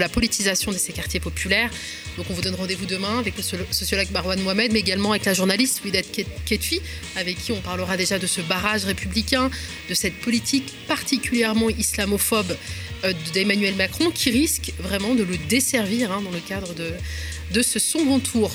politisation 0.10 0.72
de 0.72 0.78
ces 0.78 0.94
quartiers 0.94 1.20
populaires. 1.20 1.70
Donc 2.18 2.28
on 2.30 2.34
vous 2.34 2.42
donne 2.42 2.56
rendez-vous 2.56 2.86
demain 2.86 3.20
avec 3.20 3.36
le 3.38 3.44
sociologue 3.72 4.12
Marwan 4.12 4.40
Mohamed, 4.42 4.74
mais 4.74 4.80
également 4.80 5.12
avec 5.12 5.26
la 5.26 5.34
journaliste 5.34 5.82
Ket- 5.86 6.26
Ketfi, 6.46 6.82
avec 7.16 7.38
qui 7.42 7.52
on 7.52 7.62
parlera 7.62 7.98
déjà 7.98 8.20
de 8.20 8.28
ce 8.28 8.42
barrage 8.42 8.84
républicain, 8.84 9.50
de 9.90 9.94
cette 9.94 10.16
politique 10.20 10.74
particulièrement 10.88 11.70
islamophobe 11.70 12.56
d'Emmanuel 13.34 13.76
Macron, 13.76 14.12
qui 14.12 14.30
risque 14.32 14.74
vraiment 14.80 15.16
de 15.16 15.24
le 15.24 15.38
desservir 15.50 16.12
hein, 16.12 16.22
dans 16.24 16.32
le 16.32 16.40
cadre 16.40 16.74
de, 16.74 16.92
de 17.52 17.62
ce 17.62 17.80
second 17.80 18.20
tour. 18.20 18.52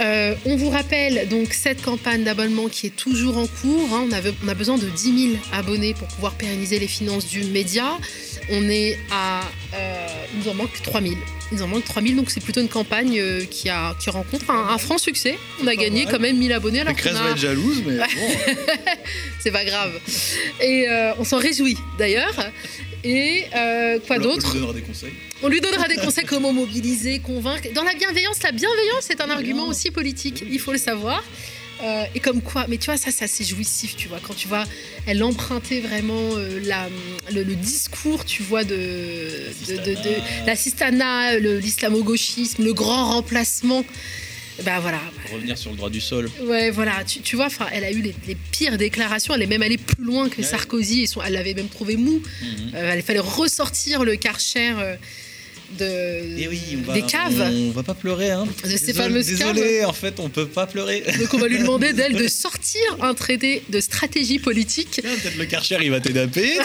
Euh, 0.00 0.34
on 0.46 0.56
vous 0.56 0.70
rappelle 0.70 1.28
donc 1.28 1.52
cette 1.52 1.82
campagne 1.82 2.24
d'abonnement 2.24 2.68
qui 2.68 2.86
est 2.86 2.96
toujours 2.96 3.36
en 3.36 3.46
cours. 3.46 3.90
hein. 3.92 4.08
On, 4.42 4.48
a 4.48 4.54
besoin 4.54 4.78
de 4.78 4.86
10 4.88 5.32
000 5.32 5.36
abonnés 5.52 5.92
pour 5.92 6.08
pouvoir 6.08 6.32
pérenniser 6.32 6.78
les 6.78 6.86
finances 6.88 7.26
du 7.26 7.44
média. 7.44 7.98
On 8.50 8.68
est 8.70 8.98
à. 9.10 9.42
euh, 9.74 10.06
il 10.32 10.40
nous 10.40 10.48
en 10.50 10.54
manque 10.54 10.70
3 10.82 11.02
000. 11.02 11.14
Il 11.52 11.58
nous 11.58 11.62
en 11.62 11.68
manque 11.68 11.84
3 11.84 12.00
000, 12.02 12.14
donc 12.14 12.30
c'est 12.30 12.40
plutôt 12.42 12.62
une 12.62 12.70
campagne 12.70 13.18
euh, 13.20 13.44
qui, 13.44 13.68
a, 13.68 13.94
qui 14.02 14.08
rencontre 14.08 14.48
un, 14.50 14.70
un 14.70 14.78
franc 14.78 14.96
succès. 14.96 15.36
On 15.62 15.66
a 15.66 15.76
gagné 15.76 16.06
quand 16.06 16.18
même 16.18 16.38
1000 16.38 16.52
abonnés. 16.54 16.80
Alors 16.80 16.96
qu'on 16.96 17.10
a- 17.10 17.22
va 17.24 17.30
être 17.32 17.36
jalouse, 17.36 17.82
mais 17.86 17.98
bon. 17.98 18.04
c'est 19.40 19.52
pas 19.52 19.66
grave. 19.66 19.92
Et 20.62 20.88
euh, 20.88 21.12
on 21.18 21.24
s'en 21.24 21.36
réjouit 21.38 21.76
d'ailleurs. 21.98 22.34
Et 23.04 23.44
euh, 23.56 23.98
quoi 24.06 24.16
On 24.16 24.18
lui 24.20 24.24
d'autre 24.26 24.52
donnera 24.54 24.72
des 24.72 24.82
conseils. 24.82 25.12
on 25.42 25.48
lui 25.48 25.60
donnera 25.60 25.88
des 25.88 25.96
conseils 25.96 26.24
comment 26.24 26.52
mobiliser, 26.52 27.18
convaincre. 27.18 27.68
Dans 27.74 27.82
la 27.82 27.94
bienveillance, 27.94 28.42
la 28.42 28.52
bienveillance 28.52 29.10
est 29.10 29.20
un 29.20 29.30
argument 29.30 29.66
aussi 29.66 29.90
politique, 29.90 30.44
il 30.48 30.58
faut 30.60 30.72
le 30.72 30.78
savoir. 30.78 31.22
Euh, 31.82 32.04
et 32.14 32.20
comme 32.20 32.42
quoi, 32.42 32.66
mais 32.68 32.76
tu 32.76 32.84
vois, 32.86 32.96
ça, 32.96 33.10
c'est 33.10 33.24
assez 33.24 33.42
jouissif, 33.42 33.96
tu 33.96 34.06
vois, 34.06 34.20
quand 34.22 34.34
tu 34.34 34.46
vois, 34.46 34.62
elle 35.04 35.20
empruntait 35.24 35.80
vraiment 35.80 36.36
euh, 36.36 36.60
la, 36.64 36.88
le, 37.32 37.42
le 37.42 37.56
discours, 37.56 38.24
tu 38.24 38.44
vois, 38.44 38.62
de, 38.62 38.76
de, 39.66 39.76
de, 39.78 39.94
de- 39.94 40.46
l'assistanat, 40.46 41.40
le- 41.40 41.58
l'islamo-gauchisme, 41.58 42.62
le 42.64 42.72
grand 42.72 43.14
remplacement. 43.14 43.84
Voilà, 44.62 45.00
Pour 45.26 45.34
revenir 45.36 45.58
sur 45.58 45.70
le 45.70 45.76
droit 45.76 45.90
du 45.90 46.00
sol. 46.00 46.30
Ouais, 46.42 46.70
voilà, 46.70 47.04
tu, 47.04 47.20
tu 47.20 47.36
vois, 47.36 47.48
elle 47.72 47.84
a 47.84 47.90
eu 47.90 48.00
les, 48.00 48.14
les 48.26 48.34
pires 48.34 48.78
déclarations. 48.78 49.34
Elle 49.34 49.42
est 49.42 49.46
même 49.46 49.62
allée 49.62 49.78
plus 49.78 50.04
loin 50.04 50.28
que 50.28 50.42
Sarkozy. 50.42 51.02
Et 51.02 51.06
son, 51.06 51.22
elle 51.22 51.34
l'avait 51.34 51.54
même 51.54 51.68
trouvé 51.68 51.96
mou. 51.96 52.22
Euh, 52.74 52.92
il 52.96 53.02
fallait 53.02 53.18
ressortir 53.18 54.04
le 54.04 54.16
karcher 54.16 54.72
euh, 54.78 54.96
de, 55.78 56.38
Et 56.40 56.48
oui, 56.48 56.60
on 56.78 56.82
va, 56.82 56.94
des 56.94 57.02
caves. 57.02 57.40
On 57.40 57.70
va 57.70 57.82
pas 57.82 57.94
pleurer, 57.94 58.30
hein. 58.30 58.44
De 58.64 58.68
ces 58.68 58.86
Désolé- 58.86 58.92
fameuses 58.94 59.26
Désolé, 59.26 59.78
caves. 59.80 59.88
en 59.88 59.92
fait, 59.92 60.14
on 60.20 60.28
peut 60.28 60.46
pas 60.46 60.66
pleurer. 60.66 61.02
Donc 61.18 61.32
on 61.34 61.38
va 61.38 61.48
lui 61.48 61.58
demander 61.58 61.92
d'elle 61.94 62.14
de 62.14 62.28
sortir 62.28 62.80
un 63.00 63.14
traité 63.14 63.62
de 63.68 63.80
stratégie 63.80 64.38
politique. 64.38 65.00
Peut-être 65.02 65.36
le 65.38 65.44
Karcher, 65.46 65.78
il 65.82 65.90
va 65.90 66.00
t'aider 66.00 66.20
à 66.20 66.26
payer. 66.28 66.58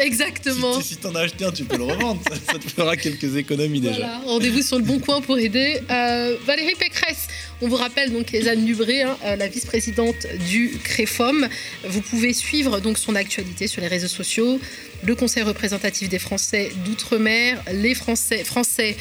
Exactement. 0.00 0.80
si 0.80 0.88
si 0.88 0.96
t'en 0.96 1.14
as 1.14 1.20
acheté 1.20 1.44
un, 1.44 1.52
tu 1.52 1.64
peux 1.64 1.76
le 1.76 1.84
revendre. 1.84 2.20
Ça, 2.28 2.52
ça 2.52 2.58
te 2.58 2.68
fera 2.70 2.96
quelques 2.96 3.36
économies 3.36 3.80
déjà. 3.80 4.18
Rendez-vous 4.24 4.62
sur 4.62 4.78
le 4.78 4.84
bon 4.84 4.98
coin 4.98 5.20
pour 5.20 5.38
aider. 5.38 5.80
Euh, 5.90 6.36
Valérie 6.46 6.74
Pécresse, 6.78 7.26
on 7.60 7.68
vous 7.68 7.76
rappelle 7.76 8.12
donc 8.12 8.34
Anne 8.34 8.64
Dubré, 8.64 9.02
hein, 9.02 9.16
euh, 9.24 9.36
la 9.36 9.48
vice-présidente 9.48 10.26
du 10.48 10.78
CREFOM. 10.82 11.48
Vous 11.84 12.00
pouvez 12.00 12.32
suivre 12.32 12.80
donc 12.80 12.98
son 12.98 13.14
actualité 13.14 13.66
sur 13.66 13.80
les 13.80 13.88
réseaux 13.88 14.08
sociaux, 14.08 14.60
le 15.04 15.14
Conseil 15.14 15.42
représentatif 15.42 16.08
des 16.08 16.18
Français 16.18 16.70
d'outre-mer, 16.84 17.62
les 17.72 17.94
Français, 17.94 18.44
Français 18.44 18.96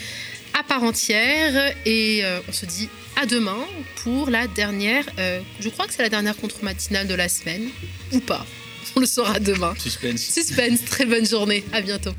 à 0.57 0.63
part 0.63 0.83
entière. 0.83 1.73
Et 1.85 2.23
euh, 2.23 2.39
on 2.47 2.51
se 2.51 2.65
dit 2.65 2.89
à 3.15 3.25
demain 3.25 3.59
pour 4.03 4.29
la 4.29 4.47
dernière, 4.47 5.05
euh, 5.19 5.39
je 5.59 5.69
crois 5.69 5.87
que 5.87 5.93
c'est 5.93 6.03
la 6.03 6.09
dernière 6.09 6.35
contre-matinale 6.35 7.07
de 7.07 7.15
la 7.15 7.29
semaine, 7.29 7.69
ou 8.11 8.19
pas. 8.19 8.45
On 8.95 8.99
le 8.99 9.05
saura 9.05 9.39
demain. 9.39 9.73
Suspense. 9.77 10.21
Suspense, 10.21 10.85
très 10.85 11.05
bonne 11.05 11.25
journée, 11.25 11.63
à 11.73 11.81
bientôt. 11.81 12.13